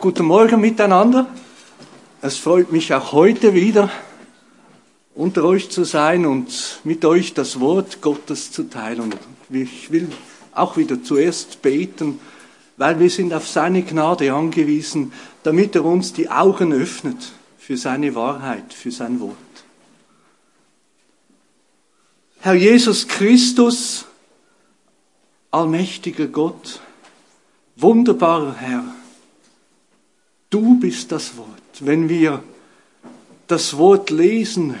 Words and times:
Guten 0.00 0.24
Morgen 0.24 0.62
miteinander. 0.62 1.26
Es 2.22 2.38
freut 2.38 2.72
mich 2.72 2.94
auch 2.94 3.12
heute 3.12 3.52
wieder, 3.52 3.90
unter 5.14 5.44
euch 5.44 5.68
zu 5.68 5.84
sein 5.84 6.24
und 6.24 6.80
mit 6.84 7.04
euch 7.04 7.34
das 7.34 7.60
Wort 7.60 8.00
Gottes 8.00 8.50
zu 8.50 8.62
teilen. 8.62 9.14
Ich 9.50 9.92
will 9.92 10.08
auch 10.54 10.78
wieder 10.78 11.02
zuerst 11.02 11.60
beten, 11.60 12.18
weil 12.78 12.98
wir 12.98 13.10
sind 13.10 13.34
auf 13.34 13.46
seine 13.46 13.82
Gnade 13.82 14.32
angewiesen, 14.32 15.12
damit 15.42 15.74
er 15.74 15.84
uns 15.84 16.14
die 16.14 16.30
Augen 16.30 16.72
öffnet 16.72 17.32
für 17.58 17.76
seine 17.76 18.14
Wahrheit, 18.14 18.72
für 18.72 18.90
sein 18.90 19.20
Wort. 19.20 19.36
Herr 22.38 22.54
Jesus 22.54 23.06
Christus, 23.06 24.06
allmächtiger 25.50 26.26
Gott, 26.26 26.80
wunderbarer 27.76 28.54
Herr, 28.54 28.94
Du 30.50 30.78
bist 30.80 31.12
das 31.12 31.36
Wort. 31.36 31.48
Wenn 31.78 32.08
wir 32.08 32.42
das 33.46 33.78
Wort 33.78 34.10
lesen, 34.10 34.74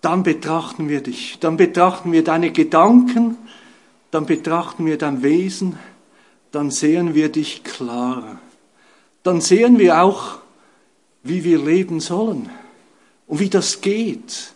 dann 0.00 0.22
betrachten 0.22 0.88
wir 0.88 1.02
dich, 1.02 1.38
dann 1.40 1.56
betrachten 1.56 2.12
wir 2.12 2.24
deine 2.24 2.52
Gedanken, 2.52 3.36
dann 4.10 4.26
betrachten 4.26 4.86
wir 4.86 4.96
dein 4.96 5.22
Wesen, 5.22 5.78
dann 6.52 6.70
sehen 6.70 7.14
wir 7.14 7.30
dich 7.30 7.62
klarer. 7.64 8.38
Dann 9.22 9.40
sehen 9.40 9.78
wir 9.78 10.02
auch, 10.02 10.38
wie 11.22 11.44
wir 11.44 11.58
leben 11.62 12.00
sollen 12.00 12.48
und 13.26 13.40
wie 13.40 13.50
das 13.50 13.80
geht. 13.80 14.52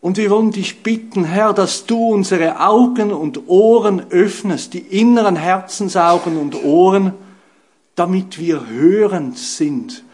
Und 0.00 0.16
wir 0.16 0.30
wollen 0.30 0.52
dich 0.52 0.82
bitten, 0.82 1.24
Herr, 1.24 1.52
dass 1.52 1.84
du 1.84 2.08
unsere 2.08 2.60
Augen 2.60 3.12
und 3.12 3.48
Ohren 3.48 4.10
öffnest, 4.10 4.74
die 4.74 4.78
inneren 4.78 5.36
Herzensaugen 5.36 6.36
und 6.36 6.62
Ohren, 6.64 7.12
damit 7.98 8.38
wir 8.38 8.68
hörend 8.68 9.36
sind, 9.36 10.04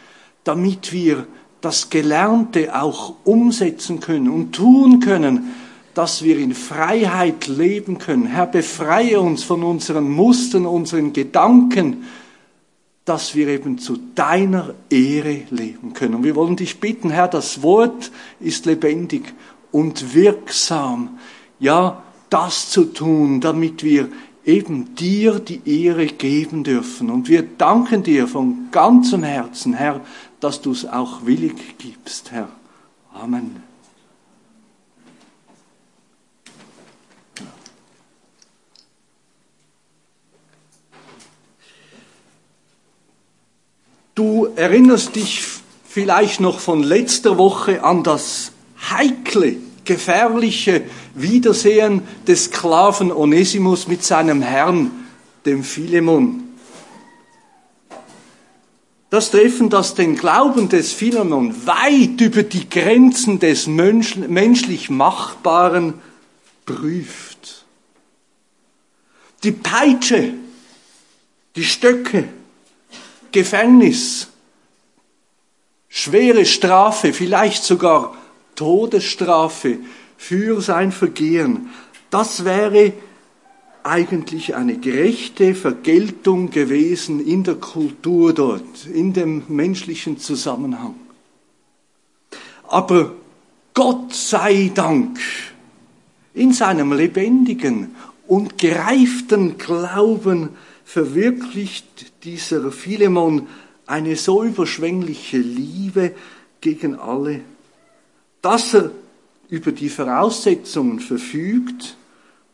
damit 0.45 0.93
wir 0.93 1.27
das 1.61 1.91
Gelernte 1.91 2.81
auch 2.81 3.15
umsetzen 3.25 4.01
können 4.01 4.29
und 4.29 4.53
tun 4.55 5.01
können, 5.01 5.55
dass 5.93 6.23
wir 6.23 6.39
in 6.39 6.55
Freiheit 6.55 7.47
leben 7.47 7.99
können. 7.99 8.27
Herr, 8.27 8.47
befreie 8.47 9.21
uns 9.21 9.45
von 9.45 9.63
unseren 9.63 10.11
Mustern, 10.11 10.67
unseren 10.67 11.13
Gedanken, 11.13 12.05
dass 13.05 13.35
wir 13.35 13.49
eben 13.49 13.79
zu 13.79 13.99
deiner 14.15 14.75
Ehre 14.89 15.43
leben 15.51 15.93
können. 15.93 16.17
Und 16.17 16.25
wir 16.25 16.37
wollen 16.37 16.57
dich 16.57 16.81
bitten, 16.81 17.11
Herr, 17.11 17.29
das 17.29 17.63
Wort 17.63 18.11
ist 18.41 18.65
lebendig 18.65 19.35
und 19.71 20.15
wirksam. 20.15 21.19
Ja, 21.61 22.03
das 22.31 22.71
zu 22.71 22.87
tun, 22.87 23.41
damit 23.41 23.85
wir 23.85 24.09
eben 24.45 24.95
dir 24.95 25.39
die 25.39 25.85
Ehre 25.85 26.07
geben 26.07 26.65
dürfen. 26.65 27.11
Und 27.11 27.29
wir 27.29 27.43
danken 27.43 28.03
dir 28.03 28.29
von 28.29 28.69
ganzem 28.71 29.23
Herzen, 29.23 29.75
Herr, 29.75 30.01
dass 30.41 30.61
du 30.61 30.73
es 30.73 30.87
auch 30.87 31.25
willig 31.27 31.79
gibst, 31.79 32.31
Herr. 32.33 32.49
Amen. 33.13 33.63
Du 44.15 44.49
erinnerst 44.55 45.17
dich 45.17 45.45
vielleicht 45.89 46.41
noch 46.41 46.61
von 46.61 46.85
letzter 46.85 47.37
Woche 47.37 47.83
an 47.83 48.05
das 48.05 48.53
heikle 48.91 49.57
gefährliche 49.85 50.85
Wiedersehen 51.15 52.03
des 52.27 52.47
Sklaven 52.47 53.13
Onesimus 53.13 53.87
mit 53.87 54.05
seinem 54.05 54.43
Herrn, 54.43 54.91
dem 55.47 55.63
Philemon. 55.63 56.43
Das 59.11 59.31
Treffen, 59.31 59.71
das 59.71 59.95
den 59.95 60.17
Glauben 60.17 60.69
des 60.69 60.93
Philemon 60.93 61.67
weit 61.67 62.21
über 62.21 62.43
die 62.43 62.69
Grenzen 62.69 63.39
des 63.39 63.69
menschlich 63.69 64.91
Machbaren 64.91 65.95
prüft. 66.67 67.65
Die 69.45 69.53
Peitsche, 69.53 70.35
die 71.55 71.65
Stöcke, 71.65 72.29
Gefängnis, 73.31 74.29
schwere 75.89 76.45
Strafe, 76.45 77.13
vielleicht 77.13 77.63
sogar 77.63 78.17
Todesstrafe 78.57 79.79
für 80.17 80.61
sein 80.61 80.93
Vergehen, 80.93 81.71
das 82.11 82.45
wäre 82.45 82.93
eigentlich 83.83 84.55
eine 84.55 84.79
gerechte 84.79 85.55
Vergeltung 85.55 86.51
gewesen 86.51 87.25
in 87.25 87.45
der 87.45 87.57
Kultur 87.57 88.33
dort, 88.33 88.87
in 88.87 89.13
dem 89.13 89.43
menschlichen 89.49 90.19
Zusammenhang. 90.19 90.95
Aber 92.67 93.13
Gott 93.75 94.15
sei 94.15 94.71
Dank, 94.75 95.19
in 96.33 96.53
seinem 96.53 96.93
lebendigen 96.93 97.95
und 98.27 98.57
gereiften 98.59 99.59
Glauben 99.59 100.51
verwirklicht 100.85 102.25
dieser 102.25 102.73
Philemon 102.73 103.47
eine 103.87 104.17
so 104.17 104.43
überschwängliche 104.43 105.39
Liebe 105.39 106.15
gegen 106.61 106.99
alle 106.99 107.43
dass 108.45 108.75
er 108.75 108.91
über 109.55 109.71
die 109.71 109.89
Voraussetzungen 109.89 110.99
verfügt, 110.99 111.97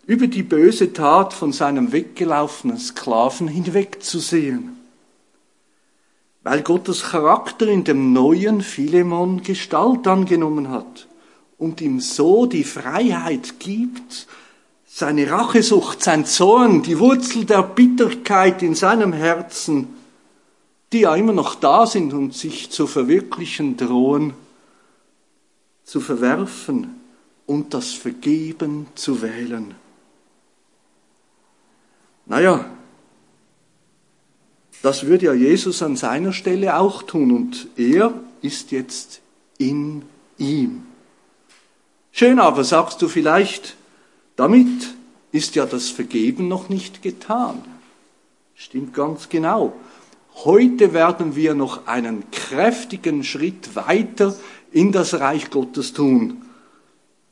über 0.06 0.26
die 0.26 0.42
böse 0.42 0.92
Tat 0.92 1.32
von 1.32 1.50
seinem 1.50 1.92
weggelaufenen 1.92 2.76
Sklaven 2.76 3.48
hinwegzusehen. 3.48 4.76
Weil 6.42 6.60
Gottes 6.60 7.02
Charakter 7.02 7.66
in 7.68 7.84
dem 7.84 8.12
neuen 8.12 8.60
Philemon 8.60 9.42
Gestalt 9.42 10.06
angenommen 10.06 10.68
hat 10.68 11.08
und 11.56 11.80
ihm 11.80 12.00
so 12.00 12.44
die 12.44 12.64
Freiheit 12.64 13.58
gibt, 13.60 14.26
seine 14.86 15.30
Rachesucht, 15.30 16.02
sein 16.02 16.26
Zorn, 16.26 16.82
die 16.82 16.98
Wurzel 16.98 17.46
der 17.46 17.62
Bitterkeit 17.62 18.62
in 18.62 18.74
seinem 18.74 19.14
Herzen, 19.14 19.88
die 20.92 21.00
ja 21.00 21.16
immer 21.16 21.32
noch 21.32 21.54
da 21.54 21.86
sind 21.86 22.12
und 22.12 22.34
sich 22.34 22.70
zu 22.70 22.86
verwirklichen 22.86 23.78
drohen, 23.78 24.34
zu 25.90 25.98
verwerfen 25.98 27.00
und 27.46 27.74
das 27.74 27.90
Vergeben 27.90 28.86
zu 28.94 29.22
wählen. 29.22 29.74
Naja, 32.26 32.64
das 34.82 35.06
würde 35.06 35.26
ja 35.26 35.32
Jesus 35.32 35.82
an 35.82 35.96
seiner 35.96 36.32
Stelle 36.32 36.76
auch 36.76 37.02
tun 37.02 37.32
und 37.32 37.66
er 37.76 38.14
ist 38.40 38.70
jetzt 38.70 39.20
in 39.58 40.02
ihm. 40.38 40.84
Schön 42.12 42.38
aber, 42.38 42.62
sagst 42.62 43.02
du 43.02 43.08
vielleicht, 43.08 43.74
damit 44.36 44.94
ist 45.32 45.56
ja 45.56 45.66
das 45.66 45.88
Vergeben 45.88 46.46
noch 46.46 46.68
nicht 46.68 47.02
getan. 47.02 47.64
Stimmt 48.54 48.94
ganz 48.94 49.28
genau. 49.28 49.72
Heute 50.44 50.92
werden 50.92 51.34
wir 51.34 51.54
noch 51.54 51.88
einen 51.88 52.30
kräftigen 52.30 53.24
Schritt 53.24 53.74
weiter 53.74 54.36
in 54.72 54.92
das 54.92 55.14
Reich 55.14 55.50
Gottes 55.50 55.92
tun. 55.92 56.42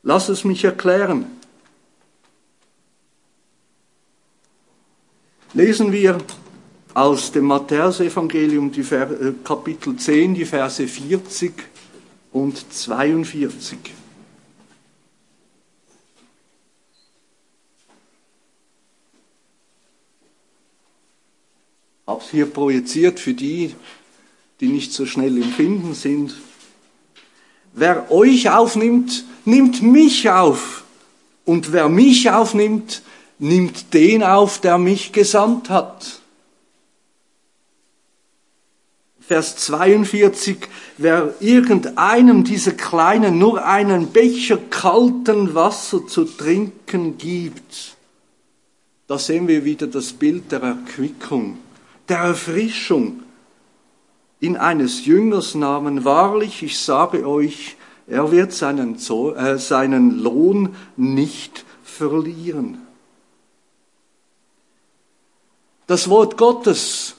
Lass 0.03 0.29
es 0.29 0.43
mich 0.43 0.63
erklären. 0.63 1.25
Lesen 5.53 5.91
wir 5.91 6.19
aus 6.93 7.31
dem 7.31 7.45
Matthäusevangelium 7.45 8.71
die 8.71 8.81
äh, 8.81 9.33
Kapitel 9.43 9.95
10, 9.95 10.35
die 10.35 10.45
Verse 10.45 10.87
40 10.87 11.53
und 12.31 12.71
42. 12.71 13.77
Ich 13.83 13.91
habe 22.07 22.23
es 22.23 22.31
hier 22.31 22.45
projiziert 22.47 23.19
für 23.19 23.33
die, 23.33 23.75
die 24.59 24.67
nicht 24.67 24.91
so 24.91 25.05
schnell 25.05 25.37
im 25.37 25.51
Finden 25.51 25.93
sind. 25.93 26.35
Wer 27.79 28.11
euch 28.11 28.49
aufnimmt, 28.49 29.23
nimmt 29.45 29.81
mich 29.81 30.29
auf. 30.29 30.83
Und 31.45 31.71
wer 31.71 31.87
mich 31.87 32.29
aufnimmt, 32.29 33.01
nimmt 33.37 33.93
den 33.93 34.21
auf, 34.21 34.59
der 34.59 34.77
mich 34.77 35.13
gesandt 35.13 35.69
hat. 35.69 36.19
Vers 39.21 39.55
42, 39.55 40.57
wer 40.97 41.33
irgendeinem 41.39 42.43
dieser 42.43 42.73
Kleinen 42.73 43.37
nur 43.37 43.65
einen 43.65 44.07
Becher 44.07 44.57
kalten 44.57 45.55
Wasser 45.55 46.05
zu 46.05 46.25
trinken 46.25 47.17
gibt, 47.17 47.95
da 49.07 49.17
sehen 49.17 49.47
wir 49.47 49.63
wieder 49.63 49.87
das 49.87 50.11
Bild 50.11 50.51
der 50.51 50.63
Erquickung, 50.63 51.59
der 52.09 52.17
Erfrischung, 52.17 53.23
in 54.39 54.57
eines 54.57 55.05
Jüngers 55.05 55.55
Namen. 55.55 56.05
Wahrlich, 56.05 56.63
ich 56.63 56.79
sage 56.79 57.27
euch, 57.27 57.75
er 58.07 58.31
wird 58.31 58.53
seinen, 58.53 58.95
äh, 58.95 59.57
seinen 59.57 60.19
Lohn 60.19 60.75
nicht 60.97 61.65
verlieren. 61.83 62.79
Das 65.87 66.09
Wort 66.09 66.37
Gottes 66.37 67.15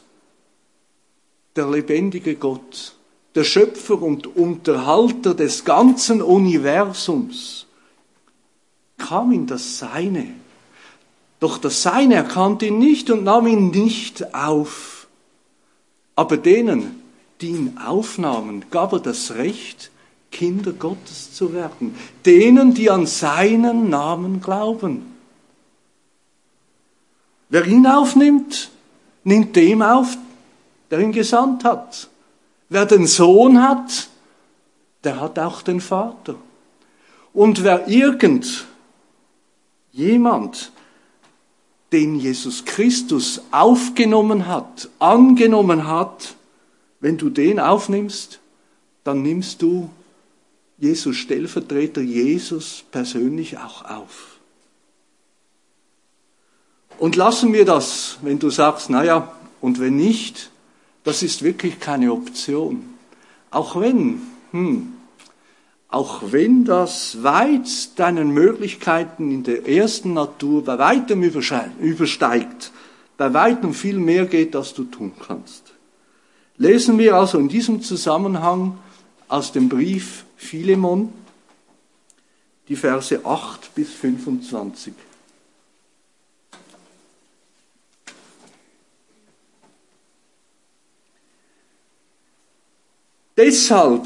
der 1.56 1.68
lebendige 1.68 2.36
Gott, 2.36 2.94
der 3.34 3.44
Schöpfer 3.44 4.00
und 4.00 4.36
Unterhalter 4.36 5.34
des 5.34 5.64
ganzen 5.64 6.22
Universums, 6.22 7.66
kam 8.98 9.32
in 9.32 9.46
das 9.46 9.78
Seine. 9.78 10.28
Doch 11.40 11.58
das 11.58 11.82
Seine 11.82 12.14
erkannte 12.14 12.66
ihn 12.66 12.78
nicht 12.78 13.10
und 13.10 13.24
nahm 13.24 13.46
ihn 13.46 13.70
nicht 13.70 14.34
auf. 14.34 15.08
Aber 16.14 16.36
denen, 16.36 16.99
die 17.40 17.48
ihn 17.48 17.78
aufnahmen, 17.78 18.64
gab 18.70 18.92
er 18.92 19.00
das 19.00 19.32
Recht, 19.32 19.90
Kinder 20.30 20.72
Gottes 20.72 21.34
zu 21.34 21.52
werden. 21.52 21.94
Denen, 22.24 22.74
die 22.74 22.90
an 22.90 23.06
seinen 23.06 23.88
Namen 23.88 24.40
glauben. 24.40 25.14
Wer 27.48 27.66
ihn 27.66 27.86
aufnimmt, 27.86 28.70
nimmt 29.24 29.56
dem 29.56 29.82
auf, 29.82 30.16
der 30.90 31.00
ihn 31.00 31.12
gesandt 31.12 31.64
hat. 31.64 32.08
Wer 32.68 32.86
den 32.86 33.06
Sohn 33.06 33.60
hat, 33.60 34.08
der 35.02 35.20
hat 35.20 35.38
auch 35.38 35.62
den 35.62 35.80
Vater. 35.80 36.36
Und 37.32 37.64
wer 37.64 37.88
irgend 37.88 38.66
jemand, 39.92 40.70
den 41.92 42.14
Jesus 42.16 42.64
Christus 42.64 43.42
aufgenommen 43.50 44.46
hat, 44.46 44.88
angenommen 45.00 45.88
hat, 45.88 46.36
wenn 47.00 47.16
du 47.16 47.30
den 47.30 47.58
aufnimmst, 47.58 48.40
dann 49.04 49.22
nimmst 49.22 49.62
du 49.62 49.90
Jesus 50.78 51.16
Stellvertreter, 51.16 52.00
Jesus 52.00 52.84
persönlich 52.90 53.58
auch 53.58 53.84
auf. 53.84 54.38
Und 56.98 57.16
lassen 57.16 57.52
wir 57.52 57.64
das, 57.64 58.18
wenn 58.22 58.38
du 58.38 58.50
sagst, 58.50 58.90
naja, 58.90 59.32
und 59.60 59.80
wenn 59.80 59.96
nicht, 59.96 60.50
das 61.04 61.22
ist 61.22 61.42
wirklich 61.42 61.80
keine 61.80 62.12
Option. 62.12 62.84
Auch 63.50 63.80
wenn, 63.80 64.20
hm, 64.52 64.92
auch 65.88 66.22
wenn 66.30 66.64
das 66.64 67.22
weit 67.22 67.98
deinen 67.98 68.30
Möglichkeiten 68.30 69.30
in 69.30 69.42
der 69.42 69.66
ersten 69.66 70.12
Natur 70.12 70.64
bei 70.64 70.78
weitem 70.78 71.22
übersteigt, 71.22 72.72
bei 73.16 73.34
weitem 73.34 73.74
viel 73.74 73.98
mehr 73.98 74.26
geht, 74.26 74.54
als 74.54 74.72
du 74.72 74.84
tun 74.84 75.12
kannst. 75.26 75.69
Lesen 76.60 76.98
wir 76.98 77.14
also 77.14 77.38
in 77.38 77.48
diesem 77.48 77.80
Zusammenhang 77.80 78.78
aus 79.28 79.50
dem 79.50 79.70
Brief 79.70 80.26
Philemon 80.36 81.10
die 82.68 82.76
Verse 82.76 83.24
8 83.24 83.74
bis 83.74 83.90
25. 83.94 84.92
Deshalb, 93.38 94.04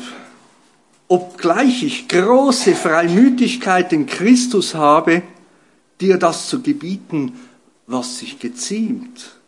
obgleich 1.08 1.82
ich 1.82 2.06
große 2.06 2.76
Freimütigkeit 2.76 3.92
in 3.92 4.06
Christus 4.06 4.76
habe, 4.76 5.24
dir 6.00 6.18
das 6.18 6.48
zu 6.48 6.62
gebieten, 6.62 7.32
was 7.88 8.18
sich 8.18 8.38
geziemt, 8.38 9.40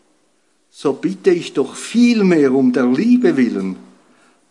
so 0.79 0.93
bitte 0.93 1.31
ich 1.31 1.55
doch 1.55 1.75
vielmehr 1.75 2.53
um 2.53 2.71
der 2.71 2.85
Liebe 2.85 3.39
willen, 3.39 3.77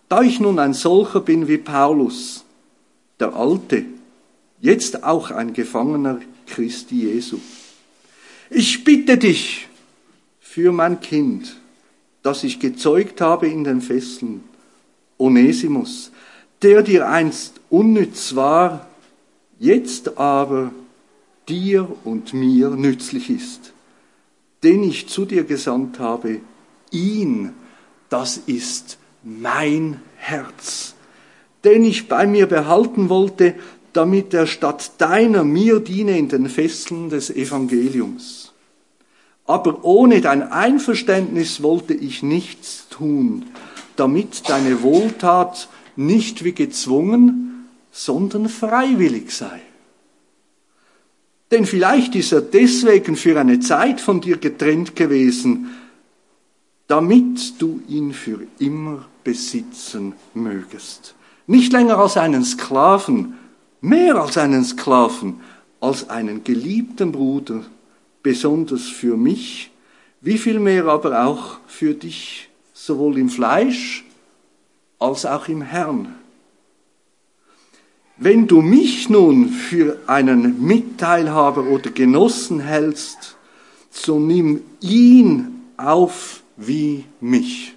da 0.10 0.24
ich 0.24 0.39
nun 0.39 0.57
ein 0.57 0.74
solcher 0.74 1.19
bin 1.19 1.48
wie 1.48 1.60
Paulus, 1.60 2.44
der 3.19 3.36
Alte, 3.36 3.86
jetzt 4.60 5.04
auch 5.04 5.30
ein 5.30 5.54
Gefangener 5.54 6.19
Christi 6.48 7.04
Jesu. 7.04 7.38
Ich 8.50 8.83
bitte 8.83 9.19
dich 9.19 9.68
für 10.39 10.72
mein 10.72 11.00
Kind, 11.00 11.57
das 12.24 12.44
ich 12.44 12.60
gezeugt 12.60 13.22
habe 13.22 13.48
in 13.48 13.63
den 13.63 13.81
Fesseln, 13.81 14.44
Onesimus, 15.19 16.12
der 16.63 16.81
dir 16.81 17.07
einst 17.07 17.62
unnütz 17.69 18.33
war, 18.33 18.89
jetzt 19.60 20.18
aber 20.18 20.72
dir 21.48 21.88
und 22.04 22.33
mir 22.33 22.72
nützlich 22.72 23.30
ist, 23.30 23.75
den 24.66 24.84
ich 24.84 25.08
zu 25.08 25.26
dir 25.26 25.44
gesandt 25.44 26.00
habe, 26.00 26.42
ihn, 26.92 27.54
das 28.10 28.38
ist 28.38 28.98
mein 29.24 30.02
Herz, 30.18 30.96
den 31.64 31.86
ich 31.86 32.08
bei 32.08 32.26
mir 32.26 32.48
behalten 32.48 33.10
wollte, 33.10 33.54
damit 33.94 34.34
er 34.34 34.48
statt 34.48 34.94
deiner 34.98 35.44
mir 35.44 35.80
diene 35.80 36.18
in 36.18 36.30
den 36.30 36.50
Fesseln 36.50 37.10
des 37.10 37.30
Evangeliums. 37.30 38.54
Aber 39.46 39.86
ohne 39.86 40.20
dein 40.20 40.42
Einverständnis 40.52 41.62
wollte 41.62 41.94
ich 41.94 42.24
nichts 42.24 42.88
tun, 42.90 43.46
damit 43.96 44.50
deine 44.50 44.82
Wohltat 44.82 45.70
nicht 45.96 46.44
wie 46.44 46.54
gezwungen, 46.54 47.68
sondern 47.92 48.50
freiwillig 48.50 49.32
sei. 49.32 49.62
Denn 51.52 51.66
vielleicht 51.66 52.16
ist 52.16 52.32
er 52.32 52.42
deswegen 52.42 53.16
für 53.16 53.40
eine 53.40 53.60
Zeit 53.60 54.02
von 54.02 54.22
dir 54.22 54.38
getrennt 54.38 54.96
gewesen, 54.96 55.70
damit 56.88 57.62
du 57.62 57.82
ihn 57.88 58.14
für 58.14 58.40
immer 58.60 59.06
besitzen 59.24 60.14
mögest. 60.34 61.16
Nicht 61.48 61.72
länger 61.74 61.98
als 61.98 62.18
einen 62.18 62.44
Sklaven, 62.44 63.36
mehr 63.82 64.16
als 64.16 64.38
einen 64.38 64.64
Sklaven, 64.64 65.42
als 65.80 66.10
einen 66.10 66.44
geliebten 66.44 67.12
Bruder, 67.12 67.64
besonders 68.24 68.84
für 68.88 69.18
mich, 69.18 69.72
wie 70.22 70.40
viel 70.40 70.60
mehr 70.60 70.86
aber 70.86 71.26
auch 71.26 71.60
für 71.68 71.94
dich 71.94 72.50
sowohl 72.74 73.20
im 73.20 73.30
Fleisch 73.30 74.04
als 74.98 75.26
auch 75.26 75.48
im 75.48 75.62
Herrn. 75.62 76.16
Wenn 78.18 78.48
du 78.48 78.62
mich 78.62 79.10
nun 79.10 79.50
für 79.50 80.00
einen 80.08 80.66
Mitteilhaber 80.66 81.66
oder 81.68 81.92
Genossen 81.92 82.62
hältst, 82.62 83.36
so 83.92 84.20
nimm 84.20 84.62
ihn 84.80 85.62
auf 85.78 86.42
wie 86.56 87.06
mich. 87.20 87.74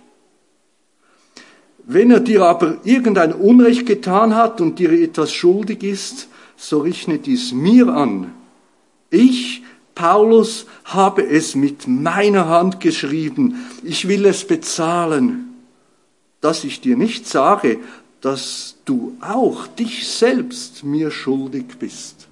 Wenn 1.85 2.11
er 2.11 2.21
dir 2.21 2.45
aber 2.45 2.79
irgendein 2.85 3.33
Unrecht 3.33 3.87
getan 3.87 4.35
hat 4.37 4.61
und 4.61 4.79
dir 4.79 4.93
etwas 4.93 5.33
schuldig 5.33 5.83
ist, 5.83 6.29
so 6.57 6.81
rechne 6.81 7.19
dies 7.19 7.53
mir 7.53 7.89
an. 7.89 8.33
Ich 9.11 9.63
Paulus 9.99 10.67
habe 10.85 11.27
es 11.27 11.57
mit 11.57 11.89
meiner 11.89 12.49
Hand 12.49 12.79
geschrieben, 12.79 13.67
ich 13.83 14.07
will 14.07 14.27
es 14.27 14.47
bezahlen, 14.47 15.55
dass 16.41 16.63
ich 16.63 16.81
dir 16.81 16.97
nicht 16.97 17.27
sage, 17.27 17.79
dass 18.21 18.77
du 18.85 19.17
auch 19.21 19.67
dich 19.67 20.09
selbst 20.09 20.85
mir 20.85 21.11
schuldig 21.11 21.79
bist. 21.79 22.29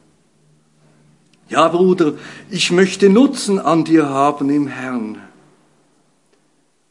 Ja, 1.49 1.69
Bruder, 1.69 2.15
ich 2.51 2.73
möchte 2.73 3.09
Nutzen 3.09 3.61
an 3.61 3.85
dir 3.85 4.09
haben 4.09 4.51
im 4.51 4.67
Herrn. 4.67 5.23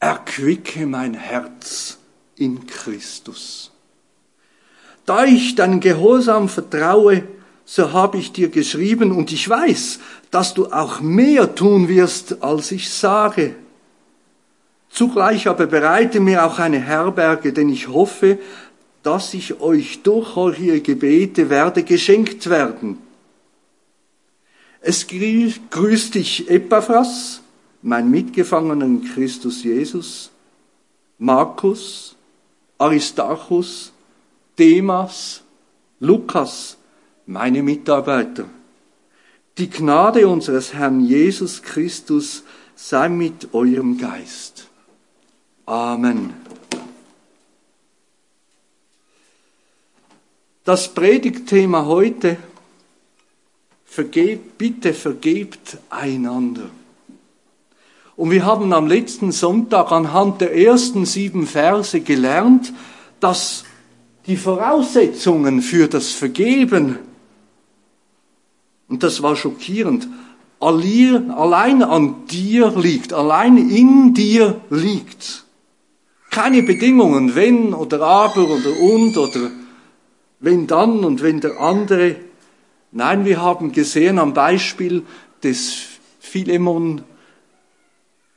Erquicke 0.00 0.86
mein 0.86 1.14
Herz 1.14 1.98
in 2.36 2.66
Christus. 2.66 3.70
Da 5.04 5.24
ich 5.24 5.54
deinen 5.54 5.80
Gehorsam 5.80 6.48
vertraue, 6.48 7.24
so 7.64 7.92
habe 7.92 8.18
ich 8.18 8.32
dir 8.32 8.48
geschrieben 8.48 9.12
und 9.12 9.32
ich 9.32 9.48
weiß, 9.48 10.00
dass 10.30 10.54
du 10.54 10.66
auch 10.66 11.00
mehr 11.00 11.54
tun 11.54 11.88
wirst, 11.88 12.42
als 12.42 12.72
ich 12.72 12.90
sage. 12.90 13.54
Zugleich 14.88 15.48
aber 15.48 15.66
bereite 15.66 16.20
mir 16.20 16.46
auch 16.46 16.58
eine 16.58 16.80
Herberge, 16.80 17.52
denn 17.52 17.68
ich 17.68 17.88
hoffe, 17.88 18.38
dass 19.06 19.34
ich 19.34 19.60
euch 19.60 20.02
durch 20.02 20.36
eure 20.36 20.80
Gebete 20.80 21.48
werde 21.48 21.84
geschenkt 21.84 22.50
werden. 22.50 22.98
Es 24.80 25.06
grüßt 25.06 26.14
dich 26.16 26.50
Epaphras, 26.50 27.40
mein 27.82 28.10
Mitgefangener 28.10 28.84
in 28.84 29.04
Christus 29.04 29.62
Jesus, 29.62 30.32
Markus, 31.18 32.16
Aristarchus, 32.78 33.92
Demas, 34.58 35.40
Lukas, 36.00 36.76
meine 37.26 37.62
Mitarbeiter. 37.62 38.46
Die 39.56 39.70
Gnade 39.70 40.26
unseres 40.26 40.74
Herrn 40.74 41.00
Jesus 41.00 41.62
Christus 41.62 42.42
sei 42.74 43.08
mit 43.08 43.54
eurem 43.54 43.98
Geist. 43.98 44.66
Amen. 45.64 46.45
Das 50.66 50.92
Predigtthema 50.92 51.86
heute, 51.86 52.38
vergebt, 53.84 54.58
bitte 54.58 54.92
vergebt 54.92 55.78
einander. 55.90 56.68
Und 58.16 58.32
wir 58.32 58.44
haben 58.44 58.72
am 58.72 58.88
letzten 58.88 59.30
Sonntag 59.30 59.92
anhand 59.92 60.40
der 60.40 60.56
ersten 60.56 61.06
sieben 61.06 61.46
Verse 61.46 62.00
gelernt, 62.00 62.72
dass 63.20 63.62
die 64.26 64.36
Voraussetzungen 64.36 65.62
für 65.62 65.86
das 65.86 66.10
Vergeben 66.10 66.98
und 68.88 69.04
das 69.04 69.22
war 69.22 69.36
schockierend, 69.36 70.08
allein 70.58 71.82
an 71.82 72.26
dir 72.26 72.72
liegt, 72.76 73.12
allein 73.12 73.56
in 73.56 74.14
dir 74.14 74.60
liegt. 74.70 75.44
Keine 76.30 76.64
Bedingungen, 76.64 77.36
wenn 77.36 77.72
oder 77.72 78.02
aber 78.02 78.48
oder 78.48 78.80
und 78.80 79.16
oder 79.16 79.50
wenn 80.46 80.66
dann 80.66 81.04
und 81.04 81.22
wenn 81.22 81.40
der 81.40 81.60
andere. 81.60 82.16
Nein, 82.92 83.24
wir 83.24 83.42
haben 83.42 83.72
gesehen 83.72 84.18
am 84.18 84.32
Beispiel 84.32 85.02
des 85.42 85.74
Philemon, 86.20 87.02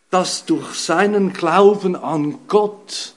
dass 0.09 0.45
durch 0.45 0.73
seinen 0.73 1.33
Glauben 1.33 1.95
an 1.95 2.39
Gott 2.47 3.13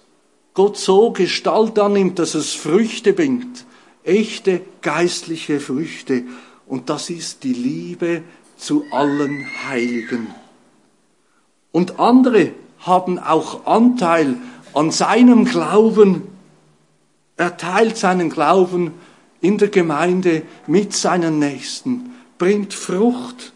Gott 0.55 0.77
so 0.77 1.13
Gestalt 1.13 1.79
annimmt, 1.79 2.19
dass 2.19 2.35
es 2.35 2.53
Früchte 2.53 3.15
bringt, 3.15 3.65
echte 4.05 4.61
geistliche 4.83 5.61
Früchte. 5.61 6.25
Und 6.67 6.91
das 6.91 7.09
ist 7.09 7.43
die 7.45 7.55
Liebe 7.55 8.23
zu 8.59 8.85
allen 8.93 9.47
Heiligen. 9.67 10.27
Und 11.71 11.99
andere 11.99 12.53
haben 12.81 13.19
auch 13.19 13.65
Anteil 13.65 14.37
an 14.75 14.91
seinem 14.91 15.47
Glauben. 15.47 16.32
Er 17.37 17.57
teilt 17.57 17.97
seinen 17.97 18.31
Glauben 18.31 18.93
in 19.41 19.59
der 19.59 19.69
Gemeinde 19.69 20.43
mit 20.67 20.93
seinen 20.93 21.39
Nächsten, 21.39 22.13
bringt 22.39 22.75
Frucht. 22.75 23.53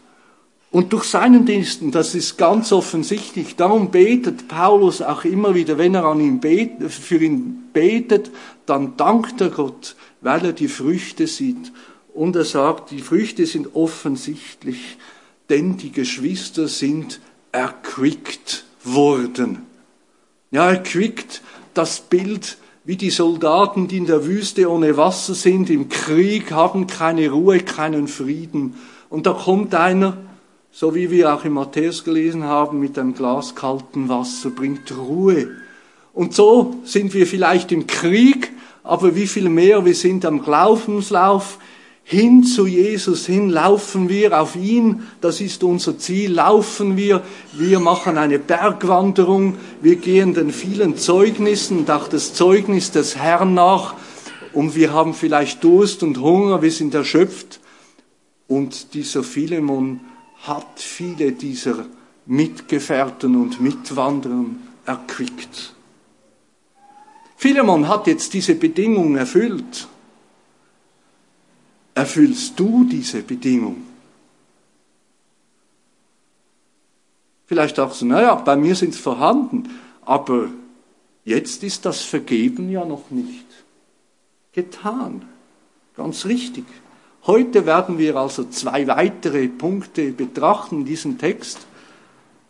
Und 0.69 0.91
durch 0.91 1.05
seinen 1.05 1.45
Diensten, 1.45 1.91
das 1.91 2.13
ist 2.13 2.37
ganz 2.37 2.71
offensichtlich, 2.73 3.55
darum 3.55 3.89
betet 3.89 4.49
Paulus 4.49 5.01
auch 5.01 5.23
immer 5.23 5.55
wieder, 5.55 5.77
wenn 5.77 5.95
er 5.95 6.05
an 6.05 6.19
ihn 6.19 6.39
betet, 6.39 6.91
für 6.91 7.17
ihn 7.17 7.69
betet, 7.71 8.31
dann 8.65 8.97
dankt 8.97 9.39
er 9.39 9.49
Gott, 9.49 9.95
weil 10.21 10.45
er 10.45 10.53
die 10.53 10.67
Früchte 10.67 11.25
sieht. 11.25 11.71
Und 12.13 12.35
er 12.35 12.43
sagt, 12.43 12.91
die 12.91 12.99
Früchte 12.99 13.45
sind 13.45 13.75
offensichtlich, 13.75 14.97
denn 15.49 15.77
die 15.77 15.91
Geschwister 15.91 16.67
sind 16.67 17.21
erquickt 17.53 18.65
worden. 18.83 19.65
Ja, 20.51 20.69
erquickt 20.69 21.41
das 21.73 22.01
Bild, 22.01 22.57
wie 22.87 22.95
die 22.95 23.09
Soldaten, 23.09 23.89
die 23.89 23.97
in 23.97 24.05
der 24.05 24.25
Wüste 24.25 24.71
ohne 24.71 24.95
Wasser 24.95 25.35
sind, 25.35 25.69
im 25.69 25.89
Krieg, 25.89 26.53
haben 26.53 26.87
keine 26.87 27.29
Ruhe, 27.29 27.59
keinen 27.59 28.07
Frieden. 28.07 28.75
Und 29.09 29.27
da 29.27 29.33
kommt 29.33 29.75
einer, 29.75 30.15
so 30.71 30.95
wie 30.95 31.11
wir 31.11 31.33
auch 31.33 31.43
in 31.43 31.51
Matthäus 31.51 32.05
gelesen 32.05 32.45
haben, 32.45 32.79
mit 32.79 32.97
einem 32.97 33.13
Glas 33.13 33.55
kalten 33.55 34.07
Wasser, 34.07 34.51
bringt 34.51 34.97
Ruhe. 34.97 35.49
Und 36.13 36.33
so 36.33 36.77
sind 36.85 37.13
wir 37.13 37.27
vielleicht 37.27 37.73
im 37.73 37.87
Krieg, 37.87 38.53
aber 38.85 39.17
wie 39.17 39.27
viel 39.27 39.49
mehr, 39.49 39.83
wir 39.83 39.93
sind 39.93 40.23
am 40.23 40.41
Glaubenslauf, 40.41 41.59
hin 42.09 42.45
zu 42.45 42.67
Jesus 42.67 43.25
hin, 43.25 43.49
laufen 43.49 44.07
wir 44.07 44.39
auf 44.39 44.55
ihn, 44.55 45.03
das 45.19 45.41
ist 45.41 45.61
unser 45.61 45.97
Ziel, 45.97 46.31
laufen 46.31 46.95
wir, 46.95 47.21
wir 47.51 47.81
machen 47.81 48.17
eine 48.17 48.39
Bergwanderung, 48.39 49.57
wir 49.81 49.97
gehen 49.97 50.33
den 50.33 50.53
vielen 50.53 50.95
Zeugnissen 50.95 51.79
und 51.79 51.91
auch 51.91 52.07
das 52.07 52.33
Zeugnis 52.33 52.91
des 52.91 53.17
Herrn 53.17 53.55
nach. 53.55 53.95
Und 54.53 54.73
wir 54.73 54.93
haben 54.93 55.13
vielleicht 55.13 55.61
Durst 55.65 56.01
und 56.01 56.21
Hunger, 56.21 56.61
wir 56.61 56.71
sind 56.71 56.95
erschöpft. 56.95 57.59
Und 58.47 58.93
dieser 58.93 59.21
Philemon 59.21 59.99
hat 60.43 60.79
viele 60.79 61.33
dieser 61.33 61.87
Mitgefährten 62.25 63.35
und 63.35 63.59
Mitwanderer 63.59 64.45
erquickt. 64.85 65.73
Philemon 67.35 67.89
hat 67.89 68.07
jetzt 68.07 68.33
diese 68.33 68.55
Bedingung 68.55 69.17
erfüllt. 69.17 69.89
Erfüllst 71.97 72.59
du 72.59 72.83
diese 72.83 73.23
Bedingung? 73.23 73.77
Vielleicht 77.47 77.79
auch 77.79 77.91
so, 77.91 78.05
naja, 78.05 78.35
bei 78.35 78.55
mir 78.55 78.75
sind 78.75 78.93
es 78.93 78.99
vorhanden, 78.99 79.67
aber 80.05 80.49
jetzt 81.25 81.63
ist 81.63 81.87
das 81.87 82.03
Vergeben 82.03 82.69
ja 82.69 82.85
noch 82.85 83.09
nicht 83.09 83.47
getan. 84.53 85.25
Ganz 85.95 86.27
richtig. 86.27 86.65
Heute 87.25 87.65
werden 87.65 87.97
wir 87.97 88.15
also 88.15 88.43
zwei 88.43 88.85
weitere 88.85 89.47
Punkte 89.47 90.11
betrachten 90.11 90.81
in 90.81 90.85
diesem 90.85 91.17
Text. 91.17 91.65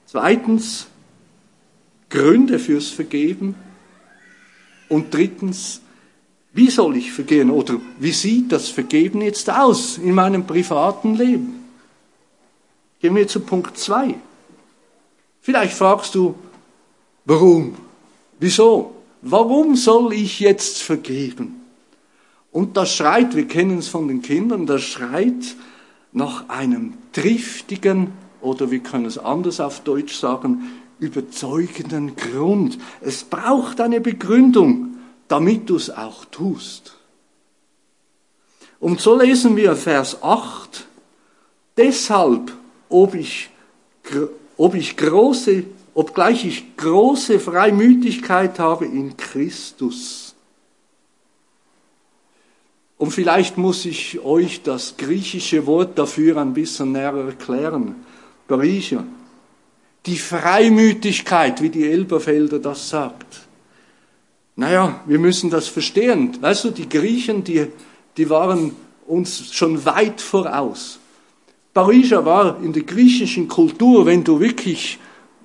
Zweitens, 0.07 0.87
Gründe 2.09 2.59
fürs 2.59 2.89
Vergeben. 2.89 3.55
Und 4.89 5.13
drittens, 5.13 5.79
wie 6.53 6.69
soll 6.69 6.97
ich 6.97 7.11
vergehen 7.11 7.51
oder 7.51 7.79
wie 7.99 8.11
sieht 8.11 8.51
das 8.51 8.69
Vergeben 8.69 9.21
jetzt 9.21 9.49
aus 9.49 9.97
in 9.97 10.13
meinem 10.13 10.45
privaten 10.45 11.15
Leben? 11.15 11.65
Gehen 12.99 13.15
wir 13.15 13.27
zu 13.27 13.41
Punkt 13.41 13.77
2. 13.77 14.15
Vielleicht 15.41 15.73
fragst 15.73 16.15
du, 16.15 16.35
warum? 17.25 17.75
Wieso? 18.39 18.95
Warum 19.21 19.75
soll 19.75 20.13
ich 20.13 20.39
jetzt 20.39 20.81
vergeben? 20.81 21.61
Und 22.51 22.75
das 22.75 22.93
schreit, 22.95 23.35
wir 23.35 23.47
kennen 23.47 23.77
es 23.77 23.87
von 23.87 24.07
den 24.07 24.21
Kindern, 24.21 24.65
das 24.65 24.81
schreit 24.81 25.55
nach 26.11 26.49
einem 26.49 26.93
triftigen 27.13 28.13
oder 28.41 28.71
wir 28.71 28.79
können 28.79 29.05
es 29.05 29.17
anders 29.17 29.59
auf 29.59 29.81
Deutsch 29.81 30.15
sagen, 30.15 30.63
überzeugenden 30.99 32.15
Grund. 32.15 32.79
Es 33.01 33.23
braucht 33.23 33.79
eine 33.79 34.01
Begründung 34.01 34.96
damit 35.27 35.69
du 35.69 35.75
es 35.75 35.89
auch 35.89 36.25
tust. 36.25 36.95
Und 38.79 39.01
so 39.01 39.17
lesen 39.17 39.55
wir 39.55 39.75
Vers 39.75 40.21
8, 40.21 40.85
deshalb, 41.75 42.51
ob 42.89 43.15
ich, 43.15 43.49
ob 44.55 44.75
ich 44.75 44.95
große, 44.95 45.63
obgleich 45.93 46.45
ich 46.45 46.77
große 46.77 47.39
Freimütigkeit 47.39 48.59
habe 48.59 48.85
in 48.85 49.17
Christus. 49.17 50.35
Und 52.97 53.11
vielleicht 53.11 53.57
muss 53.57 53.85
ich 53.85 54.19
euch 54.19 54.63
das 54.63 54.97
griechische 54.97 55.65
Wort 55.67 55.97
dafür 55.97 56.37
ein 56.37 56.53
bisschen 56.53 56.91
näher 56.91 57.13
erklären. 57.13 57.95
Parischer. 58.47 59.03
Die 60.05 60.17
Freimütigkeit, 60.17 61.61
wie 61.61 61.69
die 61.69 61.83
Elberfelder 61.83 62.59
das 62.59 62.89
sagt. 62.89 63.46
Naja, 64.57 65.01
wir 65.05 65.19
müssen 65.19 65.51
das 65.51 65.67
verstehen. 65.67 66.35
Weißt 66.41 66.65
du, 66.65 66.71
die 66.71 66.89
Griechen, 66.89 67.43
die, 67.43 67.67
die 68.17 68.29
waren 68.29 68.71
uns 69.05 69.53
schon 69.53 69.85
weit 69.85 70.19
voraus. 70.19 70.97
Parisia 71.75 72.25
war 72.25 72.57
in 72.63 72.73
der 72.73 72.81
griechischen 72.81 73.47
Kultur, 73.47 74.07
wenn 74.07 74.23
du 74.23 74.39
wirklich 74.39 74.97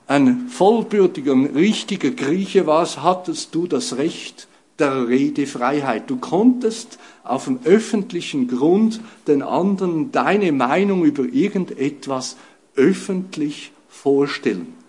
ein 0.06 0.48
vollbürtiger, 0.48 1.34
richtiger 1.54 2.10
Grieche 2.10 2.66
warst, 2.66 3.02
hattest 3.02 3.54
du 3.54 3.66
das 3.66 3.98
Recht 3.98 4.48
der 4.78 5.06
Redefreiheit. 5.06 6.08
Du 6.08 6.16
konntest 6.16 6.98
auf 7.22 7.44
dem 7.44 7.60
öffentlichen 7.64 8.48
Grund 8.48 9.00
den 9.26 9.42
anderen 9.42 10.10
deine 10.10 10.52
Meinung 10.52 11.04
über 11.04 11.24
irgendetwas 11.24 12.38
öffentlich 12.76 13.72
vorstellen. 13.90 14.81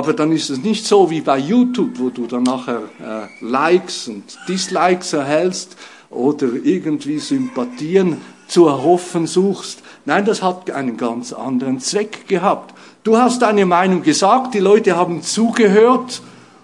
Aber 0.00 0.14
dann 0.14 0.32
ist 0.32 0.48
es 0.48 0.62
nicht 0.62 0.86
so 0.86 1.10
wie 1.10 1.20
bei 1.20 1.36
YouTube, 1.36 1.98
wo 1.98 2.08
du 2.08 2.26
dann 2.26 2.44
nachher 2.44 2.80
äh, 3.04 3.44
Likes 3.44 4.08
und 4.08 4.24
Dislikes 4.48 5.12
erhältst 5.12 5.76
oder 6.08 6.46
irgendwie 6.64 7.18
Sympathien 7.18 8.16
zu 8.48 8.66
erhoffen 8.66 9.26
suchst. 9.26 9.82
Nein, 10.06 10.24
das 10.24 10.42
hat 10.42 10.70
einen 10.70 10.96
ganz 10.96 11.34
anderen 11.34 11.80
Zweck 11.80 12.26
gehabt. 12.28 12.74
Du 13.02 13.18
hast 13.18 13.42
deine 13.42 13.66
Meinung 13.66 14.02
gesagt, 14.02 14.54
die 14.54 14.60
Leute 14.60 14.96
haben 14.96 15.20
zugehört 15.20 16.22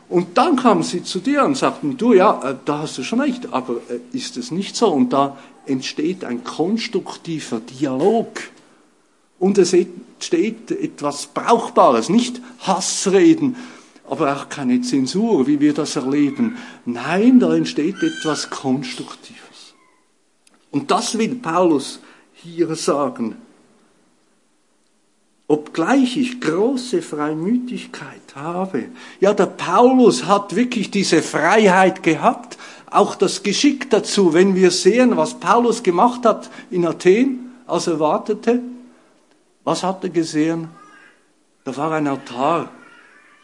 und 0.09 0.38
dann 0.38 0.57
kamen 0.57 0.83
sie 0.83 1.02
zu 1.02 1.19
dir 1.19 1.45
und 1.45 1.59
sagten, 1.59 1.99
du 1.99 2.14
ja, 2.14 2.40
äh, 2.43 2.55
da 2.64 2.78
hast 2.78 2.97
du 2.97 3.02
schon 3.02 3.21
recht, 3.21 3.52
aber 3.52 3.75
äh, 3.90 4.16
ist 4.16 4.38
es 4.38 4.50
nicht 4.50 4.76
so? 4.76 4.88
Und 4.88 5.12
da 5.12 5.37
entsteht 5.66 6.25
ein 6.25 6.43
konstruktiver 6.43 7.61
Dialog. 7.61 8.28
Und 9.38 9.59
es 9.59 9.73
entsteht 9.73 10.71
etwas 10.71 11.26
Brauchbares, 11.26 12.09
nicht 12.09 12.40
Hassreden, 12.61 13.57
aber 14.09 14.35
auch 14.35 14.49
keine 14.49 14.81
Zensur, 14.81 15.47
wie 15.47 15.61
wir 15.61 15.75
das 15.75 15.97
erleben. 15.97 16.57
Nein, 16.85 17.40
da 17.40 17.55
entsteht 17.55 17.97
etwas 18.02 18.50
Konstruktives. 18.50 19.75
Und 20.71 20.90
das 20.90 21.19
will 21.19 21.35
Paulus 21.37 22.00
hier 22.35 22.75
sagen. 22.76 23.37
Obgleich 25.49 26.16
ich 26.16 26.40
große 26.40 27.02
Freimütigkeit 27.02 28.35
habe. 28.35 28.87
Ja, 29.21 29.33
der 29.33 29.47
Paulus 29.47 30.26
hat 30.26 30.57
wirklich 30.57 30.90
diese 30.90 31.23
Freiheit 31.23 32.02
gehabt, 32.02 32.59
auch 32.90 33.14
das 33.14 33.43
Geschick 33.43 33.90
dazu, 33.90 34.35
wenn 34.35 34.55
wir 34.55 34.71
sehen, 34.71 35.16
was 35.16 35.35
Paulus 35.35 35.83
gemacht 35.83 36.25
hat 36.25 36.50
in 36.71 36.87
Athen, 36.87 37.52
als 37.66 37.87
er 37.87 38.00
wartete. 38.00 38.61
Was 39.66 39.82
hat 39.82 40.04
er 40.04 40.11
gesehen? 40.11 40.68
Da 41.64 41.76
war 41.76 41.90
ein 41.90 42.06
Altar 42.06 42.70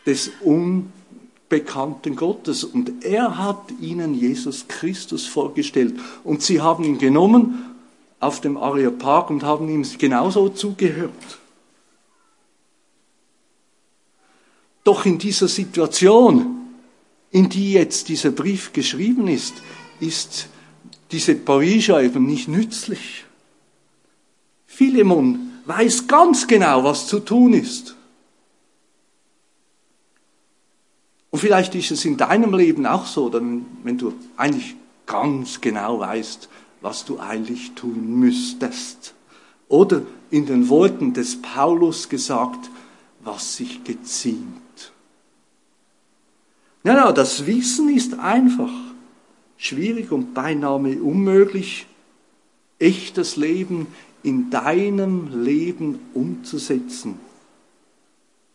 des 0.06 0.30
unbekannten 0.40 2.14
Gottes 2.14 2.62
und 2.62 3.04
er 3.04 3.38
hat 3.38 3.72
ihnen 3.80 4.14
Jesus 4.14 4.68
Christus 4.68 5.26
vorgestellt 5.26 5.98
und 6.22 6.40
sie 6.40 6.60
haben 6.60 6.84
ihn 6.84 6.98
genommen 6.98 7.74
auf 8.20 8.40
dem 8.40 8.56
Areopag 8.56 9.30
und 9.30 9.42
haben 9.42 9.68
ihm 9.68 9.84
genauso 9.98 10.48
zugehört. 10.48 11.10
Doch 14.84 15.04
in 15.04 15.18
dieser 15.18 15.48
Situation, 15.48 16.68
in 17.32 17.48
die 17.48 17.72
jetzt 17.72 18.08
dieser 18.08 18.30
Brief 18.30 18.72
geschrieben 18.72 19.26
ist, 19.26 19.54
ist 19.98 20.46
diese 21.10 21.34
Parisha 21.34 22.00
eben 22.00 22.26
nicht 22.26 22.46
nützlich. 22.46 23.24
Philemon 24.66 25.41
weiß 25.64 26.06
ganz 26.06 26.46
genau, 26.46 26.84
was 26.84 27.06
zu 27.06 27.20
tun 27.20 27.54
ist. 27.54 27.96
Und 31.30 31.38
vielleicht 31.38 31.74
ist 31.74 31.90
es 31.90 32.04
in 32.04 32.16
deinem 32.16 32.54
Leben 32.54 32.86
auch 32.86 33.06
so, 33.06 33.32
wenn 33.32 33.98
du 33.98 34.14
eigentlich 34.36 34.76
ganz 35.06 35.60
genau 35.60 35.98
weißt, 36.00 36.48
was 36.82 37.04
du 37.04 37.18
eigentlich 37.18 37.72
tun 37.72 38.18
müsstest. 38.18 39.14
Oder 39.68 40.02
in 40.30 40.46
den 40.46 40.68
Worten 40.68 41.14
des 41.14 41.40
Paulus 41.40 42.08
gesagt, 42.08 42.68
was 43.20 43.56
sich 43.56 43.82
geziemt. 43.84 44.92
Ja, 46.84 46.94
ja, 46.94 47.12
das 47.12 47.46
Wissen 47.46 47.88
ist 47.88 48.18
einfach 48.18 48.72
schwierig 49.56 50.10
und 50.10 50.34
beinahe 50.34 51.00
unmöglich, 51.00 51.86
echtes 52.78 53.36
Leben 53.36 53.86
in 54.22 54.50
deinem 54.50 55.44
Leben 55.44 55.98
umzusetzen. 56.14 57.18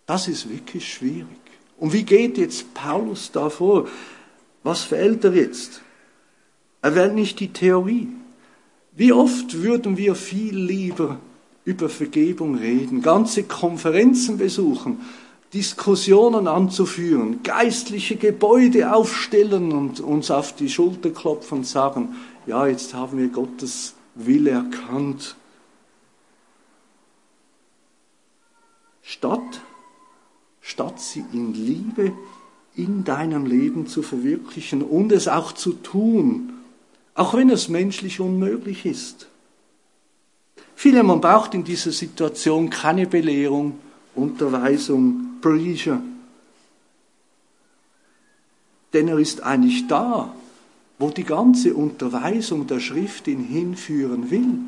Das 0.05 0.27
ist 0.27 0.49
wirklich 0.49 0.91
schwierig. 0.91 1.27
Und 1.77 1.93
wie 1.93 2.03
geht 2.03 2.37
jetzt 2.37 2.73
Paulus 2.73 3.31
da 3.31 3.49
vor? 3.49 3.87
Was 4.63 4.83
fällt 4.83 5.23
er 5.23 5.33
jetzt? 5.33 5.81
Er 6.81 6.95
wählt 6.95 7.15
nicht 7.15 7.39
die 7.39 7.51
Theorie. 7.51 8.07
Wie 8.95 9.11
oft 9.11 9.61
würden 9.61 9.97
wir 9.97 10.15
viel 10.15 10.57
lieber 10.57 11.19
über 11.65 11.89
Vergebung 11.89 12.55
reden, 12.55 13.01
ganze 13.01 13.43
Konferenzen 13.43 14.37
besuchen, 14.37 15.01
Diskussionen 15.53 16.47
anzuführen, 16.47 17.41
geistliche 17.43 18.15
Gebäude 18.15 18.93
aufstellen 18.93 19.71
und 19.71 19.99
uns 19.99 20.31
auf 20.31 20.55
die 20.55 20.69
Schulter 20.69 21.09
klopfen 21.09 21.59
und 21.59 21.67
sagen, 21.67 22.15
ja, 22.45 22.67
jetzt 22.67 22.93
haben 22.93 23.17
wir 23.17 23.27
Gottes 23.27 23.93
Wille 24.15 24.51
erkannt. 24.51 25.35
Statt, 29.09 29.61
statt 30.59 30.99
sie 30.99 31.23
in 31.31 31.53
Liebe 31.53 32.11
in 32.75 33.05
deinem 33.05 33.45
Leben 33.45 33.87
zu 33.87 34.01
verwirklichen 34.01 34.81
und 34.81 35.13
es 35.13 35.29
auch 35.29 35.53
zu 35.53 35.71
tun, 35.71 36.51
auch 37.15 37.33
wenn 37.33 37.49
es 37.49 37.69
menschlich 37.69 38.19
unmöglich 38.19 38.85
ist. 38.85 39.27
Viele, 40.75 41.03
man 41.03 41.21
braucht 41.21 41.53
in 41.53 41.63
dieser 41.63 41.93
Situation 41.93 42.69
keine 42.69 43.07
Belehrung, 43.07 43.79
Unterweisung, 44.13 45.37
Preacher. 45.39 46.01
Denn 48.91 49.07
er 49.07 49.19
ist 49.19 49.41
eigentlich 49.41 49.87
da, 49.87 50.35
wo 50.99 51.11
die 51.11 51.23
ganze 51.23 51.75
Unterweisung 51.75 52.67
der 52.67 52.81
Schrift 52.81 53.29
ihn 53.29 53.45
hinführen 53.45 54.29
will. 54.29 54.59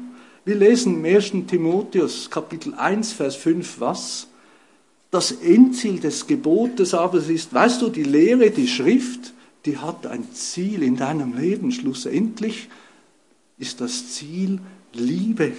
Wir 0.46 0.55
lesen 0.55 1.03
im 1.03 1.13
1. 1.13 1.34
Timotheus 1.46 2.29
Kapitel 2.29 2.74
1, 2.74 3.12
Vers 3.12 3.36
5 3.36 3.81
was? 3.81 4.29
Das 5.12 5.32
Endziel 5.32 6.00
des 6.00 6.28
Gebotes 6.28 6.94
aber 6.94 7.18
ist, 7.18 7.54
weißt 7.54 7.82
du, 7.82 7.89
die 7.89 8.04
Lehre, 8.04 8.51
die 8.51 8.68
Schrift, 8.68 9.34
die 9.66 9.78
hat 9.78 10.06
ein 10.06 10.32
Ziel 10.34 10.84
in 10.84 10.96
deinem 10.96 11.36
Leben. 11.38 11.72
Schlussendlich 11.72 12.70
ist 13.58 13.82
das 13.82 14.13
Ziel 14.13 14.60
Liebe. 14.94 15.54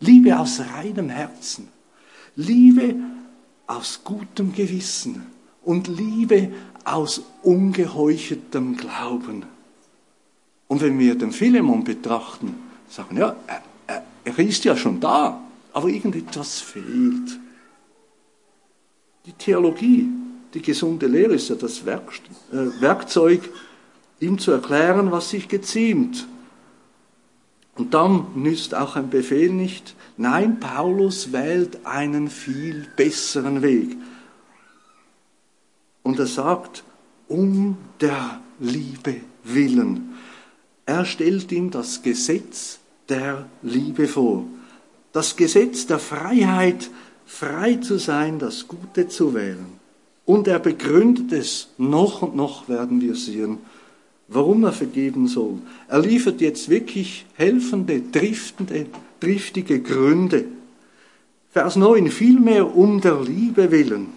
Liebe 0.00 0.38
aus 0.38 0.60
reinem 0.60 1.08
Herzen. 1.08 1.68
Liebe 2.34 2.96
aus 3.66 4.00
gutem 4.04 4.52
Gewissen. 4.52 5.22
Und 5.62 5.86
Liebe 5.86 6.52
aus 6.84 7.22
ungeheucheltem 7.42 8.76
Glauben. 8.76 9.44
Und 10.66 10.80
wenn 10.80 10.98
wir 10.98 11.14
den 11.14 11.30
Philemon 11.30 11.84
betrachten, 11.84 12.54
sagen, 12.88 13.16
ja, 13.16 13.36
er, 13.86 14.04
er 14.24 14.38
ist 14.38 14.64
ja 14.64 14.76
schon 14.76 14.98
da, 14.98 15.40
aber 15.72 15.88
irgendetwas 15.88 16.60
fehlt. 16.60 17.38
Die 19.26 19.32
Theologie, 19.32 20.08
die 20.52 20.62
gesunde 20.62 21.06
Lehre 21.06 21.34
ist 21.34 21.48
ja 21.48 21.54
das 21.54 21.82
äh, 21.86 22.80
Werkzeug, 22.80 23.48
ihm 24.20 24.38
zu 24.38 24.50
erklären, 24.50 25.12
was 25.12 25.30
sich 25.30 25.48
geziemt. 25.48 26.26
Und 27.76 27.94
dann 27.94 28.26
nützt 28.34 28.74
auch 28.74 28.96
ein 28.96 29.10
Befehl 29.10 29.50
nicht. 29.50 29.94
Nein, 30.16 30.60
Paulus 30.60 31.32
wählt 31.32 31.86
einen 31.86 32.28
viel 32.28 32.86
besseren 32.96 33.62
Weg. 33.62 33.96
Und 36.02 36.18
er 36.18 36.26
sagt, 36.26 36.84
um 37.28 37.78
der 38.00 38.40
Liebe 38.58 39.16
willen. 39.44 40.14
Er 40.84 41.04
stellt 41.04 41.50
ihm 41.52 41.70
das 41.70 42.02
Gesetz 42.02 42.80
der 43.08 43.46
Liebe 43.62 44.06
vor. 44.06 44.44
Das 45.12 45.36
Gesetz 45.36 45.86
der 45.86 45.98
Freiheit, 45.98 46.90
frei 47.32 47.76
zu 47.76 47.98
sein, 47.98 48.38
das 48.38 48.68
Gute 48.68 49.08
zu 49.08 49.34
wählen. 49.34 49.80
Und 50.26 50.46
er 50.46 50.58
begründet 50.58 51.32
es, 51.32 51.68
noch 51.78 52.22
und 52.22 52.36
noch 52.36 52.68
werden 52.68 53.00
wir 53.00 53.16
sehen, 53.16 53.58
warum 54.28 54.64
er 54.64 54.72
vergeben 54.72 55.26
soll. 55.26 55.58
Er 55.88 56.00
liefert 56.00 56.40
jetzt 56.40 56.68
wirklich 56.68 57.24
helfende, 57.34 58.02
driftende, 58.02 58.86
driftige 59.18 59.80
Gründe. 59.80 60.44
Vers 61.50 61.76
9, 61.76 62.10
vielmehr 62.10 62.76
um 62.76 63.00
der 63.00 63.20
Liebe 63.20 63.70
willen. 63.70 64.08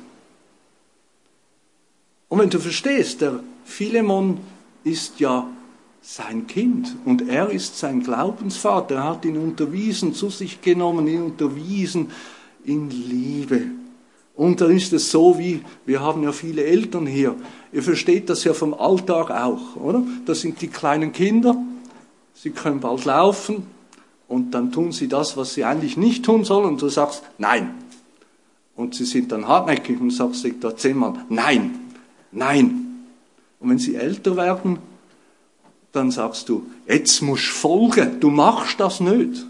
Und 2.27 2.39
wenn 2.39 2.49
du 2.49 2.59
verstehst, 2.59 3.21
der 3.21 3.39
Philemon 3.63 4.39
ist 4.83 5.19
ja 5.19 5.49
sein 6.01 6.45
Kind 6.47 6.95
und 7.05 7.27
er 7.27 7.49
ist 7.49 7.79
sein 7.79 8.03
Glaubensvater. 8.03 8.95
Er 8.95 9.03
hat 9.05 9.25
ihn 9.25 9.37
unterwiesen, 9.37 10.13
zu 10.13 10.29
sich 10.29 10.61
genommen, 10.61 11.07
ihn 11.07 11.23
unterwiesen 11.23 12.11
in 12.65 12.89
Liebe. 12.89 13.61
Und 14.35 14.59
dann 14.59 14.71
ist 14.71 14.91
es 14.91 15.11
so 15.11 15.37
wie, 15.39 15.61
wir 15.85 16.01
haben 16.01 16.23
ja 16.23 16.31
viele 16.31 16.63
Eltern 16.65 17.07
hier, 17.07 17.35
ihr 17.71 17.83
versteht 17.83 18.29
das 18.29 18.43
ja 18.43 18.53
vom 18.53 18.73
Alltag 18.73 19.31
auch, 19.31 19.75
oder? 19.77 20.03
Das 20.25 20.41
sind 20.41 20.61
die 20.61 20.67
kleinen 20.67 21.13
Kinder, 21.13 21.55
sie 22.33 22.49
können 22.49 22.81
bald 22.81 23.05
laufen 23.05 23.65
und 24.27 24.51
dann 24.51 24.71
tun 24.71 24.91
sie 24.91 25.07
das, 25.07 25.37
was 25.37 25.53
sie 25.53 25.63
eigentlich 25.63 25.95
nicht 25.95 26.25
tun 26.25 26.43
sollen 26.43 26.65
und 26.65 26.81
du 26.81 26.89
sagst, 26.89 27.23
nein. 27.37 27.75
Und 28.75 28.93
sie 28.93 29.05
sind 29.05 29.31
dann 29.31 29.47
hartnäckig 29.47 30.01
und 30.01 30.11
sagst 30.11 30.45
da 30.59 30.75
zehnmal, 30.75 31.13
nein, 31.29 31.79
nein. 32.31 33.05
Und 33.61 33.69
wenn 33.69 33.79
sie 33.79 33.95
älter 33.95 34.35
werden, 34.35 34.79
dann 35.93 36.11
sagst 36.11 36.49
du, 36.49 36.65
jetzt 36.87 37.21
musst 37.21 37.47
du 37.47 37.51
folgen, 37.51 38.19
du 38.19 38.29
machst 38.29 38.81
das 38.81 38.99
nicht. 38.99 39.45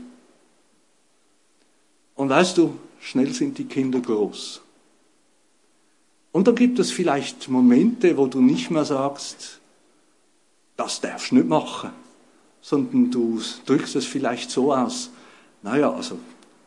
Und 2.13 2.30
weißt 2.30 2.60
du, 2.60 2.75
schnell 3.06 3.32
sind 3.34 3.60
die 3.60 3.65
Kinder 3.65 4.00
groß. 4.00 4.62
Und 6.32 6.48
dann 6.48 6.56
gibt 6.56 6.80
es 6.80 6.91
vielleicht 6.91 7.48
Momente, 7.50 8.18
wo 8.18 8.26
du 8.26 8.41
nicht 8.41 8.72
mehr 8.72 8.84
sagst, 8.84 9.62
das 10.76 11.02
darfst 11.02 11.32
du 11.32 11.36
nicht 11.36 11.48
machen, 11.48 11.91
sondern 12.62 13.12
du 13.12 13.39
drückst 13.68 13.96
es 13.96 14.06
vielleicht 14.06 14.50
so 14.50 14.74
aus, 14.74 15.12
naja, 15.62 15.94
also 15.94 16.18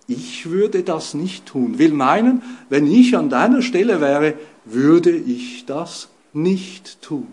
ich 0.07 0.49
würde 0.49 0.85
das 0.85 1.13
nicht 1.13 1.45
tun. 1.45 1.79
Will 1.79 1.93
meinen, 1.93 2.43
wenn 2.69 2.87
ich 2.87 3.17
an 3.17 3.29
deiner 3.29 3.61
Stelle 3.61 4.01
wäre, 4.01 4.35
würde 4.65 5.11
ich 5.11 5.67
das 5.67 6.09
nicht 6.33 7.03
tun. 7.03 7.27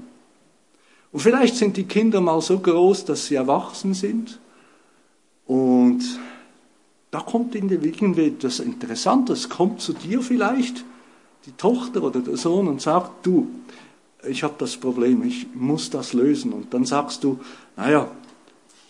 Und 1.12 1.20
vielleicht 1.20 1.56
sind 1.56 1.78
die 1.78 1.86
Kinder 1.86 2.22
mal 2.22 2.42
so 2.42 2.60
groß, 2.60 3.06
dass 3.06 3.28
sie 3.28 3.36
erwachsen 3.36 3.94
sind 3.94 4.40
und 5.46 6.04
da 7.16 7.22
kommt 7.22 7.56
in 7.56 7.70
der 7.70 7.82
irgendwie 7.82 8.28
etwas 8.28 8.60
Interessantes, 8.60 9.48
kommt 9.48 9.80
zu 9.80 9.94
dir 9.94 10.22
vielleicht 10.22 10.84
die 11.46 11.54
Tochter 11.54 12.04
oder 12.04 12.20
der 12.20 12.36
Sohn 12.36 12.68
und 12.68 12.82
sagt, 12.82 13.26
du, 13.26 13.48
ich 14.28 14.44
habe 14.44 14.56
das 14.58 14.76
Problem, 14.76 15.24
ich 15.24 15.48
muss 15.56 15.90
das 15.90 16.12
lösen. 16.12 16.52
Und 16.52 16.74
dann 16.74 16.84
sagst 16.84 17.24
du, 17.24 17.40
naja, 17.78 18.10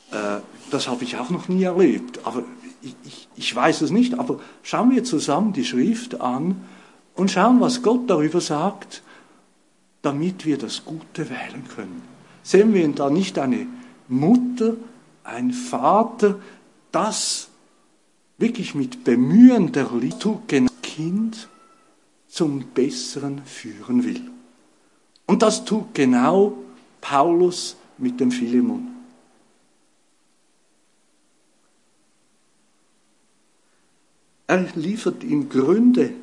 äh, 0.09 0.39
das 0.71 0.87
habe 0.87 1.03
ich 1.03 1.17
auch 1.17 1.29
noch 1.29 1.49
nie 1.49 1.61
erlebt, 1.61 2.21
aber 2.25 2.41
ich, 2.81 2.95
ich, 3.03 3.27
ich 3.35 3.55
weiß 3.55 3.81
es 3.81 3.91
nicht, 3.91 4.17
aber 4.17 4.39
schauen 4.63 4.89
wir 4.89 5.03
zusammen 5.03 5.53
die 5.53 5.63
Schrift 5.63 6.19
an 6.19 6.55
und 7.13 7.29
schauen, 7.29 7.61
was 7.61 7.83
Gott 7.83 8.09
darüber 8.09 8.41
sagt, 8.41 9.03
damit 10.01 10.47
wir 10.47 10.57
das 10.57 10.83
Gute 10.83 11.29
wählen 11.29 11.63
können. 11.75 12.01
Sehen 12.41 12.73
wir 12.73 12.87
da 12.87 13.11
nicht 13.11 13.37
eine 13.37 13.67
Mutter, 14.07 14.73
ein 15.23 15.53
Vater, 15.53 16.39
das 16.91 17.49
wirklich 18.37 18.75
mit 18.75 19.03
Bemühen 19.03 19.71
der 19.71 19.89
Liturgie 19.91 20.67
Kind 20.81 21.49
zum 22.27 22.67
Besseren 22.73 23.43
führen 23.45 24.05
will. 24.05 24.21
Und 25.25 25.41
das 25.41 25.65
tut 25.65 25.93
genau 25.93 26.53
Paulus 27.01 27.75
mit 27.97 28.19
dem 28.19 28.31
Philemon. 28.31 28.87
Er 34.47 34.65
liefert 34.75 35.23
ihm 35.23 35.49
Gründe, 35.49 36.13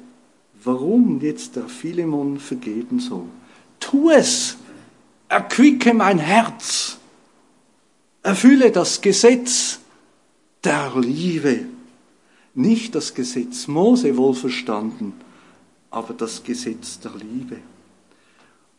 warum 0.65 1.21
jetzt 1.21 1.57
der 1.57 1.69
Philemon 1.69 2.39
vergeben 2.39 3.01
soll. 3.01 3.27
Tu 3.81 4.11
es, 4.11 4.57
erquicke 5.29 5.93
mein 5.93 6.19
Herz, 6.19 6.99
erfülle 8.23 8.71
das 8.71 9.01
Gesetz 9.01 9.81
der 10.65 10.93
Liebe. 10.97 11.72
Nicht 12.55 12.95
das 12.95 13.15
Gesetz 13.15 13.67
Mose 13.67 14.17
wohlverstanden, 14.17 15.15
aber 15.91 16.15
das 16.15 16.45
Gesetz 16.45 17.01
der 17.01 17.13
Liebe. 17.13 17.57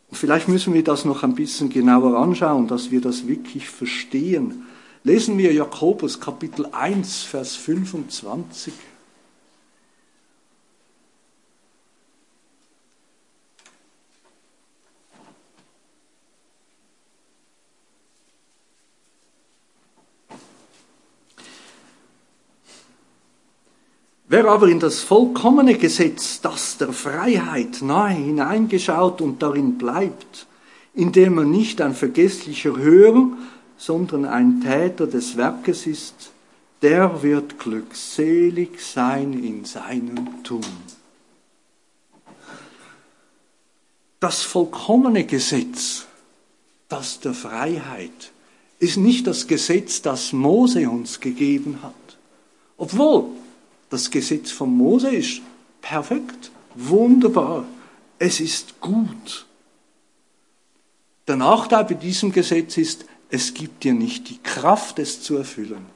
Und 0.08 0.16
vielleicht 0.16 0.48
müssen 0.48 0.74
wir 0.74 0.84
das 0.84 1.04
noch 1.04 1.22
ein 1.22 1.34
bisschen 1.34 1.70
genauer 1.70 2.16
anschauen, 2.16 2.68
dass 2.68 2.90
wir 2.90 3.00
das 3.00 3.26
wirklich 3.26 3.68
verstehen. 3.68 4.66
Lesen 5.02 5.38
wir 5.38 5.52
Jakobus 5.52 6.20
Kapitel 6.20 6.66
1, 6.66 7.22
Vers 7.22 7.56
25. 7.56 8.72
Wer 24.34 24.46
aber 24.46 24.66
in 24.66 24.80
das 24.80 24.98
vollkommene 24.98 25.78
Gesetz, 25.78 26.40
das 26.40 26.76
der 26.76 26.92
Freiheit 26.92 27.82
nahe 27.82 28.14
hineingeschaut 28.14 29.20
und 29.20 29.40
darin 29.40 29.78
bleibt, 29.78 30.48
indem 30.92 31.38
er 31.38 31.44
nicht 31.44 31.80
ein 31.80 31.94
vergesslicher 31.94 32.76
Hörer, 32.76 33.28
sondern 33.76 34.24
ein 34.24 34.60
Täter 34.60 35.06
des 35.06 35.36
Werkes 35.36 35.86
ist, 35.86 36.32
der 36.82 37.22
wird 37.22 37.60
glückselig 37.60 38.84
sein 38.84 39.34
in 39.34 39.64
seinem 39.64 40.42
Tun. 40.42 40.66
Das 44.18 44.42
vollkommene 44.42 45.26
Gesetz, 45.26 46.06
das 46.88 47.20
der 47.20 47.34
Freiheit, 47.34 48.32
ist 48.80 48.96
nicht 48.96 49.28
das 49.28 49.46
Gesetz, 49.46 50.02
das 50.02 50.32
Mose 50.32 50.90
uns 50.90 51.20
gegeben 51.20 51.78
hat. 51.84 51.94
Obwohl 52.76 53.26
das 53.90 54.10
Gesetz 54.10 54.50
von 54.50 54.76
Mose 54.76 55.10
ist 55.14 55.40
perfekt, 55.80 56.50
wunderbar, 56.74 57.64
es 58.18 58.40
ist 58.40 58.80
gut. 58.80 59.46
Der 61.26 61.36
Nachteil 61.36 61.84
bei 61.84 61.94
diesem 61.94 62.32
Gesetz 62.32 62.76
ist, 62.76 63.06
es 63.30 63.54
gibt 63.54 63.84
dir 63.84 63.94
nicht 63.94 64.28
die 64.28 64.38
Kraft, 64.42 64.98
es 64.98 65.22
zu 65.22 65.36
erfüllen. 65.36 65.86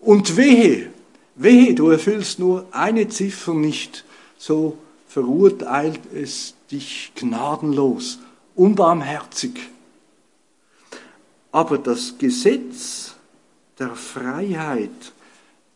Und 0.00 0.36
wehe, 0.36 0.90
wehe, 1.36 1.74
du 1.74 1.90
erfüllst 1.90 2.38
nur 2.38 2.66
eine 2.72 3.08
Ziffer 3.08 3.54
nicht, 3.54 4.04
so 4.36 4.76
verurteilt 5.08 6.00
es 6.12 6.54
dich 6.70 7.12
gnadenlos, 7.14 8.18
unbarmherzig. 8.56 9.52
Aber 11.52 11.78
das 11.78 12.16
Gesetz 12.18 13.14
der 13.78 13.94
Freiheit 13.94 15.11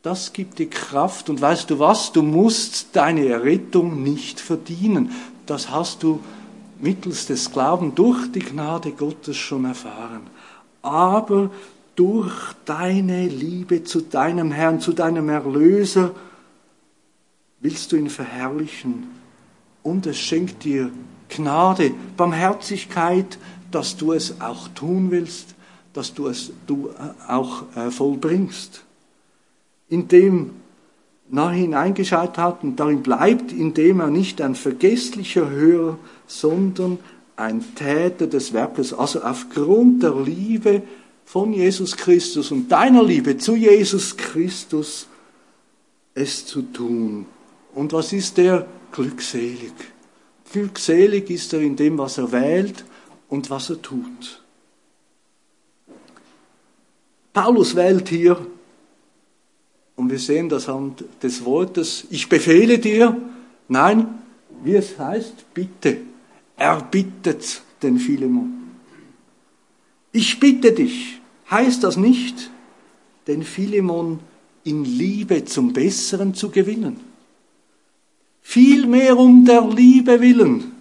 das 0.06 0.32
gibt 0.32 0.60
dir 0.60 0.70
Kraft. 0.70 1.28
Und 1.28 1.40
weißt 1.40 1.68
du 1.68 1.80
was? 1.80 2.12
Du 2.12 2.22
musst 2.22 2.90
deine 2.92 3.26
Errettung 3.26 4.04
nicht 4.04 4.38
verdienen. 4.38 5.10
Das 5.46 5.70
hast 5.72 6.04
du 6.04 6.20
mittels 6.78 7.26
des 7.26 7.50
Glaubens 7.50 7.96
durch 7.96 8.30
die 8.30 8.38
Gnade 8.38 8.92
Gottes 8.92 9.36
schon 9.36 9.64
erfahren. 9.64 10.22
Aber 10.80 11.50
durch 11.96 12.32
deine 12.64 13.26
Liebe 13.26 13.82
zu 13.82 14.00
deinem 14.00 14.52
Herrn, 14.52 14.78
zu 14.78 14.92
deinem 14.92 15.28
Erlöser, 15.28 16.12
willst 17.58 17.90
du 17.90 17.96
ihn 17.96 18.08
verherrlichen. 18.08 19.08
Und 19.82 20.06
es 20.06 20.18
schenkt 20.18 20.62
dir 20.62 20.92
Gnade, 21.30 21.92
Barmherzigkeit, 22.16 23.38
dass 23.72 23.96
du 23.96 24.12
es 24.12 24.40
auch 24.40 24.68
tun 24.68 25.10
willst, 25.10 25.56
dass 25.94 26.14
du 26.14 26.28
es 26.28 26.52
du 26.68 26.90
auch 27.26 27.64
äh, 27.74 27.90
vollbringst 27.90 28.85
in 29.88 30.08
dem 30.08 30.50
nach 31.28 31.52
hineingeschaut 31.52 32.38
hat 32.38 32.62
und 32.62 32.76
darin 32.76 33.02
bleibt, 33.02 33.52
indem 33.52 34.00
er 34.00 34.08
nicht 34.08 34.40
ein 34.40 34.54
vergesslicher 34.54 35.50
Hörer, 35.50 35.98
sondern 36.26 36.98
ein 37.36 37.64
Täter 37.74 38.26
des 38.26 38.52
Werkes, 38.52 38.92
also 38.92 39.22
aufgrund 39.22 40.02
der 40.02 40.14
Liebe 40.14 40.82
von 41.24 41.52
Jesus 41.52 41.96
Christus 41.96 42.52
und 42.52 42.70
deiner 42.70 43.02
Liebe 43.02 43.36
zu 43.36 43.56
Jesus 43.56 44.16
Christus 44.16 45.08
es 46.14 46.46
zu 46.46 46.62
tun. 46.62 47.26
Und 47.74 47.92
was 47.92 48.12
ist 48.12 48.38
der? 48.38 48.66
Glückselig. 48.92 49.72
Glückselig 50.50 51.28
ist 51.28 51.52
er 51.52 51.60
in 51.60 51.76
dem, 51.76 51.98
was 51.98 52.16
er 52.16 52.32
wählt 52.32 52.84
und 53.28 53.50
was 53.50 53.68
er 53.68 53.82
tut. 53.82 54.42
Paulus 57.34 57.74
wählt 57.76 58.08
hier 58.08 58.46
und 59.96 60.10
wir 60.10 60.18
sehen 60.18 60.48
das 60.48 60.68
Hand 60.68 61.04
des 61.22 61.44
Wortes, 61.44 62.06
ich 62.10 62.28
befehle 62.28 62.78
dir, 62.78 63.20
nein, 63.68 64.06
wie 64.62 64.74
es 64.74 64.98
heißt, 64.98 65.52
bitte, 65.54 65.98
er 66.56 66.80
bittet 66.82 67.62
den 67.82 67.98
Philemon. 67.98 68.52
Ich 70.12 70.38
bitte 70.38 70.72
dich, 70.72 71.20
heißt 71.50 71.82
das 71.82 71.96
nicht, 71.96 72.50
den 73.26 73.42
Philemon 73.42 74.20
in 74.64 74.84
Liebe 74.84 75.44
zum 75.44 75.72
Besseren 75.72 76.34
zu 76.34 76.50
gewinnen. 76.50 77.00
Vielmehr 78.42 79.18
um 79.18 79.44
der 79.44 79.66
Liebe 79.68 80.20
willen. 80.20 80.72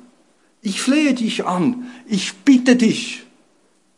Ich 0.62 0.82
flehe 0.82 1.14
dich 1.14 1.46
an, 1.46 1.88
ich 2.08 2.34
bitte 2.34 2.76
dich, 2.76 3.25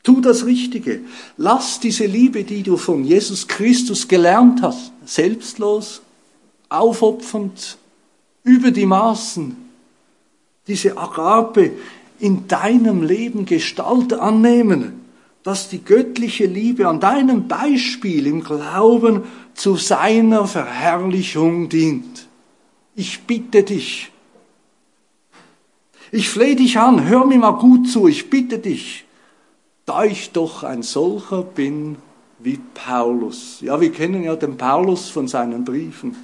Tu 0.08 0.22
das 0.22 0.46
Richtige. 0.46 1.02
Lass 1.36 1.82
diese 1.82 2.06
Liebe, 2.06 2.46
die 2.46 2.64
du 2.64 2.78
von 2.78 3.04
Jesus 3.04 3.46
Christus 3.46 4.08
gelernt 4.08 4.62
hast, 4.62 4.94
selbstlos, 5.06 6.02
aufopfernd, 6.70 7.78
über 8.46 8.72
die 8.72 8.86
Maßen, 8.86 9.58
diese 10.66 10.98
Agape 10.98 11.72
in 12.20 12.48
deinem 12.48 13.04
Leben 13.04 13.46
Gestalt 13.46 14.14
annehmen, 14.14 15.02
dass 15.44 15.68
die 15.68 15.84
göttliche 15.84 16.46
Liebe 16.46 16.88
an 16.88 17.02
deinem 17.02 17.50
Beispiel 17.50 18.28
im 18.28 18.46
Glauben 18.46 19.24
zu 19.56 19.76
seiner 19.76 20.48
Verherrlichung 20.48 21.68
dient. 21.68 22.30
Ich 22.96 23.24
bitte 23.24 23.64
dich. 23.64 24.10
Ich 26.14 26.30
flehe 26.30 26.56
dich 26.56 26.80
an, 26.80 27.10
hör 27.10 27.26
mir 27.26 27.40
mal 27.40 27.52
gut 27.52 27.90
zu, 27.90 28.08
ich 28.08 28.30
bitte 28.30 28.60
dich 28.60 29.04
da 29.88 30.04
ich 30.04 30.32
doch 30.34 30.64
ein 30.64 30.84
solcher 30.84 31.44
bin 31.44 31.96
wie 32.40 32.60
Paulus. 32.74 33.62
Ja, 33.62 33.80
wir 33.80 33.92
kennen 33.92 34.22
ja 34.22 34.36
den 34.36 34.58
Paulus 34.58 35.10
von 35.10 35.30
seinen 35.30 35.64
Briefen. 35.64 36.16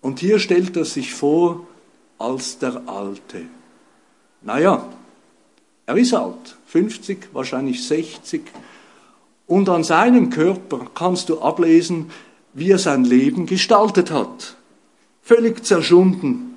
Und 0.00 0.18
hier 0.18 0.40
stellt 0.40 0.76
er 0.76 0.84
sich 0.84 1.14
vor 1.14 1.64
als 2.18 2.58
der 2.58 2.82
Alte. 2.86 3.42
Naja, 4.42 4.84
er 5.86 5.96
ist 5.96 6.12
alt, 6.14 6.56
50, 6.66 7.28
wahrscheinlich 7.32 7.86
60. 7.86 8.42
Und 9.46 9.68
an 9.68 9.84
seinem 9.84 10.28
Körper 10.28 10.86
kannst 10.94 11.28
du 11.28 11.40
ablesen, 11.40 12.10
wie 12.54 12.72
er 12.72 12.78
sein 12.78 13.04
Leben 13.04 13.46
gestaltet 13.46 14.10
hat. 14.10 14.56
Völlig 15.22 15.64
zerschunden, 15.64 16.56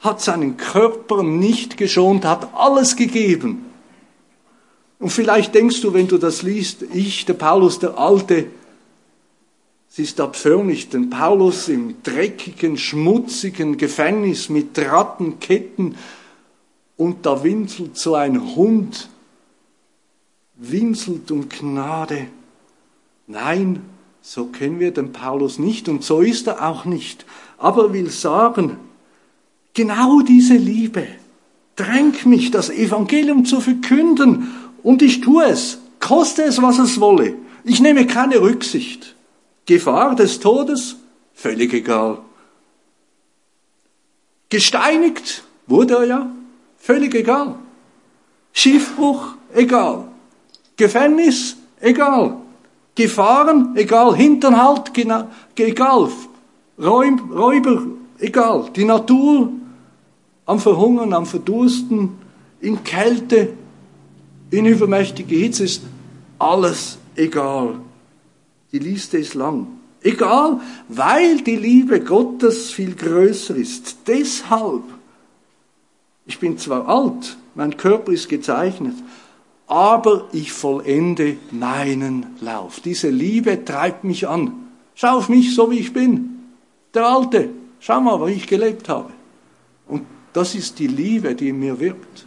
hat 0.00 0.20
seinen 0.20 0.56
Körper 0.56 1.22
nicht 1.22 1.76
geschont, 1.76 2.24
hat 2.24 2.52
alles 2.52 2.96
gegeben 2.96 3.69
und 5.00 5.08
vielleicht 5.08 5.54
denkst 5.54 5.80
du, 5.80 5.94
wenn 5.94 6.06
du 6.06 6.18
das 6.18 6.42
liest, 6.42 6.82
ich, 6.92 7.24
der 7.24 7.34
Paulus, 7.34 7.78
der 7.78 7.98
Alte, 7.98 8.46
es 9.90 9.98
ist 9.98 10.20
abförmlich, 10.20 10.90
den 10.90 11.08
Paulus 11.08 11.68
im 11.68 11.96
dreckigen, 12.02 12.76
schmutzigen 12.76 13.78
Gefängnis 13.78 14.50
mit 14.50 14.78
Ratten, 14.78 15.40
Ketten 15.40 15.96
und 16.96 17.24
da 17.24 17.42
winselt 17.42 17.96
so 17.96 18.14
ein 18.14 18.54
Hund, 18.54 19.08
winselt 20.56 21.30
um 21.30 21.48
Gnade. 21.48 22.26
Nein, 23.26 23.82
so 24.20 24.46
kennen 24.46 24.80
wir 24.80 24.92
den 24.92 25.12
Paulus 25.12 25.58
nicht 25.58 25.88
und 25.88 26.04
so 26.04 26.20
ist 26.20 26.46
er 26.46 26.68
auch 26.68 26.84
nicht. 26.84 27.24
Aber 27.56 27.84
er 27.84 27.92
will 27.94 28.10
sagen, 28.10 28.76
genau 29.72 30.20
diese 30.20 30.56
Liebe 30.56 31.06
drängt 31.74 32.26
mich, 32.26 32.50
das 32.50 32.68
Evangelium 32.68 33.46
zu 33.46 33.62
verkünden 33.62 34.59
und 34.82 35.02
ich 35.02 35.20
tue 35.20 35.44
es, 35.44 35.78
koste 35.98 36.42
es, 36.42 36.60
was 36.60 36.78
es 36.78 37.00
wolle. 37.00 37.34
Ich 37.64 37.80
nehme 37.80 38.06
keine 38.06 38.40
Rücksicht. 38.40 39.14
Gefahr 39.66 40.14
des 40.14 40.40
Todes, 40.40 40.96
völlig 41.34 41.72
egal. 41.72 42.18
Gesteinigt 44.48 45.44
wurde 45.66 45.94
er 45.94 46.04
ja, 46.04 46.30
völlig 46.78 47.14
egal. 47.14 47.54
Schiffbruch, 48.52 49.34
egal. 49.54 50.08
Gefängnis, 50.76 51.56
egal. 51.80 52.36
Gefahren, 52.94 53.76
egal. 53.76 54.16
Hinternhalt, 54.16 54.90
egal. 55.56 56.08
Räuber, 56.78 57.82
egal. 58.18 58.70
Die 58.74 58.84
Natur, 58.84 59.52
am 60.46 60.58
Verhungern, 60.58 61.12
am 61.12 61.26
Verdursten, 61.26 62.18
in 62.60 62.82
Kälte, 62.82 63.52
in 64.50 64.66
übermächtige 64.66 65.36
Hitze, 65.36 65.64
ist 65.64 65.82
alles 66.38 66.98
egal. 67.16 67.80
Die 68.72 68.78
Liste 68.78 69.18
ist 69.18 69.34
lang. 69.34 69.66
Egal, 70.02 70.60
weil 70.88 71.42
die 71.42 71.56
Liebe 71.56 72.00
Gottes 72.00 72.70
viel 72.70 72.94
größer 72.94 73.54
ist. 73.54 73.98
Deshalb, 74.06 74.84
ich 76.26 76.38
bin 76.38 76.56
zwar 76.56 76.88
alt, 76.88 77.36
mein 77.54 77.76
Körper 77.76 78.12
ist 78.12 78.28
gezeichnet, 78.28 78.94
aber 79.66 80.28
ich 80.32 80.52
vollende 80.52 81.36
meinen 81.50 82.26
Lauf. 82.40 82.80
Diese 82.80 83.10
Liebe 83.10 83.64
treibt 83.64 84.04
mich 84.04 84.26
an. 84.26 84.52
Schau 84.94 85.18
auf 85.18 85.28
mich, 85.28 85.54
so 85.54 85.70
wie 85.70 85.78
ich 85.78 85.92
bin. 85.92 86.40
Der 86.94 87.06
Alte, 87.06 87.50
schau 87.78 88.00
mal, 88.00 88.26
wie 88.26 88.32
ich 88.32 88.46
gelebt 88.46 88.88
habe. 88.88 89.12
Und 89.86 90.06
das 90.32 90.54
ist 90.54 90.78
die 90.78 90.86
Liebe, 90.86 91.34
die 91.34 91.50
in 91.50 91.60
mir 91.60 91.78
wirkt. 91.78 92.26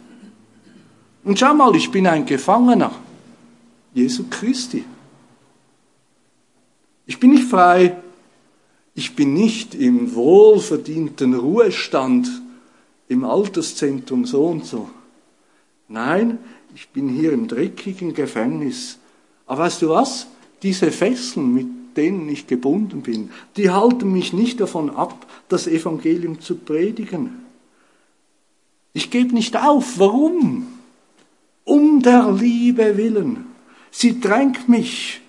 Und 1.24 1.38
schau 1.38 1.54
mal, 1.54 1.74
ich 1.74 1.90
bin 1.90 2.06
ein 2.06 2.26
Gefangener 2.26 2.92
Jesu 3.94 4.24
Christi. 4.28 4.84
Ich 7.06 7.18
bin 7.18 7.30
nicht 7.30 7.48
frei, 7.48 7.96
ich 8.94 9.16
bin 9.16 9.34
nicht 9.34 9.74
im 9.74 10.14
wohlverdienten 10.14 11.34
Ruhestand 11.34 12.28
im 13.08 13.24
Alterszentrum 13.24 14.24
so 14.24 14.46
und 14.46 14.64
so. 14.64 14.88
Nein, 15.88 16.38
ich 16.74 16.88
bin 16.88 17.08
hier 17.08 17.32
im 17.32 17.48
dreckigen 17.48 18.14
Gefängnis. 18.14 18.98
Aber 19.46 19.64
weißt 19.64 19.82
du 19.82 19.90
was? 19.90 20.26
Diese 20.62 20.90
Fesseln, 20.90 21.54
mit 21.54 21.66
denen 21.96 22.28
ich 22.28 22.46
gebunden 22.46 23.02
bin, 23.02 23.30
die 23.56 23.70
halten 23.70 24.12
mich 24.12 24.32
nicht 24.32 24.60
davon 24.60 24.90
ab, 24.90 25.26
das 25.48 25.66
Evangelium 25.66 26.40
zu 26.40 26.56
predigen. 26.56 27.42
Ich 28.92 29.10
gebe 29.10 29.34
nicht 29.34 29.56
auf. 29.56 29.98
Warum? 29.98 30.73
Um 31.64 32.02
der 32.02 32.30
Liebe 32.32 32.96
willen. 32.96 33.46
Sie 33.90 34.20
drängt 34.20 34.68
mich 34.68 35.22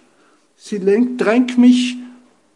Sie 0.68 0.80
drängt 1.16 1.60
mich, 1.60 1.96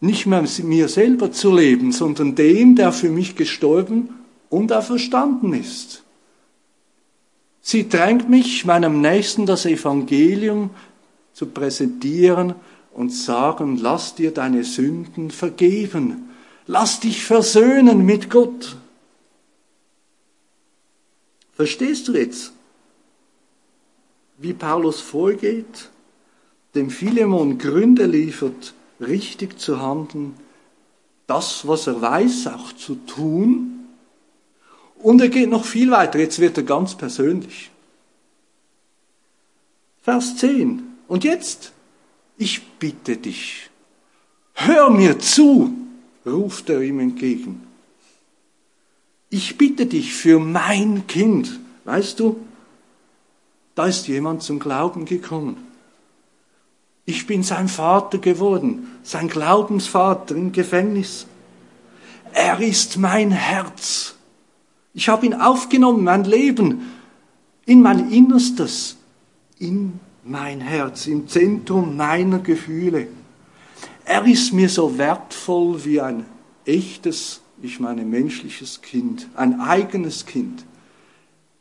nicht 0.00 0.26
mehr 0.26 0.44
mir 0.64 0.88
selber 0.88 1.30
zu 1.30 1.54
leben, 1.54 1.92
sondern 1.92 2.34
dem, 2.34 2.74
der 2.74 2.90
für 2.90 3.08
mich 3.08 3.36
gestorben 3.36 4.08
und 4.48 4.72
auferstanden 4.72 5.52
ist. 5.52 6.02
Sie 7.60 7.88
drängt 7.88 8.28
mich, 8.28 8.64
meinem 8.64 9.00
Nächsten 9.00 9.46
das 9.46 9.64
Evangelium 9.64 10.70
zu 11.34 11.46
präsentieren 11.46 12.56
und 12.92 13.10
sagen, 13.10 13.78
lass 13.80 14.16
dir 14.16 14.32
deine 14.32 14.64
Sünden 14.64 15.30
vergeben, 15.30 16.30
lass 16.66 16.98
dich 16.98 17.22
versöhnen 17.22 18.04
mit 18.04 18.28
Gott. 18.28 18.76
Verstehst 21.52 22.08
du 22.08 22.14
jetzt, 22.14 22.52
wie 24.40 24.52
Paulus 24.52 25.00
vorgeht? 25.00 25.90
dem 26.74 26.90
Philemon 26.90 27.58
Gründe 27.58 28.06
liefert, 28.06 28.74
richtig 29.00 29.58
zu 29.58 29.80
handeln, 29.80 30.34
das, 31.26 31.66
was 31.66 31.86
er 31.86 32.00
weiß, 32.00 32.48
auch 32.48 32.72
zu 32.72 32.96
tun. 33.06 33.86
Und 34.96 35.20
er 35.20 35.28
geht 35.28 35.48
noch 35.48 35.64
viel 35.64 35.90
weiter, 35.90 36.18
jetzt 36.18 36.38
wird 36.38 36.56
er 36.58 36.64
ganz 36.64 36.94
persönlich. 36.94 37.70
Vers 40.02 40.36
10. 40.36 40.82
Und 41.08 41.24
jetzt, 41.24 41.72
ich 42.36 42.62
bitte 42.78 43.16
dich, 43.16 43.70
hör 44.54 44.90
mir 44.90 45.18
zu, 45.18 45.74
ruft 46.26 46.68
er 46.68 46.82
ihm 46.82 47.00
entgegen. 47.00 47.66
Ich 49.30 49.56
bitte 49.56 49.86
dich 49.86 50.12
für 50.12 50.40
mein 50.40 51.06
Kind. 51.06 51.60
Weißt 51.84 52.18
du, 52.18 52.40
da 53.80 53.86
ist 53.86 54.08
jemand 54.08 54.42
zum 54.42 54.58
Glauben 54.58 55.06
gekommen. 55.06 55.56
Ich 57.06 57.26
bin 57.26 57.42
sein 57.42 57.66
Vater 57.66 58.18
geworden, 58.18 58.88
sein 59.02 59.26
Glaubensvater 59.26 60.36
im 60.36 60.52
Gefängnis. 60.52 61.26
Er 62.34 62.60
ist 62.60 62.98
mein 62.98 63.30
Herz. 63.30 64.16
Ich 64.92 65.08
habe 65.08 65.24
ihn 65.24 65.32
aufgenommen, 65.32 66.04
mein 66.04 66.24
Leben, 66.24 66.90
in 67.64 67.80
mein 67.80 68.10
Innerstes, 68.12 68.98
in 69.58 69.98
mein 70.24 70.60
Herz, 70.60 71.06
im 71.06 71.26
Zentrum 71.26 71.96
meiner 71.96 72.40
Gefühle. 72.40 73.08
Er 74.04 74.26
ist 74.26 74.52
mir 74.52 74.68
so 74.68 74.98
wertvoll 74.98 75.82
wie 75.86 76.02
ein 76.02 76.26
echtes, 76.66 77.40
ich 77.62 77.80
meine 77.80 78.04
menschliches 78.04 78.82
Kind, 78.82 79.26
ein 79.36 79.58
eigenes 79.58 80.26
Kind. 80.26 80.66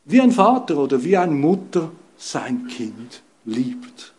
Wie 0.03 0.19
ein 0.19 0.33
Vater 0.33 0.79
oder 0.79 1.01
wie 1.05 1.15
eine 1.15 1.31
Mutter 1.31 1.91
sein 2.19 2.67
Kind 2.67 3.23
liebt. 3.45 4.13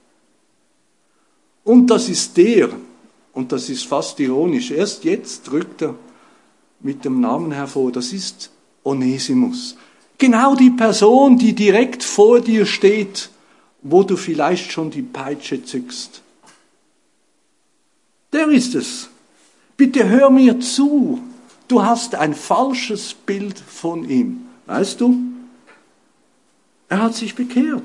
Und 1.62 1.88
das 1.88 2.08
ist 2.08 2.36
der, 2.36 2.70
und 3.32 3.52
das 3.52 3.68
ist 3.68 3.84
fast 3.84 4.18
ironisch, 4.18 4.72
erst 4.72 5.04
jetzt 5.04 5.48
drückt 5.48 5.82
er 5.82 5.94
mit 6.80 7.04
dem 7.04 7.20
Namen 7.20 7.52
hervor, 7.52 7.92
das 7.92 8.12
ist 8.12 8.50
Onesimus. 8.82 9.76
Genau 10.18 10.54
die 10.54 10.70
Person, 10.70 11.38
die 11.38 11.54
direkt 11.54 12.02
vor 12.02 12.40
dir 12.40 12.66
steht, 12.66 13.30
wo 13.82 14.02
du 14.02 14.16
vielleicht 14.16 14.72
schon 14.72 14.90
die 14.90 15.02
Peitsche 15.02 15.62
zückst. 15.62 16.22
Der 18.32 18.48
ist 18.48 18.74
es. 18.74 19.08
Bitte 19.76 20.08
hör 20.08 20.30
mir 20.30 20.60
zu. 20.60 21.20
Du 21.68 21.82
hast 21.82 22.14
ein 22.14 22.34
falsches 22.34 23.14
Bild 23.14 23.58
von 23.58 24.08
ihm. 24.08 24.46
Weißt 24.66 25.00
du? 25.00 25.16
Er 26.90 27.02
hat 27.02 27.14
sich 27.14 27.36
bekehrt. 27.36 27.82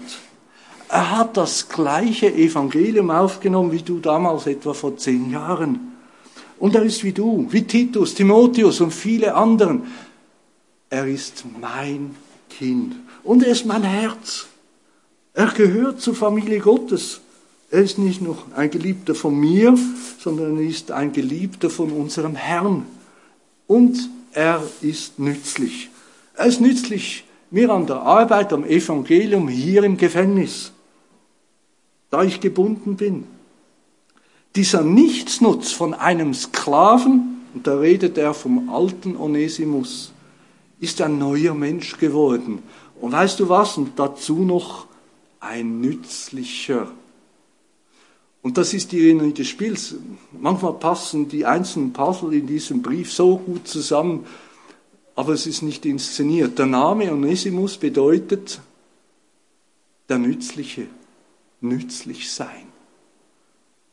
Er 0.89 1.17
hat 1.17 1.37
das 1.37 1.69
gleiche 1.69 2.33
Evangelium 2.33 3.11
aufgenommen 3.11 3.71
wie 3.71 3.83
du 3.83 3.99
damals 3.99 4.47
etwa 4.47 4.73
vor 4.73 4.97
zehn 4.97 5.31
Jahren. 5.31 5.93
Und 6.57 6.75
er 6.75 6.81
ist 6.81 7.03
wie 7.03 7.11
du, 7.11 7.47
wie 7.51 7.63
Titus, 7.63 8.15
Timotheus 8.15 8.81
und 8.81 8.91
viele 8.91 9.35
anderen. 9.35 9.83
Er 10.89 11.07
ist 11.07 11.43
mein 11.61 12.15
Kind 12.49 12.95
und 13.23 13.43
er 13.43 13.51
ist 13.51 13.65
mein 13.65 13.83
Herz. 13.83 14.47
Er 15.33 15.47
gehört 15.47 16.01
zur 16.01 16.15
Familie 16.15 16.59
Gottes. 16.59 17.21
Er 17.69 17.81
ist 17.81 17.99
nicht 17.99 18.21
nur 18.21 18.37
ein 18.55 18.71
Geliebter 18.71 19.13
von 19.13 19.39
mir, 19.39 19.77
sondern 20.19 20.57
er 20.57 20.67
ist 20.67 20.91
ein 20.91 21.11
Geliebter 21.11 21.69
von 21.69 21.91
unserem 21.91 22.35
Herrn. 22.35 22.87
Und 23.67 24.09
er 24.31 24.63
ist 24.81 25.19
nützlich. 25.19 25.89
Er 26.35 26.47
ist 26.47 26.61
nützlich 26.61 27.25
mir 27.55 27.69
an 27.71 27.87
der 27.87 28.01
Arbeit 28.01 28.53
am 28.53 28.63
Evangelium 28.65 29.47
hier 29.47 29.83
im 29.83 29.97
Gefängnis 29.97 30.71
da 32.15 32.23
ich 32.23 32.39
gebunden 32.39 32.95
bin. 32.95 33.25
Dieser 34.55 34.83
Nichtsnutz 34.83 35.73
von 35.73 35.93
einem 35.93 36.33
Sklaven, 36.33 37.41
und 37.53 37.67
da 37.67 37.77
redet 37.77 38.17
er 38.17 38.33
vom 38.33 38.69
alten 38.69 39.17
Onesimus, 39.17 40.13
ist 40.79 41.01
ein 41.01 41.17
neuer 41.17 41.53
Mensch 41.53 41.97
geworden. 41.97 42.63
Und 43.01 43.11
weißt 43.11 43.41
du 43.41 43.49
was? 43.49 43.77
Und 43.77 43.99
dazu 43.99 44.43
noch 44.43 44.87
ein 45.41 45.81
nützlicher. 45.81 46.87
Und 48.41 48.57
das 48.57 48.73
ist 48.73 48.93
die 48.93 48.99
Ironie 48.99 49.33
des 49.33 49.47
Spiels. 49.47 49.95
Manchmal 50.31 50.73
passen 50.73 51.27
die 51.27 51.45
einzelnen 51.45 51.91
Puzzle 51.91 52.33
in 52.33 52.47
diesem 52.47 52.81
Brief 52.81 53.11
so 53.11 53.37
gut 53.37 53.67
zusammen, 53.67 54.25
aber 55.15 55.33
es 55.33 55.47
ist 55.47 55.61
nicht 55.61 55.85
inszeniert. 55.85 56.59
Der 56.59 56.65
Name 56.65 57.11
Onesimus 57.11 57.77
bedeutet 57.77 58.59
der 60.09 60.17
Nützliche 60.17 60.87
nützlich 61.61 62.31
sein. 62.31 62.67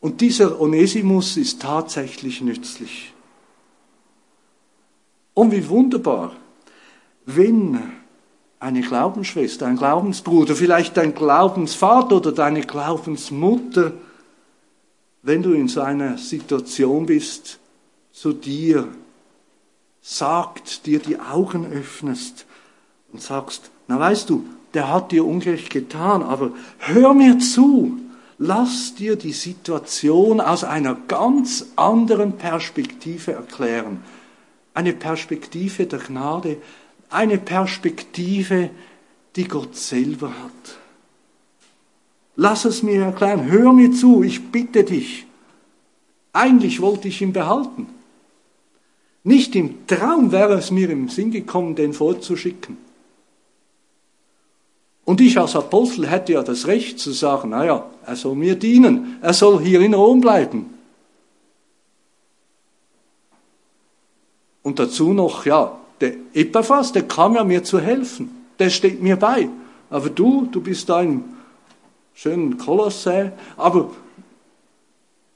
Und 0.01 0.21
dieser 0.21 0.61
Onesimus 0.61 1.37
ist 1.37 1.63
tatsächlich 1.63 2.41
nützlich. 2.41 3.15
Und 5.35 5.53
wie 5.53 5.69
wunderbar, 5.69 6.37
wenn 7.25 7.81
eine 8.59 8.81
Glaubensschwester, 8.81 9.67
ein 9.67 9.77
Glaubensbruder, 9.77 10.55
vielleicht 10.57 10.97
dein 10.97 11.15
Glaubensvater 11.15 12.17
oder 12.17 12.33
deine 12.33 12.63
Glaubensmutter, 12.63 13.93
wenn 15.23 15.43
du 15.43 15.53
in 15.53 15.69
so 15.69 15.81
einer 15.81 16.19
Situation 16.19 17.07
bist, 17.07 17.61
zu 18.13 18.33
dir 18.33 18.89
sagt, 20.03 20.87
dir 20.87 20.99
die 20.99 21.19
Augen 21.21 21.65
öffnest 21.73 22.45
und 23.13 23.23
sagst, 23.23 23.71
na 23.87 23.99
weißt 23.99 24.29
du, 24.29 24.45
der 24.75 24.93
hat 24.93 25.13
dir 25.13 25.25
Unrecht 25.25 25.71
getan, 25.71 26.23
aber 26.23 26.51
hör 26.79 27.15
mir 27.15 27.39
zu, 27.39 27.99
lass 28.39 28.95
dir 28.95 29.17
die 29.17 29.33
Situation 29.33 30.41
aus 30.41 30.65
einer 30.65 30.95
ganz 30.95 31.67
anderen 31.77 32.33
Perspektive 32.37 33.33
erklären. 33.33 34.03
Eine 34.75 34.93
Perspektive 34.93 35.87
der 35.87 36.01
Gnade, 36.01 36.57
eine 37.11 37.39
Perspektive, 37.39 38.71
die 39.37 39.47
Gott 39.47 39.77
selber 39.77 40.29
hat. 40.29 40.79
Lass 42.35 42.65
es 42.65 42.83
mir 42.83 43.03
erklären, 43.03 43.51
hör 43.51 43.73
mir 43.73 43.93
zu, 43.93 44.23
ich 44.23 44.51
bitte 44.51 44.85
dich. 44.85 45.27
Eigentlich 46.33 46.81
wollte 46.81 47.09
ich 47.09 47.21
ihn 47.21 47.35
behalten. 47.35 47.87
Nicht 49.25 49.55
im 49.55 49.87
Traum 49.87 50.33
wäre 50.33 50.55
es 50.55 50.71
mir 50.71 50.91
im 50.91 51.09
Sinn 51.09 51.31
gekommen, 51.31 51.75
den 51.75 51.93
vorzuschicken. 51.93 52.77
Und 55.05 55.21
ich 55.21 55.39
als 55.39 55.57
Apostel 55.57 56.09
hätte 56.09 56.33
ja 56.33 56.43
das 56.43 56.67
Recht 56.67 56.99
zu 56.99 57.13
sagen, 57.13 57.51
naja, 57.51 57.87
er 58.07 58.17
soll 58.17 58.35
mir 58.35 58.57
dienen, 58.57 59.19
er 59.21 59.33
soll 59.33 59.61
hier 59.61 59.81
in 59.81 59.95
Rom 59.95 60.21
bleiben. 60.21 60.71
Und 64.63 64.79
dazu 64.79 65.13
noch, 65.13 65.45
ja, 65.45 65.77
der 66.01 66.15
Epaphras, 66.35 66.93
der 66.93 67.03
kam 67.03 67.35
ja 67.35 67.45
mir 67.45 67.65
zu 67.65 67.81
helfen, 67.81 68.31
der 68.59 68.71
steht 68.71 69.03
mir 69.03 69.17
bei. 69.17 69.49
Aber 69.91 70.09
du, 70.09 70.47
du 70.51 70.61
bist 70.61 70.89
da 70.89 71.03
im 71.03 71.25
schönen 72.15 72.59
Kolossä, 72.59 73.33
aber 73.57 73.91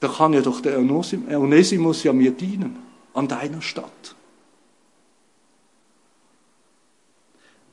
da 0.00 0.08
kann 0.08 0.32
ja 0.32 0.42
doch 0.42 0.60
der 0.60 0.78
Onesimus 0.78 2.04
ja 2.04 2.12
mir 2.12 2.30
dienen, 2.30 2.76
an 3.16 3.28
deiner 3.28 3.62
Stadt. 3.62 4.14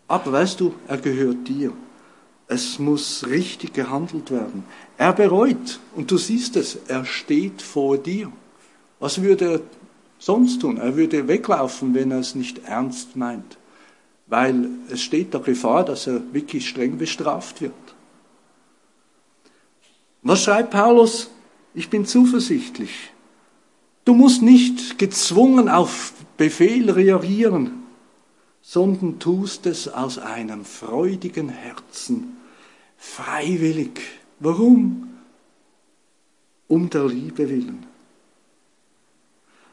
Aber 0.07 0.31
weißt 0.31 0.59
du, 0.59 0.73
er 0.87 0.97
gehört 0.97 1.47
dir. 1.47 1.73
Es 2.47 2.77
muss 2.77 3.25
richtig 3.27 3.73
gehandelt 3.73 4.31
werden. 4.31 4.63
Er 4.97 5.13
bereut, 5.13 5.79
und 5.95 6.11
du 6.11 6.17
siehst 6.17 6.55
es, 6.55 6.77
er 6.87 7.05
steht 7.05 7.61
vor 7.61 7.97
dir. 7.97 8.31
Was 8.99 9.21
würde 9.21 9.53
er 9.53 9.61
sonst 10.19 10.61
tun? 10.61 10.77
Er 10.77 10.95
würde 10.95 11.27
weglaufen, 11.27 11.93
wenn 11.93 12.11
er 12.11 12.19
es 12.19 12.35
nicht 12.35 12.65
ernst 12.65 13.15
meint. 13.15 13.57
Weil 14.27 14.67
es 14.89 15.01
steht 15.01 15.33
der 15.33 15.41
Gefahr, 15.41 15.83
dass 15.83 16.07
er 16.07 16.21
wirklich 16.33 16.69
streng 16.69 16.97
bestraft 16.97 17.61
wird. 17.61 17.73
Was 20.21 20.43
schreibt 20.43 20.71
Paulus? 20.71 21.29
Ich 21.73 21.89
bin 21.89 22.05
zuversichtlich. 22.05 23.12
Du 24.05 24.13
musst 24.13 24.41
nicht 24.41 24.99
gezwungen 24.99 25.69
auf 25.69 26.13
Befehl 26.37 26.89
reagieren, 26.91 27.83
sondern 28.61 29.19
tust 29.19 29.65
es 29.65 29.87
aus 29.87 30.17
einem 30.17 30.65
freudigen 30.65 31.49
Herzen, 31.49 32.37
freiwillig. 32.97 34.01
Warum? 34.39 35.09
Um 36.67 36.89
der 36.89 37.07
Liebe 37.07 37.49
willen. 37.49 37.85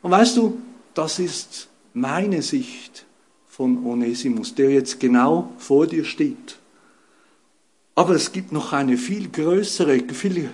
Und 0.03 0.11
weißt 0.11 0.37
du, 0.37 0.61
das 0.95 1.19
ist 1.19 1.69
meine 1.93 2.43
Sicht 2.43 3.05
von 3.49 3.85
Onesimus, 3.85 4.55
der 4.55 4.71
jetzt 4.71 5.01
genau 5.01 5.53
vor 5.59 5.87
dir 5.87 6.05
steht. 6.05 6.59
Aber 7.95 8.15
es 8.15 8.33
gibt 8.33 8.53
noch 8.53 8.73
eine 8.73 8.97
viel 8.97 9.29
größere, 9.29 10.01
viel 10.13 10.51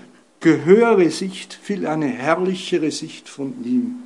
gehöre 0.46 1.10
Sicht, 1.10 1.58
viel 1.60 1.88
eine 1.88 2.06
herrlichere 2.06 2.92
Sicht 2.92 3.28
von 3.28 3.64
ihm. 3.64 3.96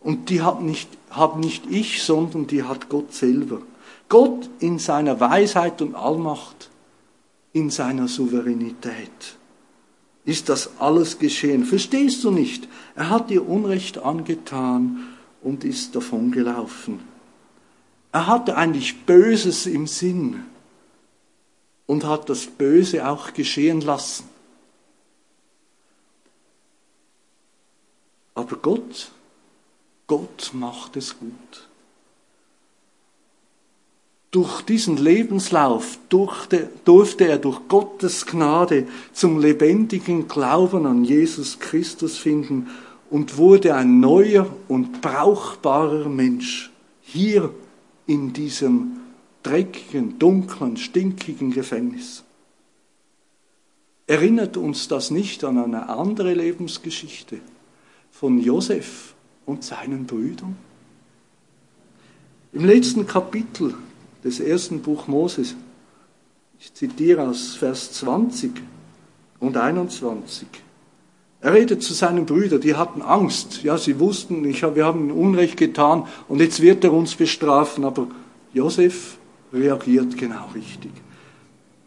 Und 0.00 0.28
die 0.28 0.42
hat 0.42 0.60
nicht, 0.60 0.88
habe 1.08 1.38
nicht 1.38 1.70
ich, 1.70 2.02
sondern 2.02 2.48
die 2.48 2.64
hat 2.64 2.88
Gott 2.88 3.14
selber. 3.14 3.62
Gott 4.08 4.50
in 4.58 4.80
seiner 4.80 5.20
Weisheit 5.20 5.80
und 5.80 5.94
Allmacht, 5.94 6.68
in 7.52 7.70
seiner 7.70 8.08
Souveränität 8.08 9.36
ist 10.24 10.48
das 10.48 10.80
alles 10.80 11.20
geschehen. 11.20 11.64
Verstehst 11.64 12.24
du 12.24 12.32
nicht? 12.32 12.66
Er 12.96 13.08
hat 13.08 13.30
dir 13.30 13.48
Unrecht 13.48 13.98
angetan 13.98 15.14
und 15.42 15.62
ist 15.62 15.94
davongelaufen. 15.94 16.98
Er 18.10 18.26
hatte 18.26 18.56
eigentlich 18.56 19.06
Böses 19.06 19.66
im 19.66 19.86
Sinn 19.86 20.42
und 21.86 22.04
hat 22.04 22.28
das 22.28 22.46
Böse 22.46 23.08
auch 23.08 23.32
geschehen 23.32 23.80
lassen. 23.80 24.24
Aber 28.38 28.54
Gott, 28.54 29.10
Gott 30.06 30.52
macht 30.52 30.96
es 30.96 31.18
gut. 31.18 31.68
Durch 34.30 34.62
diesen 34.62 34.96
Lebenslauf 34.96 35.98
durfte 36.08 36.68
er 37.26 37.38
durch 37.38 37.60
Gottes 37.66 38.26
Gnade 38.26 38.86
zum 39.12 39.40
lebendigen 39.40 40.28
Glauben 40.28 40.86
an 40.86 41.02
Jesus 41.02 41.58
Christus 41.58 42.16
finden 42.16 42.68
und 43.10 43.38
wurde 43.38 43.74
ein 43.74 43.98
neuer 43.98 44.46
und 44.68 45.00
brauchbarer 45.00 46.08
Mensch 46.08 46.70
hier 47.00 47.52
in 48.06 48.32
diesem 48.32 49.00
dreckigen, 49.42 50.16
dunklen, 50.20 50.76
stinkigen 50.76 51.50
Gefängnis. 51.50 52.22
Erinnert 54.06 54.56
uns 54.56 54.86
das 54.86 55.10
nicht 55.10 55.42
an 55.42 55.58
eine 55.58 55.88
andere 55.88 56.34
Lebensgeschichte? 56.34 57.40
Von 58.18 58.40
Josef 58.40 59.14
und 59.46 59.62
seinen 59.62 60.06
Brüdern? 60.06 60.56
Im 62.52 62.64
letzten 62.64 63.06
Kapitel 63.06 63.74
des 64.24 64.40
ersten 64.40 64.80
Buch 64.80 65.06
Moses, 65.06 65.54
ich 66.58 66.74
zitiere 66.74 67.28
aus 67.28 67.54
Vers 67.54 67.92
20 67.92 68.50
und 69.38 69.56
21, 69.56 70.48
er 71.40 71.54
redet 71.54 71.84
zu 71.84 71.94
seinen 71.94 72.26
Brüdern, 72.26 72.60
die 72.60 72.74
hatten 72.74 73.00
Angst. 73.00 73.62
Ja, 73.62 73.78
sie 73.78 74.00
wussten, 74.00 74.44
ich, 74.44 74.62
wir 74.62 74.84
haben 74.84 75.12
Unrecht 75.12 75.56
getan 75.56 76.04
und 76.26 76.40
jetzt 76.40 76.60
wird 76.60 76.82
er 76.82 76.92
uns 76.92 77.14
bestrafen. 77.14 77.84
Aber 77.84 78.08
Josef 78.52 79.18
reagiert 79.52 80.18
genau 80.18 80.48
richtig. 80.52 80.90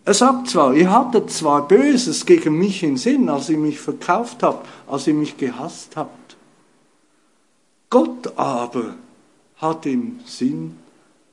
Er 0.05 0.13
sagt 0.13 0.49
zwar, 0.49 0.73
ihr 0.73 0.89
hattet 0.89 1.29
zwar 1.29 1.67
Böses 1.67 2.25
gegen 2.25 2.57
mich 2.57 2.81
in 2.81 2.95
Sinn, 2.95 3.29
als 3.29 3.49
ihr 3.49 3.57
mich 3.57 3.79
verkauft 3.79 4.41
habt, 4.41 4.67
als 4.87 5.05
ihr 5.07 5.13
mich 5.13 5.37
gehasst 5.37 5.97
habt. 5.97 6.20
Gott 7.91 8.37
aber 8.37 8.95
hat 9.57 9.85
im 9.85 10.21
Sinn, 10.25 10.77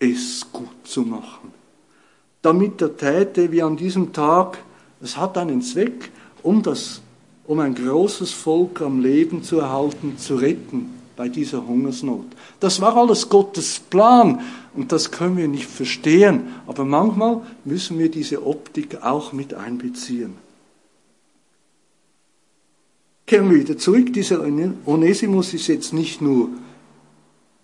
es 0.01 0.44
gut 0.53 0.68
zu 0.85 1.03
machen. 1.03 1.53
Damit 2.42 2.83
er 2.83 2.97
täte 2.97 3.51
wie 3.53 3.62
an 3.62 3.77
diesem 3.77 4.12
Tag, 4.12 4.59
es 5.01 5.16
hat 5.16 5.38
einen 5.38 5.62
Zweck, 5.62 6.11
um, 6.42 6.61
das, 6.62 7.01
um 7.47 7.61
ein 7.61 7.77
großes 7.77 8.33
Volk 8.33 8.83
am 8.83 9.01
Leben 9.01 9.44
zu 9.44 9.61
erhalten, 9.61 10.18
zu 10.18 10.35
retten 10.35 10.94
bei 11.16 11.29
dieser 11.29 11.64
Hungersnot. 11.64 12.27
Das 12.59 12.81
war 12.81 12.97
alles 12.97 13.29
Gottes 13.29 13.79
Plan 13.79 14.40
und 14.75 14.90
das 14.90 15.12
können 15.12 15.37
wir 15.37 15.47
nicht 15.47 15.66
verstehen, 15.66 16.49
aber 16.66 16.85
manchmal 16.85 17.40
müssen 17.64 18.01
wir 18.01 18.11
diese 18.11 18.44
Optik 18.44 19.03
auch 19.03 19.33
mit 19.33 19.55
einbeziehen. 19.55 20.48
Kehren 23.29 23.51
wir 23.51 23.61
wieder 23.61 23.77
zurück, 23.77 24.11
dieser 24.14 24.43
Onesimus 24.87 25.53
ist 25.53 25.67
jetzt 25.67 25.93
nicht 25.93 26.23
nur 26.23 26.49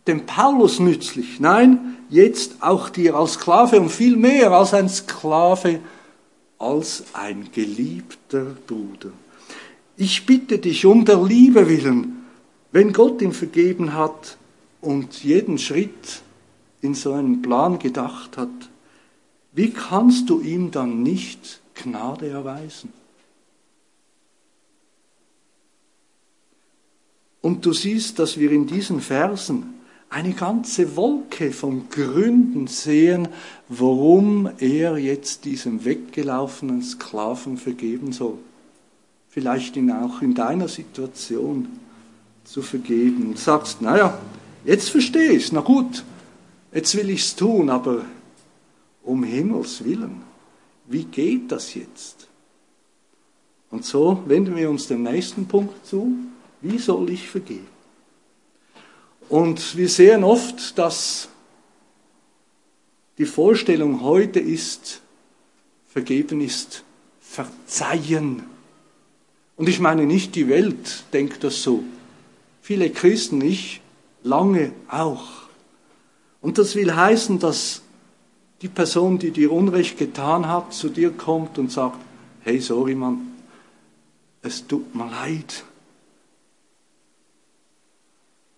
dem 0.06 0.26
Paulus 0.26 0.78
nützlich, 0.78 1.40
nein, 1.40 1.96
jetzt 2.10 2.56
auch 2.62 2.90
dir 2.90 3.14
als 3.14 3.32
Sklave 3.32 3.80
und 3.80 3.88
viel 3.88 4.18
mehr 4.18 4.52
als 4.52 4.74
ein 4.74 4.90
Sklave, 4.90 5.80
als 6.58 7.04
ein 7.14 7.48
geliebter 7.50 8.44
Bruder. 8.66 9.10
Ich 9.96 10.26
bitte 10.26 10.58
dich 10.58 10.84
um 10.84 11.06
der 11.06 11.24
Liebe 11.24 11.66
willen, 11.66 12.24
wenn 12.70 12.92
Gott 12.92 13.22
ihm 13.22 13.32
vergeben 13.32 13.94
hat 13.94 14.36
und 14.82 15.24
jeden 15.24 15.56
Schritt 15.56 16.20
in 16.82 16.94
so 16.94 17.14
einen 17.14 17.40
Plan 17.40 17.78
gedacht 17.78 18.36
hat, 18.36 18.50
wie 19.54 19.70
kannst 19.70 20.28
du 20.28 20.40
ihm 20.40 20.70
dann 20.70 21.02
nicht 21.02 21.62
Gnade 21.74 22.28
erweisen? 22.28 22.92
Und 27.44 27.66
du 27.66 27.74
siehst, 27.74 28.18
dass 28.20 28.38
wir 28.38 28.50
in 28.52 28.66
diesen 28.66 29.02
Versen 29.02 29.74
eine 30.08 30.32
ganze 30.32 30.96
Wolke 30.96 31.52
von 31.52 31.90
Gründen 31.90 32.68
sehen, 32.68 33.28
warum 33.68 34.48
er 34.60 34.96
jetzt 34.96 35.44
diesem 35.44 35.84
weggelaufenen 35.84 36.80
Sklaven 36.80 37.58
vergeben 37.58 38.12
soll. 38.12 38.38
Vielleicht 39.28 39.76
ihn 39.76 39.92
auch 39.92 40.22
in 40.22 40.32
deiner 40.32 40.68
Situation 40.68 41.68
zu 42.44 42.62
vergeben. 42.62 43.26
Und 43.26 43.38
sagst, 43.38 43.82
naja, 43.82 44.18
jetzt 44.64 44.88
verstehe 44.88 45.32
ich 45.32 45.44
es, 45.44 45.52
na 45.52 45.60
gut, 45.60 46.02
jetzt 46.72 46.96
will 46.96 47.10
ich 47.10 47.20
es 47.20 47.36
tun, 47.36 47.68
aber 47.68 48.06
um 49.02 49.22
Himmels 49.22 49.84
willen, 49.84 50.22
wie 50.86 51.04
geht 51.04 51.52
das 51.52 51.74
jetzt? 51.74 52.26
Und 53.70 53.84
so 53.84 54.22
wenden 54.24 54.56
wir 54.56 54.70
uns 54.70 54.86
dem 54.86 55.02
nächsten 55.02 55.44
Punkt 55.44 55.84
zu. 55.84 56.10
Wie 56.64 56.78
soll 56.78 57.10
ich 57.10 57.28
vergeben? 57.28 57.68
Und 59.28 59.76
wir 59.76 59.88
sehen 59.88 60.24
oft, 60.24 60.78
dass 60.78 61.28
die 63.18 63.26
Vorstellung 63.26 64.00
heute 64.00 64.40
ist, 64.40 65.02
vergeben 65.86 66.40
ist 66.40 66.82
verzeihen. 67.20 68.44
Und 69.56 69.68
ich 69.68 69.78
meine 69.78 70.06
nicht, 70.06 70.34
die 70.36 70.48
Welt 70.48 71.04
denkt 71.12 71.44
das 71.44 71.62
so. 71.62 71.84
Viele 72.62 72.88
Christen, 72.88 73.42
ich 73.42 73.82
lange 74.22 74.72
auch. 74.88 75.28
Und 76.40 76.56
das 76.56 76.76
will 76.76 76.94
heißen, 76.94 77.40
dass 77.40 77.82
die 78.62 78.68
Person, 78.68 79.18
die 79.18 79.32
dir 79.32 79.52
Unrecht 79.52 79.98
getan 79.98 80.48
hat, 80.48 80.72
zu 80.72 80.88
dir 80.88 81.10
kommt 81.10 81.58
und 81.58 81.70
sagt, 81.70 81.98
hey, 82.40 82.58
sorry 82.58 82.94
Mann, 82.94 83.32
es 84.40 84.66
tut 84.66 84.94
mir 84.94 85.10
leid, 85.10 85.64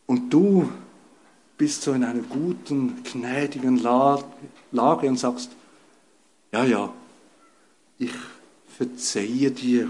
und 0.07 0.33
du 0.33 0.69
bist 1.59 1.83
so 1.83 1.93
in 1.93 2.05
einer 2.05 2.23
guten, 2.23 3.03
gnädigen 3.03 3.79
Lage 3.79 5.09
und 5.09 5.19
sagst, 5.19 5.51
ja, 6.53 6.65
ja, 6.65 6.93
ich 7.99 8.13
verzeihe 8.77 9.51
dir. 9.51 9.89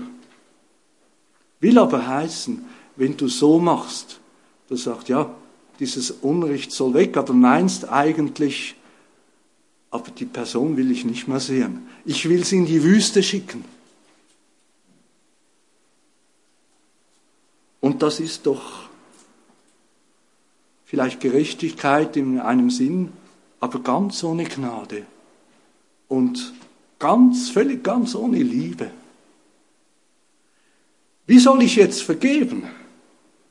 Will 1.61 1.79
aber 1.79 2.07
heißen, 2.07 2.65
wenn 2.97 3.17
du 3.17 3.29
so 3.29 3.59
machst, 3.59 4.21
du 4.69 4.77
sagst, 4.77 5.09
ja, 5.09 5.35
dieses 5.79 6.11
Unrecht 6.11 6.73
soll 6.73 6.95
weg, 6.95 7.17
aber 7.17 7.35
meinst 7.35 7.89
eigentlich, 7.89 8.77
aber 9.91 10.11
die 10.11 10.25
Person 10.25 10.77
will 10.77 10.91
ich 10.91 11.05
nicht 11.05 11.29
mehr 11.29 11.41
sehen. 11.41 11.89
Ich 12.05 12.29
will 12.29 12.45
sie 12.45 12.57
in 12.59 12.67
die 12.67 12.83
Wüste 12.83 13.23
schicken. 13.23 13.65
Und 17.81 18.03
das 18.03 18.21
ist 18.21 18.47
doch 18.47 18.86
vielleicht 20.87 21.21
Gerechtigkeit 21.21 22.17
in 22.17 22.41
einem 22.41 22.71
Sinn, 22.71 23.13
aber 23.61 23.81
ganz 23.81 24.23
ohne 24.25 24.45
Gnade 24.45 25.03
und 26.09 26.55
ganz, 26.99 27.51
völlig 27.51 27.83
ganz 27.85 28.15
ohne 28.15 28.39
Liebe. 28.39 28.91
Wie 31.27 31.41
soll 31.41 31.63
ich 31.63 31.77
jetzt 31.77 32.03
vergeben? 32.03 32.63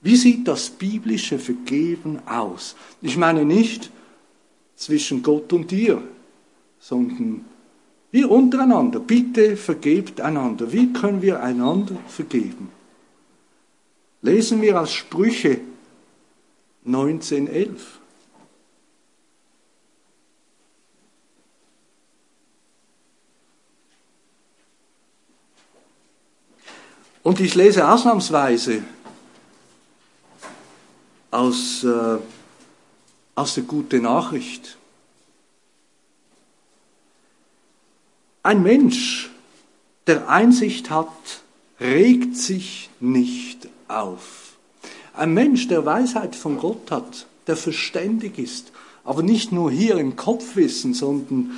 Wie 0.01 0.15
sieht 0.15 0.47
das 0.47 0.69
biblische 0.69 1.38
Vergeben 1.38 2.19
aus? 2.25 2.75
Ich 3.01 3.17
meine 3.17 3.43
nicht 3.43 3.91
zwischen 4.75 5.21
Gott 5.21 5.51
und 5.51 5.69
dir, 5.71 6.01
sondern 6.79 7.43
wir 8.11 8.31
untereinander. 8.31 8.99
Bitte 8.99 9.57
vergebt 9.57 10.21
einander. 10.21 10.71
Wie 10.71 10.93
können 10.93 11.21
wir 11.21 11.43
einander 11.43 11.97
vergeben? 12.07 12.69
Lesen 14.21 14.61
wir 14.61 14.79
aus 14.79 14.93
Sprüche 14.93 15.59
1911. 16.86 17.99
Und 27.23 27.39
ich 27.39 27.55
lese 27.55 27.89
ausnahmsweise 27.89 28.83
aus, 31.31 31.83
äh, 31.83 32.17
aus 33.33 33.55
der 33.55 33.63
Gute 33.63 33.99
Nachricht. 33.99 34.77
Ein 38.43 38.61
Mensch, 38.61 39.31
der 40.05 40.29
Einsicht 40.29 40.91
hat, 40.91 41.41
regt 41.79 42.38
sich 42.38 42.91
nicht 42.99 43.67
auf. 43.88 44.45
Ein 45.18 45.34
Mensch, 45.34 45.68
der 45.68 45.86
Weisheit 45.86 46.36
von 46.36 46.57
Gott 46.57 46.91
hat, 46.91 47.28
der 47.47 47.57
verständig 47.57 48.38
ist, 48.38 48.72
aber 49.03 49.24
nicht 49.24 49.51
nur 49.51 49.72
hier 49.72 49.97
im 49.97 50.16
Kopfwissen, 50.16 50.93
sondern 50.93 51.51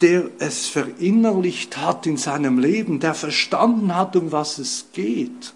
der 0.00 0.30
es 0.38 0.66
verinnerlicht 0.66 1.76
hat 1.78 2.06
in 2.06 2.16
seinem 2.16 2.58
Leben, 2.58 3.00
der 3.00 3.14
verstanden 3.14 3.94
hat, 3.94 4.16
um 4.16 4.32
was 4.32 4.58
es 4.58 4.86
geht, 4.92 5.52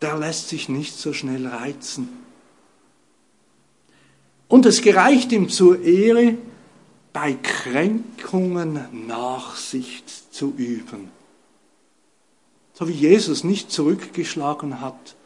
der 0.00 0.16
lässt 0.16 0.48
sich 0.48 0.68
nicht 0.68 0.96
so 0.96 1.12
schnell 1.12 1.46
reizen. 1.46 2.08
Und 4.48 4.66
es 4.66 4.82
gereicht 4.82 5.32
ihm 5.32 5.48
zur 5.48 5.82
Ehre, 5.82 6.38
bei 7.12 7.32
Kränkungen 7.32 9.06
Nachsicht 9.06 10.34
zu 10.34 10.52
üben. 10.56 11.08
So 12.74 12.88
wie 12.88 12.92
Jesus 12.92 13.42
nicht 13.42 13.72
zurückgeschlagen 13.72 14.82
hat, 14.82 15.16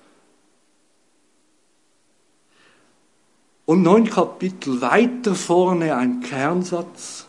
Und 3.70 3.82
neun 3.82 4.10
Kapitel 4.10 4.80
weiter 4.80 5.36
vorne 5.36 5.94
ein 5.94 6.22
Kernsatz. 6.22 7.26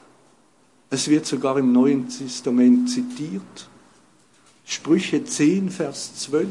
Es 0.89 1.07
wird 1.07 1.27
sogar 1.27 1.55
im 1.59 1.71
Neuen 1.71 2.09
Testament 2.09 2.89
zitiert. 2.89 3.69
Sprüche 4.65 5.23
10, 5.23 5.69
Vers 5.69 6.15
12. 6.15 6.47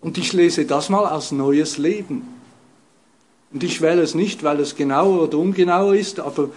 Und 0.00 0.16
ich 0.16 0.32
lese 0.32 0.64
das 0.64 0.90
mal 0.90 1.04
aus 1.06 1.32
Neues 1.32 1.76
Leben. 1.76 2.22
Und 3.52 3.64
ich 3.64 3.80
wähle 3.80 4.02
es 4.02 4.14
nicht, 4.14 4.44
weil 4.44 4.60
es 4.60 4.76
genauer 4.76 5.24
oder 5.24 5.38
ungenauer 5.38 5.96
ist, 5.96 6.20
aber 6.20 6.50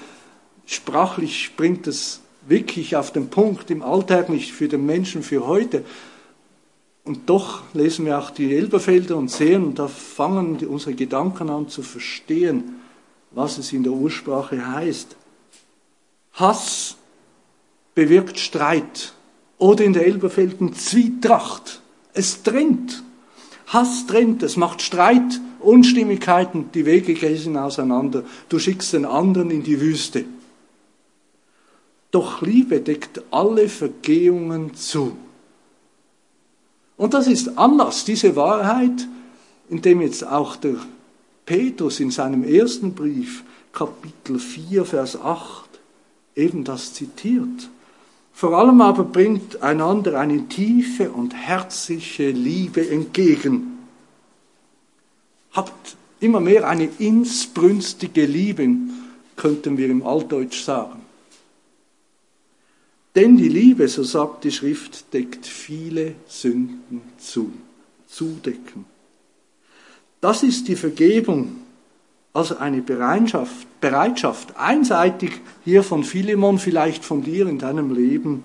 sprachlich 0.67 1.53
bringt 1.57 1.87
es 1.87 2.21
wirklich 2.47 2.95
auf 2.95 3.11
den 3.11 3.31
Punkt 3.31 3.71
im 3.71 3.81
Alltag 3.81 4.29
nicht 4.29 4.51
für 4.51 4.67
den 4.67 4.85
Menschen 4.85 5.23
für 5.23 5.47
heute. 5.47 5.83
Und 7.05 7.29
doch 7.29 7.61
lesen 7.75 8.07
wir 8.07 8.17
auch 8.17 8.31
die 8.31 8.55
Elberfelder 8.55 9.15
und 9.15 9.29
sehen, 9.29 9.75
da 9.75 9.87
fangen 9.87 10.57
unsere 10.65 10.95
Gedanken 10.95 11.51
an 11.51 11.69
zu 11.69 11.83
verstehen, 11.83 12.81
was 13.29 13.59
es 13.59 13.71
in 13.73 13.83
der 13.83 13.93
Ursprache 13.93 14.73
heißt. 14.73 15.15
Hass 16.33 16.97
bewirkt 17.93 18.39
Streit 18.39 19.13
oder 19.59 19.85
in 19.85 19.93
der 19.93 20.07
Elberfelden 20.07 20.73
Zwietracht. 20.73 21.81
Es 22.13 22.41
trennt. 22.41 23.03
Hass 23.67 24.07
trennt, 24.07 24.41
es 24.41 24.57
macht 24.57 24.81
Streit, 24.81 25.39
Unstimmigkeiten, 25.59 26.71
die 26.73 26.85
Wege 26.85 27.13
gehen 27.13 27.55
auseinander. 27.55 28.23
Du 28.49 28.57
schickst 28.57 28.93
den 28.93 29.05
anderen 29.05 29.51
in 29.51 29.63
die 29.63 29.79
Wüste. 29.79 30.25
Doch 32.09 32.41
Liebe 32.41 32.81
deckt 32.81 33.21
alle 33.31 33.69
Vergehungen 33.69 34.73
zu. 34.73 35.17
Und 36.97 37.13
das 37.13 37.27
ist 37.27 37.57
Anlass, 37.57 38.05
diese 38.05 38.35
Wahrheit, 38.35 39.07
indem 39.69 40.01
jetzt 40.01 40.25
auch 40.25 40.55
der 40.55 40.75
Petrus 41.45 41.99
in 41.99 42.11
seinem 42.11 42.43
ersten 42.43 42.93
Brief, 42.93 43.43
Kapitel 43.73 44.39
4, 44.39 44.85
Vers 44.85 45.19
8, 45.19 45.69
eben 46.35 46.63
das 46.63 46.93
zitiert. 46.93 47.69
Vor 48.33 48.57
allem 48.57 48.81
aber 48.81 49.03
bringt 49.03 49.61
einander 49.61 50.19
eine 50.19 50.47
tiefe 50.47 51.11
und 51.11 51.33
herzliche 51.33 52.31
Liebe 52.31 52.89
entgegen. 52.89 53.77
Habt 55.51 55.95
immer 56.19 56.39
mehr 56.39 56.67
eine 56.67 56.89
insbrünstige 56.99 58.25
Liebe, 58.25 58.67
könnten 59.35 59.77
wir 59.77 59.89
im 59.89 60.05
Altdeutsch 60.05 60.63
sagen. 60.63 61.04
Denn 63.15 63.37
die 63.37 63.47
Liebe, 63.47 63.87
so 63.87 64.03
sagt 64.03 64.43
die 64.43 64.51
Schrift, 64.51 65.13
deckt 65.13 65.45
viele 65.45 66.15
Sünden 66.27 67.01
zu. 67.17 67.51
Zudecken. 68.07 68.85
Das 70.21 70.43
ist 70.43 70.67
die 70.67 70.75
Vergebung, 70.75 71.55
also 72.33 72.57
eine 72.57 72.81
Bereitschaft, 72.81 73.67
Bereitschaft, 73.79 74.57
einseitig 74.57 75.31
hier 75.63 75.83
von 75.83 76.03
Philemon, 76.03 76.59
vielleicht 76.59 77.05
von 77.05 77.23
dir 77.23 77.47
in 77.47 77.59
deinem 77.59 77.93
Leben. 77.93 78.43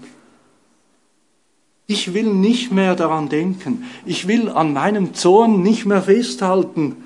Ich 1.87 2.15
will 2.15 2.33
nicht 2.33 2.71
mehr 2.71 2.95
daran 2.95 3.29
denken. 3.29 3.85
Ich 4.07 4.29
will 4.29 4.49
an 4.49 4.73
meinem 4.73 5.15
Zorn 5.15 5.63
nicht 5.63 5.87
mehr 5.87 6.03
festhalten. 6.03 6.97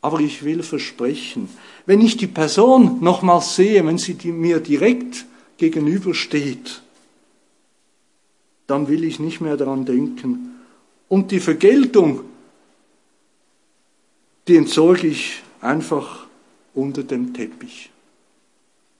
Aber 0.00 0.18
ich 0.18 0.44
will 0.44 0.64
versprechen, 0.64 1.48
wenn 1.86 2.00
ich 2.00 2.16
die 2.16 2.26
Person 2.26 2.98
nochmals 3.00 3.54
sehe, 3.54 3.86
wenn 3.86 3.98
sie 3.98 4.16
mir 4.32 4.58
direkt 4.58 5.26
gegenübersteht, 5.62 6.82
dann 8.66 8.88
will 8.88 9.04
ich 9.04 9.20
nicht 9.20 9.40
mehr 9.40 9.56
daran 9.56 9.84
denken. 9.84 10.56
Und 11.08 11.30
die 11.30 11.38
Vergeltung, 11.38 12.24
die 14.48 14.56
entsorge 14.56 15.06
ich 15.06 15.40
einfach 15.60 16.26
unter 16.74 17.04
dem 17.04 17.32
Teppich. 17.32 17.90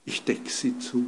Ich 0.05 0.23
decke 0.23 0.51
sie 0.51 0.79
zu. 0.79 1.05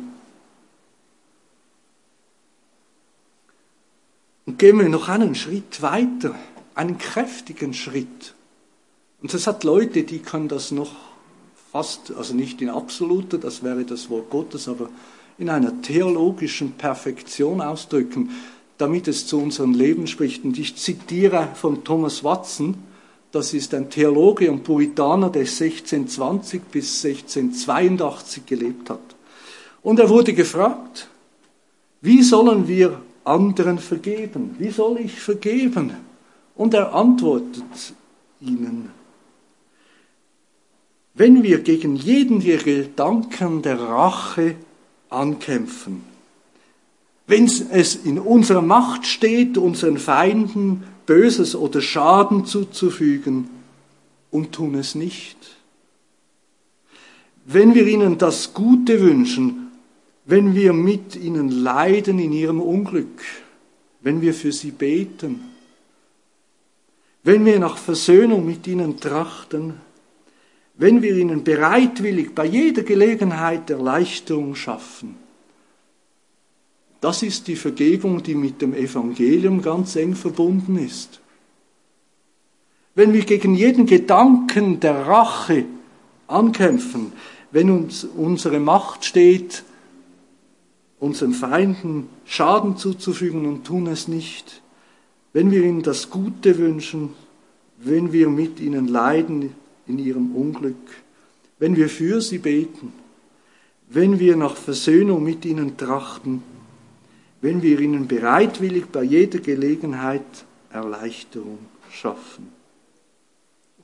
Und 4.46 4.58
gehen 4.58 4.80
wir 4.80 4.88
noch 4.88 5.08
einen 5.08 5.36
Schritt 5.36 5.82
weiter, 5.82 6.34
einen 6.74 6.98
kräftigen 6.98 7.74
Schritt. 7.74 8.34
Und 9.22 9.32
es 9.32 9.46
hat 9.46 9.62
Leute, 9.62 10.02
die 10.02 10.18
können 10.18 10.48
das 10.48 10.72
noch 10.72 10.96
fast, 11.70 12.10
also 12.10 12.34
nicht 12.34 12.60
in 12.60 12.70
absoluter, 12.70 13.38
das 13.38 13.62
wäre 13.62 13.84
das 13.84 14.10
Wort 14.10 14.30
Gottes, 14.30 14.66
aber 14.66 14.90
in 15.38 15.50
einer 15.50 15.82
theologischen 15.82 16.72
Perfektion 16.72 17.60
ausdrücken, 17.60 18.30
damit 18.78 19.08
es 19.08 19.26
zu 19.26 19.40
unserem 19.40 19.72
Leben 19.72 20.06
spricht. 20.06 20.44
Und 20.44 20.58
ich 20.58 20.76
zitiere 20.76 21.48
von 21.54 21.84
Thomas 21.84 22.22
Watson, 22.24 22.76
das 23.32 23.52
ist 23.52 23.74
ein 23.74 23.90
Theologe 23.90 24.50
und 24.50 24.62
Puritaner, 24.62 25.28
der 25.28 25.42
1620 25.42 26.62
bis 26.70 27.04
1682 27.04 28.46
gelebt 28.46 28.90
hat. 28.90 29.00
Und 29.82 29.98
er 29.98 30.08
wurde 30.08 30.34
gefragt, 30.34 31.08
wie 32.00 32.22
sollen 32.22 32.68
wir 32.68 33.00
anderen 33.24 33.78
vergeben? 33.78 34.54
Wie 34.58 34.70
soll 34.70 35.00
ich 35.00 35.18
vergeben? 35.18 35.92
Und 36.54 36.74
er 36.74 36.94
antwortet 36.94 37.94
ihnen, 38.40 38.90
wenn 41.14 41.42
wir 41.42 41.60
gegen 41.60 41.96
jeden 41.96 42.40
der 42.40 42.58
Gedanken 42.58 43.62
der 43.62 43.80
Rache 43.80 44.56
ankämpfen. 45.10 46.04
Wenn 47.26 47.44
es 47.44 47.94
in 47.94 48.18
unserer 48.18 48.62
Macht 48.62 49.06
steht, 49.06 49.56
unseren 49.56 49.98
Feinden 49.98 50.84
Böses 51.06 51.54
oder 51.54 51.80
Schaden 51.80 52.46
zuzufügen 52.46 53.48
und 54.30 54.52
tun 54.52 54.74
es 54.74 54.94
nicht. 54.94 55.36
Wenn 57.44 57.74
wir 57.74 57.86
ihnen 57.86 58.18
das 58.18 58.54
Gute 58.54 59.00
wünschen, 59.00 59.70
wenn 60.24 60.54
wir 60.54 60.72
mit 60.72 61.16
ihnen 61.16 61.50
leiden 61.50 62.18
in 62.18 62.32
ihrem 62.32 62.60
Unglück, 62.60 63.22
wenn 64.00 64.22
wir 64.22 64.32
für 64.32 64.52
sie 64.52 64.70
beten, 64.70 65.40
wenn 67.22 67.44
wir 67.44 67.58
nach 67.58 67.78
Versöhnung 67.78 68.46
mit 68.46 68.66
ihnen 68.66 69.00
trachten, 69.00 69.74
wenn 70.76 71.02
wir 71.02 71.16
ihnen 71.16 71.44
bereitwillig 71.44 72.34
bei 72.34 72.44
jeder 72.44 72.82
Gelegenheit 72.82 73.70
Erleichterung 73.70 74.54
schaffen. 74.54 75.16
Das 77.00 77.22
ist 77.22 77.48
die 77.48 77.56
Vergebung, 77.56 78.22
die 78.22 78.34
mit 78.34 78.62
dem 78.62 78.74
Evangelium 78.74 79.62
ganz 79.62 79.94
eng 79.94 80.14
verbunden 80.14 80.78
ist. 80.78 81.20
Wenn 82.94 83.12
wir 83.12 83.24
gegen 83.24 83.54
jeden 83.54 83.86
Gedanken 83.86 84.80
der 84.80 85.06
Rache 85.06 85.64
ankämpfen, 86.26 87.12
wenn 87.50 87.70
uns 87.70 88.04
unsere 88.04 88.58
Macht 88.58 89.04
steht, 89.04 89.64
unseren 90.98 91.34
Feinden 91.34 92.08
Schaden 92.24 92.76
zuzufügen 92.76 93.46
und 93.46 93.64
tun 93.64 93.86
es 93.86 94.08
nicht, 94.08 94.62
wenn 95.32 95.50
wir 95.50 95.62
ihnen 95.62 95.82
das 95.82 96.08
Gute 96.08 96.56
wünschen, 96.58 97.10
wenn 97.78 98.12
wir 98.12 98.28
mit 98.28 98.60
ihnen 98.60 98.88
leiden 98.88 99.54
in 99.86 99.98
ihrem 99.98 100.34
Unglück, 100.34 100.76
wenn 101.58 101.76
wir 101.76 101.88
für 101.88 102.20
sie 102.20 102.38
beten, 102.38 102.92
wenn 103.88 104.18
wir 104.18 104.36
nach 104.36 104.56
Versöhnung 104.56 105.22
mit 105.22 105.44
ihnen 105.44 105.76
trachten, 105.76 106.42
wenn 107.40 107.62
wir 107.62 107.78
ihnen 107.80 108.08
bereitwillig 108.08 108.86
bei 108.86 109.02
jeder 109.02 109.38
Gelegenheit 109.38 110.22
Erleichterung 110.70 111.58
schaffen. 111.90 112.50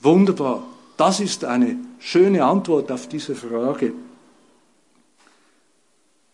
Wunderbar. 0.00 0.62
Das 0.96 1.20
ist 1.20 1.44
eine 1.44 1.76
schöne 1.98 2.44
Antwort 2.44 2.90
auf 2.90 3.08
diese 3.08 3.34
Frage. 3.34 3.92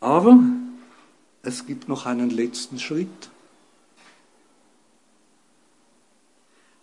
Aber 0.00 0.38
es 1.42 1.66
gibt 1.66 1.88
noch 1.88 2.06
einen 2.06 2.30
letzten 2.30 2.78
Schritt. 2.78 3.30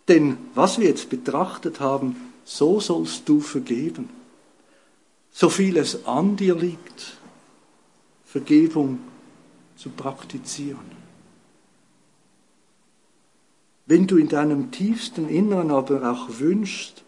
Denn 0.08 0.38
was 0.54 0.78
wir 0.78 0.88
jetzt 0.88 1.10
betrachtet 1.10 1.80
haben, 1.80 2.33
so 2.44 2.80
sollst 2.80 3.28
du 3.28 3.40
vergeben. 3.40 4.10
So 5.32 5.50
viel 5.50 5.78
es 5.78 6.06
an 6.06 6.36
dir 6.36 6.56
liegt, 6.56 7.18
Vergebung 8.26 9.00
zu 9.76 9.90
praktizieren. 9.90 11.04
Wenn 13.86 14.08
du 14.08 14.18
in 14.18 14.30
deinem 14.30 14.72
tiefsten 14.72 15.28
Inneren 15.28 15.72
aber 15.72 16.10
auch 16.10 16.40
wünschst, 16.40 17.04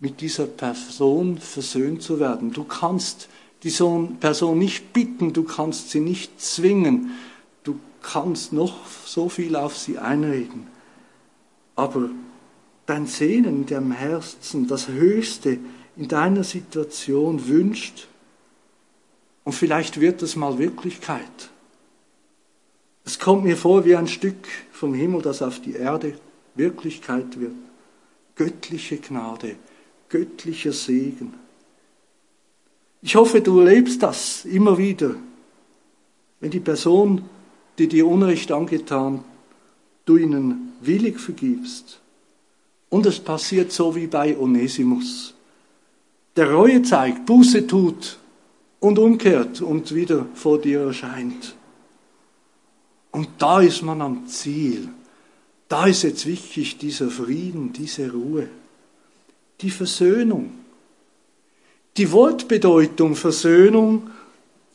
mit 0.00 0.20
dieser 0.20 0.46
Person 0.46 1.38
versöhnt 1.38 2.02
zu 2.02 2.18
werden, 2.18 2.52
du 2.52 2.64
kannst 2.64 3.28
diese 3.62 4.08
Person 4.20 4.58
nicht 4.58 4.92
bitten, 4.92 5.32
du 5.32 5.44
kannst 5.44 5.90
sie 5.90 6.00
nicht 6.00 6.40
zwingen, 6.40 7.12
du 7.62 7.78
kannst 8.02 8.52
noch 8.52 8.86
so 9.06 9.28
viel 9.28 9.56
auf 9.56 9.78
sie 9.78 9.98
einreden, 9.98 10.66
aber 11.76 12.10
dein 12.86 13.06
Sehnen 13.06 13.62
in 13.62 13.66
deinem 13.66 13.92
Herzen, 13.92 14.66
das 14.66 14.88
Höchste 14.88 15.58
in 15.96 16.08
deiner 16.08 16.44
Situation 16.44 17.46
wünscht, 17.48 18.08
und 19.44 19.52
vielleicht 19.52 20.00
wird 20.00 20.22
es 20.22 20.36
mal 20.36 20.58
Wirklichkeit. 20.58 21.50
Es 23.04 23.18
kommt 23.18 23.44
mir 23.44 23.58
vor 23.58 23.84
wie 23.84 23.94
ein 23.94 24.08
Stück 24.08 24.48
vom 24.72 24.94
Himmel, 24.94 25.20
das 25.20 25.42
auf 25.42 25.60
die 25.60 25.74
Erde 25.74 26.14
Wirklichkeit 26.54 27.38
wird. 27.38 27.52
Göttliche 28.36 28.96
Gnade, 28.96 29.56
göttlicher 30.08 30.72
Segen. 30.72 31.34
Ich 33.02 33.16
hoffe, 33.16 33.42
du 33.42 33.60
erlebst 33.60 34.02
das 34.02 34.46
immer 34.46 34.78
wieder, 34.78 35.14
wenn 36.40 36.50
die 36.50 36.60
Person, 36.60 37.28
die 37.76 37.86
dir 37.86 38.06
Unrecht 38.06 38.50
angetan, 38.50 39.22
du 40.06 40.16
ihnen 40.16 40.72
willig 40.80 41.20
vergibst. 41.20 42.00
Und 42.94 43.06
es 43.06 43.18
passiert 43.18 43.72
so 43.72 43.96
wie 43.96 44.06
bei 44.06 44.38
Onesimus. 44.38 45.34
Der 46.36 46.52
Reue 46.52 46.80
zeigt, 46.82 47.26
Buße 47.26 47.66
tut 47.66 48.20
und 48.78 49.00
umkehrt 49.00 49.60
und 49.60 49.92
wieder 49.92 50.26
vor 50.34 50.60
dir 50.60 50.82
erscheint. 50.82 51.56
Und 53.10 53.30
da 53.38 53.60
ist 53.60 53.82
man 53.82 54.00
am 54.00 54.28
Ziel. 54.28 54.90
Da 55.68 55.88
ist 55.88 56.04
jetzt 56.04 56.24
wichtig 56.24 56.78
dieser 56.78 57.10
Frieden, 57.10 57.72
diese 57.72 58.12
Ruhe, 58.12 58.48
die 59.60 59.70
Versöhnung. 59.70 60.52
Die 61.96 62.12
Wortbedeutung 62.12 63.16
Versöhnung 63.16 64.08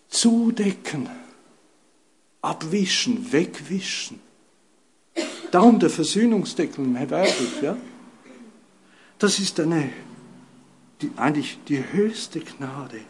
zudecken, 0.09 1.07
abwischen, 2.41 3.31
wegwischen. 3.31 4.19
Darum 5.51 5.79
der 5.79 5.89
Versöhnungsdeckel 5.89 6.83
im 6.83 6.97
Hebräisch, 6.97 7.61
ja. 7.61 7.77
Das 9.19 9.39
ist 9.39 9.59
eine, 9.59 9.89
die, 11.01 11.11
eigentlich 11.15 11.59
die 11.67 11.83
höchste 11.91 12.39
Gnade. 12.39 13.01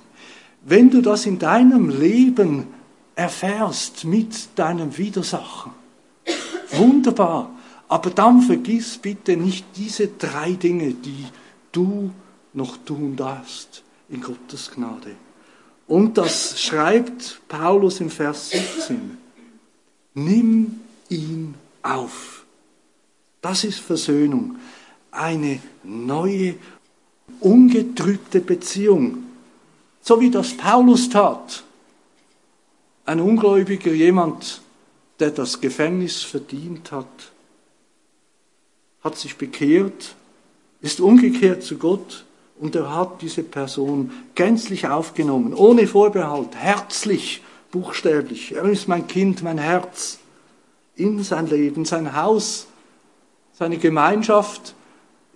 Wenn 0.65 0.89
du 0.89 1.01
das 1.01 1.25
in 1.25 1.39
deinem 1.39 1.89
Leben 1.89 2.67
erfährst 3.19 4.05
mit 4.05 4.57
deinem 4.57 4.97
Widersacher. 4.97 5.73
Wunderbar. 6.71 7.49
Aber 7.89 8.11
dann 8.11 8.41
vergiss 8.41 8.97
bitte 8.97 9.35
nicht 9.35 9.65
diese 9.75 10.07
drei 10.07 10.53
Dinge, 10.53 10.93
die 10.93 11.25
du 11.73 12.11
noch 12.53 12.77
tun 12.77 13.17
darfst 13.17 13.83
in 14.07 14.21
Gottes 14.21 14.71
Gnade. 14.71 15.15
Und 15.87 16.17
das 16.17 16.61
schreibt 16.61 17.41
Paulus 17.49 17.99
im 17.99 18.09
Vers 18.09 18.51
17. 18.51 19.17
Nimm 20.13 20.79
ihn 21.09 21.55
auf. 21.81 22.45
Das 23.41 23.63
ist 23.65 23.79
Versöhnung. 23.79 24.57
Eine 25.11 25.59
neue, 25.83 26.55
ungetrübte 27.39 28.39
Beziehung. 28.41 29.23
So 30.01 30.19
wie 30.19 30.29
das 30.29 30.55
Paulus 30.55 31.09
tat 31.09 31.63
ein 33.09 33.21
Ungläubiger, 33.21 33.91
jemand, 33.91 34.61
der 35.19 35.31
das 35.31 35.59
Gefängnis 35.59 36.21
verdient 36.21 36.91
hat, 36.91 37.31
hat 39.03 39.17
sich 39.17 39.35
bekehrt, 39.35 40.13
ist 40.81 40.99
umgekehrt 40.99 41.63
zu 41.63 41.79
Gott 41.79 42.25
und 42.59 42.75
er 42.75 42.93
hat 42.95 43.23
diese 43.23 43.41
Person 43.41 44.11
gänzlich 44.35 44.87
aufgenommen, 44.87 45.55
ohne 45.55 45.87
Vorbehalt, 45.87 46.55
herzlich, 46.55 47.41
buchstäblich. 47.71 48.51
Er 48.51 48.65
ist 48.65 48.87
mein 48.87 49.07
Kind, 49.07 49.41
mein 49.41 49.57
Herz, 49.57 50.19
in 50.95 51.23
sein 51.23 51.47
Leben, 51.47 51.85
sein 51.85 52.15
Haus, 52.15 52.67
seine 53.53 53.79
Gemeinschaft, 53.79 54.75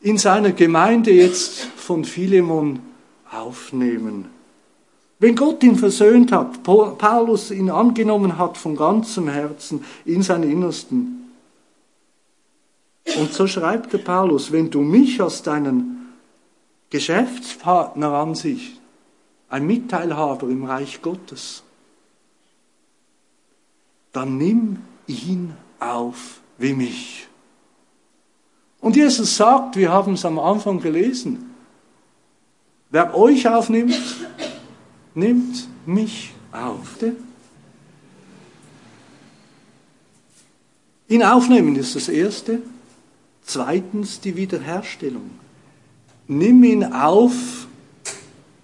in 0.03 0.17
seiner 0.17 0.51
Gemeinde 0.51 1.11
jetzt 1.11 1.61
von 1.77 2.03
Philemon 2.03 2.79
aufnehmen. 3.31 4.25
Wenn 5.17 5.35
Gott 5.35 5.63
ihn 5.63 5.77
versöhnt 5.77 6.33
hat, 6.33 6.61
Paulus 6.63 7.49
ihn 7.49 7.69
angenommen 7.69 8.37
hat 8.37 8.57
von 8.57 8.75
ganzem 8.75 9.29
Herzen 9.29 9.85
in 10.03 10.21
sein 10.21 10.43
Innersten. 10.43 11.31
Und 13.17 13.31
so 13.33 13.47
schreibt 13.47 13.93
der 13.93 13.99
Paulus, 13.99 14.51
wenn 14.51 14.69
du 14.69 14.81
mich 14.81 15.21
als 15.21 15.41
deinen 15.41 16.13
Geschäftspartner 16.89 18.11
ansiehst, 18.11 18.81
ein 19.49 19.65
Mitteilhaber 19.65 20.49
im 20.49 20.65
Reich 20.65 21.01
Gottes, 21.01 21.63
dann 24.11 24.37
nimm 24.37 24.79
ihn 25.07 25.53
auf 25.79 26.41
wie 26.57 26.73
mich. 26.73 27.27
Und 28.83 28.97
Jesus 28.97 29.37
sagt, 29.37 29.77
wir 29.77 29.93
haben 29.93 30.15
es 30.15 30.25
am 30.25 30.37
Anfang 30.37 30.81
gelesen, 30.81 31.49
wer 32.89 33.15
euch 33.15 33.47
aufnimmt, 33.47 33.95
nimmt 35.15 35.69
mich 35.85 36.33
auf. 36.51 36.97
Ihn 41.07 41.23
aufnehmen 41.23 41.77
ist 41.77 41.95
das 41.95 42.09
Erste. 42.09 42.61
Zweitens 43.45 44.19
die 44.19 44.35
Wiederherstellung. 44.35 45.31
Nimm 46.27 46.61
ihn 46.65 46.83
auf 46.83 47.67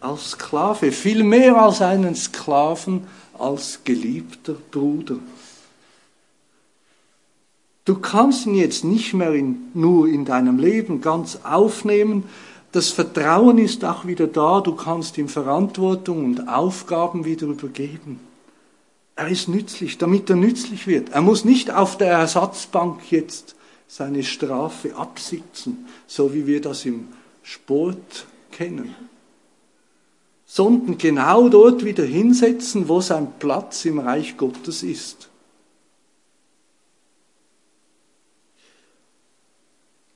als 0.01 0.31
Sklave, 0.31 0.91
viel 0.91 1.23
mehr 1.23 1.55
als 1.55 1.81
einen 1.81 2.15
Sklaven, 2.15 3.07
als 3.37 3.79
geliebter 3.85 4.55
Bruder. 4.69 5.15
Du 7.89 7.95
kannst 7.95 8.45
ihn 8.45 8.53
jetzt 8.53 8.83
nicht 8.83 9.15
mehr 9.15 9.33
in, 9.33 9.71
nur 9.73 10.07
in 10.07 10.23
deinem 10.23 10.59
Leben 10.59 11.01
ganz 11.01 11.39
aufnehmen, 11.43 12.25
das 12.71 12.89
Vertrauen 12.89 13.57
ist 13.57 13.83
auch 13.83 14.05
wieder 14.05 14.27
da, 14.27 14.61
du 14.61 14.75
kannst 14.75 15.17
ihm 15.17 15.27
Verantwortung 15.27 16.23
und 16.23 16.49
Aufgaben 16.49 17.25
wieder 17.25 17.47
übergeben. 17.47 18.19
Er 19.15 19.29
ist 19.29 19.47
nützlich, 19.47 19.97
damit 19.97 20.29
er 20.29 20.35
nützlich 20.35 20.85
wird. 20.85 21.09
Er 21.13 21.23
muss 21.23 21.45
nicht 21.45 21.71
auf 21.71 21.97
der 21.97 22.11
Ersatzbank 22.11 23.11
jetzt 23.11 23.55
seine 23.87 24.21
Strafe 24.21 24.95
absitzen, 24.95 25.87
so 26.05 26.31
wie 26.31 26.45
wir 26.45 26.61
das 26.61 26.85
im 26.85 27.07
Sport 27.41 28.27
kennen, 28.51 28.93
sondern 30.45 30.99
genau 30.99 31.49
dort 31.49 31.83
wieder 31.83 32.03
hinsetzen, 32.03 32.87
wo 32.87 33.01
sein 33.01 33.29
Platz 33.39 33.83
im 33.85 33.97
Reich 33.97 34.37
Gottes 34.37 34.83
ist. 34.83 35.28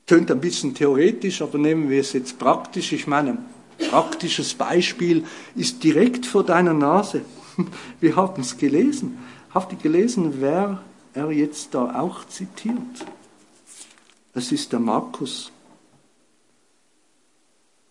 Tönt 0.06 0.30
ein 0.30 0.40
bisschen 0.40 0.74
theoretisch, 0.74 1.40
aber 1.40 1.58
nehmen 1.58 1.88
wir 1.88 2.00
es 2.00 2.12
jetzt 2.12 2.38
praktisch. 2.38 2.92
Ich 2.92 3.06
meine, 3.06 3.30
ein 3.30 3.88
praktisches 3.90 4.54
Beispiel 4.54 5.24
ist 5.54 5.82
direkt 5.82 6.26
vor 6.26 6.44
deiner 6.44 6.74
Nase. 6.74 7.22
Wir 8.00 8.16
haben 8.16 8.42
es 8.42 8.56
gelesen. 8.56 9.18
Habt 9.52 9.72
ihr 9.72 9.78
gelesen, 9.78 10.40
wer 10.40 10.82
er 11.14 11.30
jetzt 11.30 11.74
da 11.74 12.00
auch 12.00 12.26
zitiert? 12.26 13.06
Es 14.34 14.52
ist 14.52 14.72
der 14.72 14.80
Markus. 14.80 15.50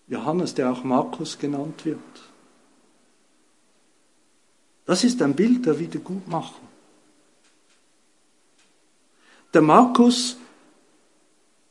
Johannes, 0.07 0.53
der 0.53 0.71
auch 0.71 0.83
Markus 0.83 1.39
genannt 1.39 1.85
wird. 1.85 1.99
Das 4.85 5.03
ist 5.03 5.21
ein 5.21 5.33
Bild 5.33 5.65
der 5.65 5.79
Wiedergutmachung. 5.79 6.67
Der 9.53 9.61
Markus 9.61 10.35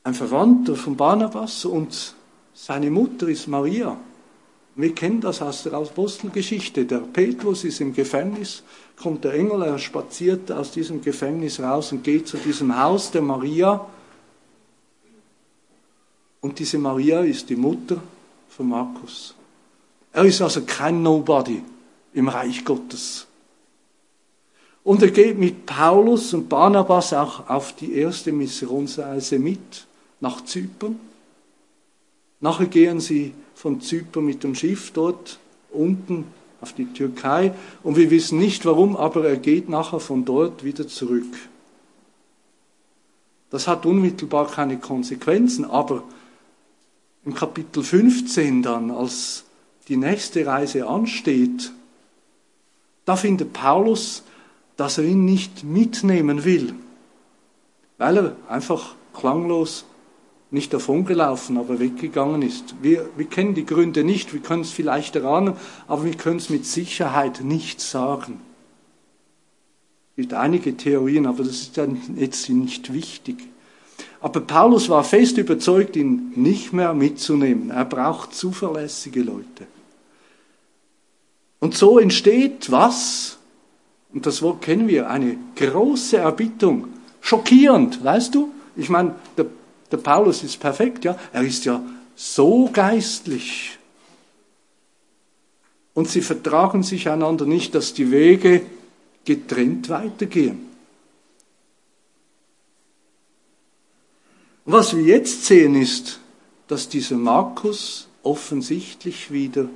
ein 0.05 0.14
Verwandter 0.14 0.74
von 0.74 0.96
Barnabas 0.96 1.64
und 1.64 2.14
seine 2.55 2.90
Mutter 2.90 3.28
ist 3.28 3.46
Maria. 3.46 3.96
Wir 4.74 4.94
kennen 4.94 5.20
das 5.20 5.42
aus 5.42 5.62
der 5.64 5.74
Apostelgeschichte. 5.74 6.86
Der 6.86 6.98
Petrus 6.98 7.64
ist 7.64 7.80
im 7.80 7.92
Gefängnis, 7.92 8.62
kommt 9.00 9.24
der 9.24 9.34
Engel, 9.34 9.62
er 9.62 9.78
spaziert 9.78 10.50
aus 10.50 10.72
diesem 10.72 11.03
Gefängnis 11.03 11.61
raus 11.61 11.92
und 11.92 12.03
geht 12.03 12.26
zu 12.26 12.38
diesem 12.38 12.76
Haus 12.78 13.11
der 13.11 13.22
Maria. 13.22 13.86
Und 16.40 16.59
diese 16.59 16.78
Maria 16.78 17.20
ist 17.20 17.48
die 17.50 17.57
Mutter 17.57 18.03
von 18.48 18.68
Markus. 18.68 19.34
Er 20.12 20.24
ist 20.24 20.40
also 20.40 20.62
kein 20.62 21.03
Nobody 21.03 21.62
im 22.14 22.28
Reich 22.28 22.64
Gottes. 22.64 23.26
Und 24.84 25.03
er 25.03 25.11
geht 25.11 25.38
mit 25.38 25.64
Paulus 25.66 26.34
und 26.34 26.48
Barnabas 26.48 27.12
auch 27.12 27.48
auf 27.48 27.76
die 27.76 27.94
erste 27.94 28.32
Missionsreise 28.32 29.38
mit 29.38 29.86
nach 30.22 30.44
Zypern. 30.44 30.98
Nachher 32.40 32.66
gehen 32.66 33.00
sie 33.00 33.34
von 33.54 33.80
Zypern 33.82 34.24
mit 34.24 34.42
dem 34.42 34.54
Schiff 34.54 34.92
dort 34.92 35.38
unten 35.70 36.26
auf 36.60 36.72
die 36.72 36.86
Türkei 36.86 37.52
und 37.82 37.96
wir 37.96 38.10
wissen 38.10 38.38
nicht 38.38 38.64
warum, 38.64 38.96
aber 38.96 39.26
er 39.26 39.36
geht 39.36 39.68
nachher 39.68 40.00
von 40.00 40.24
dort 40.24 40.64
wieder 40.64 40.86
zurück. 40.88 41.26
Das 43.50 43.68
hat 43.68 43.84
unmittelbar 43.84 44.48
keine 44.48 44.78
Konsequenzen, 44.78 45.64
aber 45.64 46.04
im 47.24 47.34
Kapitel 47.34 47.82
15 47.82 48.62
dann, 48.62 48.90
als 48.90 49.44
die 49.88 49.96
nächste 49.96 50.46
Reise 50.46 50.86
ansteht, 50.86 51.72
da 53.04 53.16
findet 53.16 53.52
Paulus, 53.52 54.22
dass 54.76 54.98
er 54.98 55.04
ihn 55.04 55.24
nicht 55.24 55.64
mitnehmen 55.64 56.44
will, 56.44 56.74
weil 57.98 58.16
er 58.16 58.36
einfach 58.48 58.94
klanglos 59.12 59.84
nicht 60.53 60.74
davongelaufen, 60.74 61.57
aber 61.57 61.80
weggegangen 61.80 62.42
ist. 62.42 62.74
Wir, 62.82 63.09
wir 63.16 63.24
kennen 63.24 63.55
die 63.55 63.64
Gründe 63.64 64.05
nicht, 64.05 64.34
wir 64.34 64.40
können 64.40 64.62
es 64.62 64.70
vielleicht 64.70 65.16
erahnen, 65.16 65.55
aber 65.88 66.05
wir 66.05 66.14
können 66.14 66.36
es 66.36 66.50
mit 66.50 66.66
Sicherheit 66.66 67.42
nicht 67.42 67.80
sagen. 67.80 68.38
Es 70.11 70.16
gibt 70.16 70.34
einige 70.34 70.76
Theorien, 70.76 71.26
aber 71.26 71.42
das 71.42 71.55
ist 71.55 71.78
dann 71.78 71.98
jetzt 72.16 72.50
nicht 72.50 72.92
wichtig. 72.92 73.38
Aber 74.20 74.40
Paulus 74.40 74.90
war 74.90 75.05
fest 75.05 75.38
überzeugt, 75.38 75.96
ihn 75.96 76.32
nicht 76.36 76.74
mehr 76.74 76.92
mitzunehmen. 76.92 77.70
Er 77.70 77.86
braucht 77.86 78.34
zuverlässige 78.34 79.22
Leute. 79.22 79.66
Und 81.61 81.74
so 81.74 81.98
entsteht 81.98 82.70
was? 82.70 83.38
Und 84.12 84.26
das 84.26 84.42
Wort 84.42 84.61
kennen 84.61 84.86
wir, 84.86 85.09
eine 85.09 85.38
große 85.57 86.18
Erbittung. 86.18 86.88
Schockierend, 87.22 88.05
weißt 88.05 88.34
du? 88.34 88.53
Ich 88.76 88.90
meine, 88.90 89.14
der 89.38 89.46
der 89.93 89.99
Paulus 89.99 90.43
ist 90.43 90.59
perfekt, 90.59 91.05
ja. 91.05 91.16
Er 91.32 91.43
ist 91.43 91.64
ja 91.64 91.82
so 92.14 92.70
geistlich. 92.72 93.78
Und 95.95 96.09
sie 96.09 96.22
vertragen 96.22 96.82
sich 96.82 97.09
einander 97.09 97.45
nicht, 97.45 97.74
dass 97.74 97.93
die 97.93 98.11
Wege 98.11 98.62
getrennt 99.24 99.88
weitergehen. 99.88 100.68
Was 104.64 104.97
wir 104.97 105.03
jetzt 105.03 105.45
sehen 105.45 105.74
ist, 105.74 106.20
dass 106.68 106.88
dieser 106.88 107.16
Markus 107.16 108.09
offensichtlich 108.22 109.30
wieder 109.30 109.68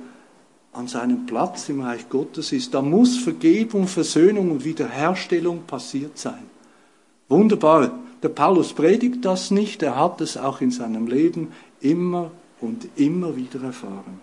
an 0.73 0.87
seinem 0.87 1.25
Platz 1.25 1.69
im 1.69 1.81
Reich 1.81 2.07
Gottes 2.07 2.51
ist. 2.51 2.73
Da 2.73 2.81
muss 2.81 3.17
Vergebung, 3.17 3.87
Versöhnung 3.87 4.51
und 4.51 4.63
Wiederherstellung 4.63 5.63
passiert 5.63 6.17
sein. 6.17 6.43
Wunderbar. 7.27 7.91
Der 8.23 8.29
Paulus 8.29 8.73
predigt 8.73 9.23
das 9.25 9.51
nicht, 9.51 9.83
er 9.83 9.95
hat 9.95 10.21
es 10.21 10.37
auch 10.37 10.61
in 10.61 10.71
seinem 10.71 11.07
Leben 11.07 11.51
immer 11.81 12.31
und 12.59 12.87
immer 12.95 13.35
wieder 13.35 13.63
erfahren. 13.63 14.19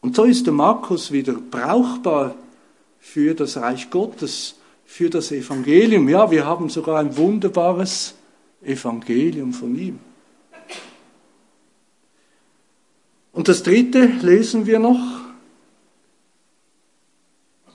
Und 0.00 0.16
so 0.16 0.24
ist 0.24 0.46
der 0.46 0.54
Markus 0.54 1.12
wieder 1.12 1.34
brauchbar 1.34 2.34
für 3.00 3.34
das 3.34 3.58
Reich 3.58 3.90
Gottes, 3.90 4.56
für 4.84 5.10
das 5.10 5.30
Evangelium. 5.30 6.08
Ja, 6.08 6.30
wir 6.30 6.46
haben 6.46 6.70
sogar 6.70 7.00
ein 7.00 7.16
wunderbares 7.16 8.14
Evangelium 8.62 9.52
von 9.52 9.76
ihm. 9.76 9.98
Und 13.32 13.48
das 13.48 13.62
dritte 13.62 14.06
lesen 14.22 14.66
wir 14.66 14.78
noch. 14.78 15.20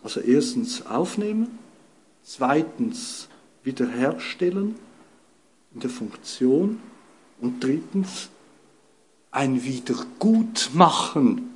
Also 0.03 0.19
erstens 0.19 0.85
aufnehmen, 0.85 1.57
zweitens 2.23 3.27
wiederherstellen 3.65 4.75
in 5.73 5.79
der 5.81 5.89
Funktion 5.89 6.79
und 7.41 7.63
drittens 7.63 8.29
ein 9.31 9.63
Wiedergutmachen. 9.63 11.53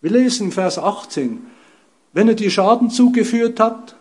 Wir 0.00 0.10
lesen 0.10 0.52
Vers 0.52 0.78
18, 0.78 1.46
wenn 2.12 2.28
er 2.28 2.34
dir 2.34 2.50
Schaden 2.50 2.90
zugeführt 2.90 3.60
hat, 3.60 3.96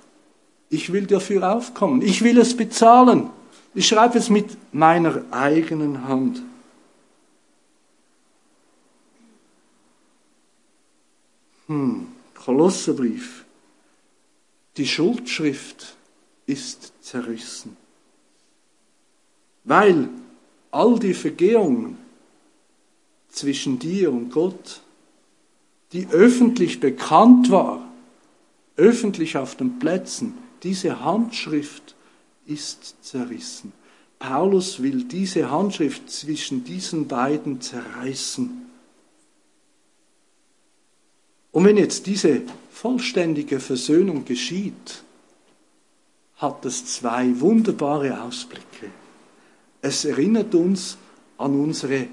ich 0.70 0.94
will 0.94 1.06
dafür 1.06 1.54
aufkommen, 1.56 2.02
ich 2.02 2.24
will 2.24 2.38
es 2.38 2.56
bezahlen, 2.56 3.30
ich 3.74 3.88
schreibe 3.88 4.18
es 4.18 4.30
mit 4.30 4.58
meiner 4.74 5.24
eigenen 5.32 6.08
Hand. 6.08 6.42
Hm, 11.68 12.08
Kolosserbrief, 12.36 13.46
die 14.78 14.88
Schuldschrift 14.88 15.96
ist 16.46 16.94
zerrissen. 17.02 17.78
Weil 19.64 20.10
all 20.72 21.00
die 21.00 21.14
Vergehungen 21.14 21.98
zwischen 23.30 23.80
dir 23.80 24.12
und 24.12 24.30
Gott, 24.32 24.82
die 25.92 26.08
öffentlich 26.10 26.80
bekannt 26.80 27.50
war, 27.50 27.88
öffentlich 28.76 29.38
auf 29.38 29.56
den 29.56 29.80
Plätzen, 29.80 30.38
diese 30.64 31.04
Handschrift 31.04 31.96
ist 32.46 32.96
zerrissen. 33.04 33.72
Paulus 34.20 34.82
will 34.82 35.04
diese 35.04 35.52
Handschrift 35.52 36.10
zwischen 36.10 36.64
diesen 36.64 37.08
beiden 37.08 37.60
zerreißen. 37.62 38.64
Und 41.52 41.66
wenn 41.66 41.78
jetzt 41.78 42.08
diese 42.08 42.42
vollständige 42.72 43.60
Versöhnung 43.60 44.26
geschieht, 44.26 45.04
hat 46.44 46.66
es 46.66 46.86
zwei 46.86 47.40
wunderbare 47.40 48.22
Ausblicke. 48.22 48.92
Es 49.82 50.04
erinnert 50.04 50.54
uns 50.54 50.98
an 51.38 51.60
unsere 51.60 52.08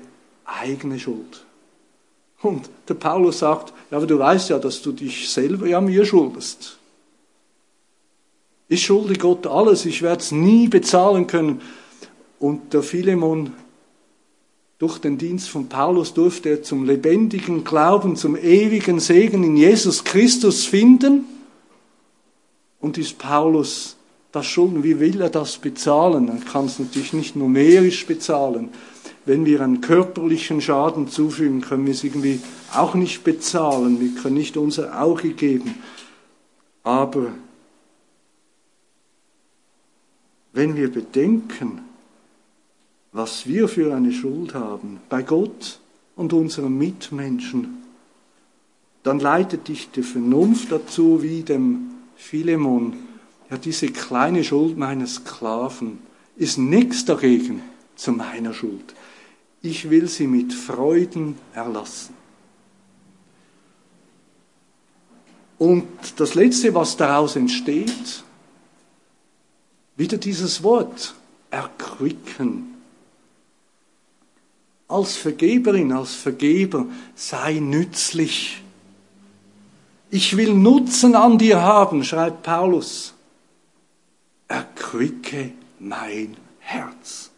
eigene 0.45 0.99
Schuld. 1.01 1.45
Und 2.41 2.70
der 2.89 2.95
Paulus 2.95 3.41
sagt, 3.41 3.74
ja, 3.91 3.97
aber 3.97 4.07
du 4.07 4.18
weißt 4.18 4.51
ja, 4.51 4.59
dass 4.59 4.81
du 4.81 4.93
dich 4.93 5.28
selber 5.28 5.66
ja 5.66 5.81
mir 5.81 6.07
schuldest. 6.07 6.78
Ich 8.68 8.85
schulde 8.87 9.14
Gott 9.14 9.49
alles, 9.49 9.85
ich 9.85 10.01
werde 10.01 10.22
es 10.22 10.31
nie 10.31 10.68
bezahlen 10.68 11.26
können. 11.26 11.61
Und 12.39 12.72
der 12.72 12.85
Philemon, 12.85 13.53
durch 14.78 14.99
den 14.99 15.18
Dienst 15.18 15.51
von 15.51 15.68
Paulus 15.68 16.14
durfte 16.14 16.51
er 16.51 16.62
zum 16.62 16.85
lebendigen 16.85 17.64
Glauben, 17.64 18.14
zum 18.14 18.37
ewigen 18.37 19.01
Segen 19.01 19.43
in 19.43 19.57
Jesus 19.57 20.05
Christus 20.05 20.64
finden. 20.64 21.24
Und 22.78 22.97
ist 22.97 23.18
Paulus 23.18 23.97
das 24.33 24.47
schulden. 24.47 24.85
Wie 24.85 25.01
will 25.01 25.20
er 25.20 25.31
das 25.31 25.59
bezahlen? 25.59 26.28
Er 26.28 26.45
kann 26.45 26.66
es 26.66 26.78
natürlich 26.78 27.12
nicht 27.12 27.37
numerisch 27.37 28.07
bezahlen. 28.07 28.70
Wenn 29.26 29.45
wir 29.45 29.61
einen 29.61 29.81
körperlichen 29.81 30.61
Schaden 30.61 31.09
zufügen, 31.09 31.61
können 31.61 31.87
wir 31.87 31.93
es 31.93 32.05
irgendwie 32.05 32.41
auch 32.72 32.95
nicht 32.95 33.22
bezahlen. 33.24 34.01
Wir 34.01 34.20
können 34.20 34.37
nicht 34.37 34.57
unser 34.57 35.01
Auge 35.01 35.31
geben. 35.31 35.74
Aber 36.83 37.33
wenn 40.53 40.76
wir 40.76 40.91
bedenken, 40.91 41.83
was 43.12 43.47
wir 43.47 43.68
für 43.68 43.95
eine 43.95 44.12
Schuld 44.12 44.55
haben 44.55 45.01
bei 45.09 45.22
Gott 45.22 45.81
und 46.16 46.33
unseren 46.33 46.78
Mitmenschen, 46.78 47.83
dann 49.03 49.18
leitet 49.18 49.68
dich 49.68 49.91
die 49.91 50.03
Vernunft 50.03 50.70
dazu, 50.70 51.22
wie 51.22 51.43
dem 51.43 51.91
Philemon, 52.16 52.95
ja 53.51 53.59
diese 53.59 53.89
kleine 53.89 54.45
Schuld 54.45 54.77
meines 54.77 55.17
Sklaven 55.17 55.99
ist 56.37 56.59
nichts 56.59 57.05
dagegen 57.05 57.63
zu 57.97 58.13
meiner 58.13 58.55
Schuld. 58.55 58.95
Ich 59.63 59.91
will 59.91 60.09
sie 60.09 60.27
mit 60.27 60.53
Freuden 60.55 61.37
erlassen. 61.53 62.15
Und 65.59 65.87
das 66.17 66.35
Letzte, 66.35 66.75
was 66.75 66.97
daraus 66.97 67.37
entsteht, 67.37 68.25
wieder 69.97 70.17
dieses 70.17 70.63
Wort, 70.63 71.15
erquicken. 71.51 72.75
Als 74.89 75.17
Vergeberin, 75.17 75.93
als 75.93 76.15
Vergeber 76.15 76.87
sei 77.15 77.59
nützlich. 77.61 78.63
Ich 80.09 80.37
will 80.39 80.55
Nutzen 80.55 81.15
an 81.15 81.37
dir 81.37 81.61
haben, 81.61 82.03
schreibt 82.05 82.43
Paulus. 82.43 83.13
Erquicke 84.51 85.53
mein 85.79 86.37
Herz. 86.59 87.31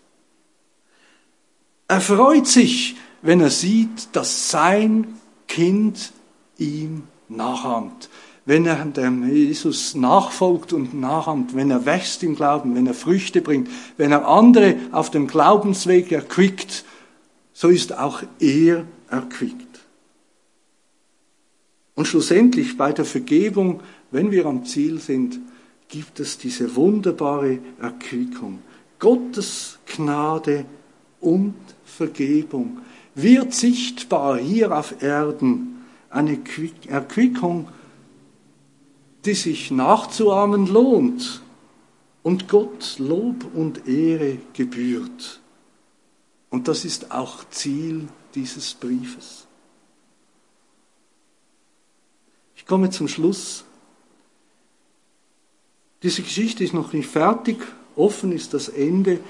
Er 1.87 2.01
freut 2.01 2.47
sich, 2.47 2.97
wenn 3.21 3.41
er 3.41 3.51
sieht, 3.51 4.09
dass 4.17 4.51
sein 4.51 5.07
Kind 5.47 6.13
ihm 6.57 7.03
nachahmt. 7.29 8.09
Wenn 8.47 8.65
er 8.65 8.85
dem 8.87 9.31
Jesus 9.31 9.95
nachfolgt 9.95 10.73
und 10.73 10.95
nachahmt, 10.95 11.55
wenn 11.55 11.71
er 11.71 11.85
wächst 11.85 12.23
im 12.23 12.35
Glauben, 12.35 12.75
wenn 12.75 12.87
er 12.87 12.95
Früchte 12.95 13.43
bringt, 13.43 13.69
wenn 13.99 14.11
er 14.11 14.27
andere 14.27 14.77
auf 14.91 15.11
dem 15.11 15.29
Glaubensweg 15.29 16.11
erquickt, 16.11 16.85
so 17.53 17.69
ist 17.69 17.97
auch 17.97 18.23
er 18.41 18.87
erquickt. 19.11 19.81
Und 21.95 22.07
schlussendlich 22.07 22.79
bei 22.79 22.93
der 22.93 23.05
Vergebung, 23.05 23.83
wenn 24.11 24.31
wir 24.31 24.47
am 24.47 24.65
Ziel 24.65 24.99
sind, 24.99 25.39
gibt 25.93 26.21
es 26.21 26.39
diese 26.39 26.75
wunderbare 26.75 27.59
Erquickung. 27.79 28.63
Gottes 28.99 29.79
Gnade 29.85 30.65
und 31.21 31.55
Vergebung 31.85 32.79
wird 33.15 33.53
sichtbar 33.53 34.39
hier 34.39 34.77
auf 34.77 35.03
Erden. 35.03 35.85
Eine 36.09 36.39
Erquickung, 36.89 37.69
die 39.27 39.35
sich 39.35 39.71
nachzuahmen 39.71 40.67
lohnt 40.67 41.43
und 42.23 42.49
Gott 42.49 42.99
Lob 42.99 43.45
und 43.55 43.87
Ehre 43.87 44.39
gebührt. 44.55 45.41
Und 46.49 46.69
das 46.69 46.87
ist 46.87 47.13
auch 47.13 47.45
Ziel 47.51 48.09
dieses 48.35 48.73
Briefes. 48.73 49.47
Ich 52.57 52.65
komme 52.65 52.89
zum 52.89 53.09
Schluss. 53.09 53.67
Diese 56.03 56.23
Geschichte 56.23 56.65
ist 56.65 56.75
noch 56.75 56.93
nicht 56.93 57.09
fertig, 57.09 57.59
offen 57.97 58.33
ist 58.33 58.55
das 58.55 58.69
Ende. 58.69 59.21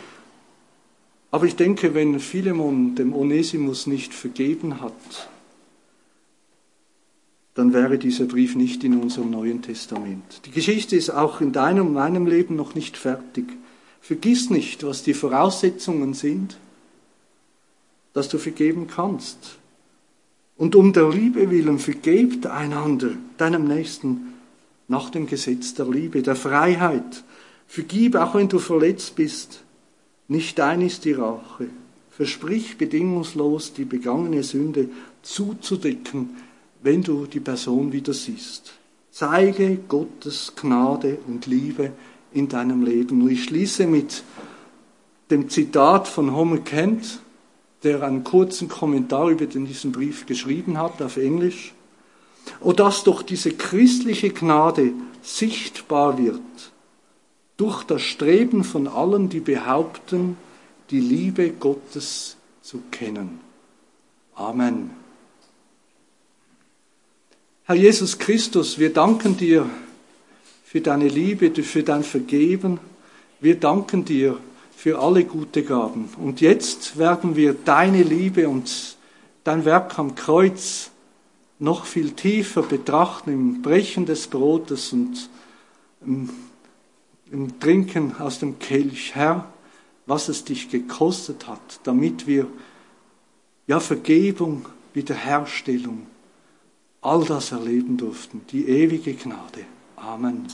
Aber 1.30 1.46
ich 1.46 1.56
denke, 1.56 1.94
wenn 1.94 2.20
Philemon 2.20 2.94
dem 2.94 3.14
Onesimus 3.14 3.86
nicht 3.86 4.14
vergeben 4.14 4.80
hat, 4.80 5.28
dann 7.54 7.74
wäre 7.74 7.98
dieser 7.98 8.24
Brief 8.24 8.54
nicht 8.54 8.82
in 8.84 9.00
unserem 9.00 9.30
Neuen 9.30 9.60
Testament. 9.60 10.40
Die 10.46 10.50
Geschichte 10.50 10.96
ist 10.96 11.10
auch 11.10 11.40
in 11.40 11.52
deinem 11.52 11.88
und 11.88 11.92
meinem 11.92 12.26
Leben 12.26 12.56
noch 12.56 12.74
nicht 12.74 12.96
fertig. 12.96 13.44
Vergiss 14.00 14.48
nicht, 14.48 14.84
was 14.84 15.02
die 15.02 15.14
Voraussetzungen 15.14 16.14
sind, 16.14 16.56
dass 18.14 18.28
du 18.28 18.38
vergeben 18.38 18.86
kannst. 18.86 19.58
Und 20.56 20.74
um 20.74 20.92
der 20.92 21.10
Liebe 21.10 21.50
willen 21.50 21.78
vergebt 21.78 22.46
einander, 22.46 23.10
deinem 23.36 23.66
Nächsten, 23.66 24.32
nach 24.93 25.09
dem 25.09 25.26
Gesetz 25.26 25.72
der 25.72 25.86
Liebe, 25.88 26.22
der 26.22 26.36
Freiheit. 26.36 27.24
Vergib, 27.66 28.14
auch 28.14 28.34
wenn 28.34 28.49
du 28.49 28.59
verletzt 28.59 29.16
bist. 29.16 29.64
Nicht 30.28 30.59
dein 30.59 30.82
ist 30.82 31.07
die 31.07 31.12
Rache. 31.12 31.70
Versprich 32.11 32.76
bedingungslos, 32.76 33.72
die 33.72 33.86
begangene 33.86 34.43
Sünde 34.43 34.90
zuzudecken, 35.22 36.36
wenn 36.82 37.03
du 37.03 37.24
die 37.24 37.40
Person 37.40 37.90
wieder 37.93 38.12
siehst. 38.12 38.74
Zeige 39.11 39.78
Gottes 39.88 40.53
Gnade 40.61 41.18
und 41.26 41.47
Liebe 41.47 41.93
in 42.34 42.49
deinem 42.49 42.82
Leben. 42.82 43.22
Und 43.22 43.30
ich 43.30 43.45
schließe 43.45 43.86
mit 43.86 44.22
dem 45.30 45.49
Zitat 45.49 46.07
von 46.07 46.36
Homer 46.36 46.59
Kent, 46.59 47.20
der 47.82 48.03
einen 48.03 48.24
kurzen 48.24 48.68
Kommentar 48.68 49.30
über 49.30 49.47
diesen 49.47 49.90
Brief 49.90 50.26
geschrieben 50.26 50.76
hat 50.76 51.01
auf 51.01 51.16
Englisch. 51.16 51.72
O 52.61 52.72
dass 52.72 53.05
doch 53.05 53.22
diese 53.22 53.53
christliche 53.53 54.30
Gnade 54.30 54.93
sichtbar 55.22 56.18
wird 56.18 56.40
durch 57.57 57.84
das 57.84 58.03
Streben 58.03 58.64
von 58.64 58.88
allen, 58.88 59.28
die 59.28 59.40
behaupten, 59.40 60.36
die 60.90 61.01
Liebe 61.01 61.51
Gottes 61.51 62.36
zu 62.61 62.82
kennen. 62.90 63.40
Amen. 64.34 64.90
Herr 67.64 67.76
Jesus 67.76 68.18
Christus, 68.18 68.78
wir 68.78 68.93
danken 68.93 69.36
dir 69.36 69.68
für 70.64 70.80
deine 70.80 71.09
Liebe, 71.09 71.53
für 71.62 71.82
dein 71.82 72.03
Vergeben. 72.03 72.80
Wir 73.40 73.59
danken 73.59 74.05
dir 74.05 74.38
für 74.76 74.99
alle 74.99 75.24
gute 75.24 75.62
Gaben. 75.62 76.09
Und 76.18 76.40
jetzt 76.40 76.99
werden 76.99 77.36
wir 77.36 77.55
deine 77.55 78.03
Liebe 78.03 78.49
und 78.49 78.97
dein 79.45 79.64
Werk 79.64 79.99
am 79.99 80.14
Kreuz 80.14 80.91
noch 81.62 81.86
viel 81.86 82.10
tiefer 82.10 82.62
betrachten 82.62 83.30
im 83.32 83.62
Brechen 83.62 84.04
des 84.04 84.26
Brotes 84.26 84.92
und 84.92 85.30
im, 86.04 86.28
im 87.30 87.60
Trinken 87.60 88.16
aus 88.18 88.40
dem 88.40 88.58
Kelch. 88.58 89.14
Herr, 89.14 89.52
was 90.06 90.28
es 90.28 90.44
dich 90.44 90.70
gekostet 90.70 91.46
hat, 91.46 91.80
damit 91.84 92.26
wir 92.26 92.48
ja 93.68 93.78
Vergebung, 93.78 94.66
Wiederherstellung, 94.92 96.06
all 97.00 97.24
das 97.24 97.52
erleben 97.52 97.96
durften, 97.96 98.42
die 98.50 98.68
ewige 98.68 99.14
Gnade. 99.14 99.64
Amen. 99.96 100.48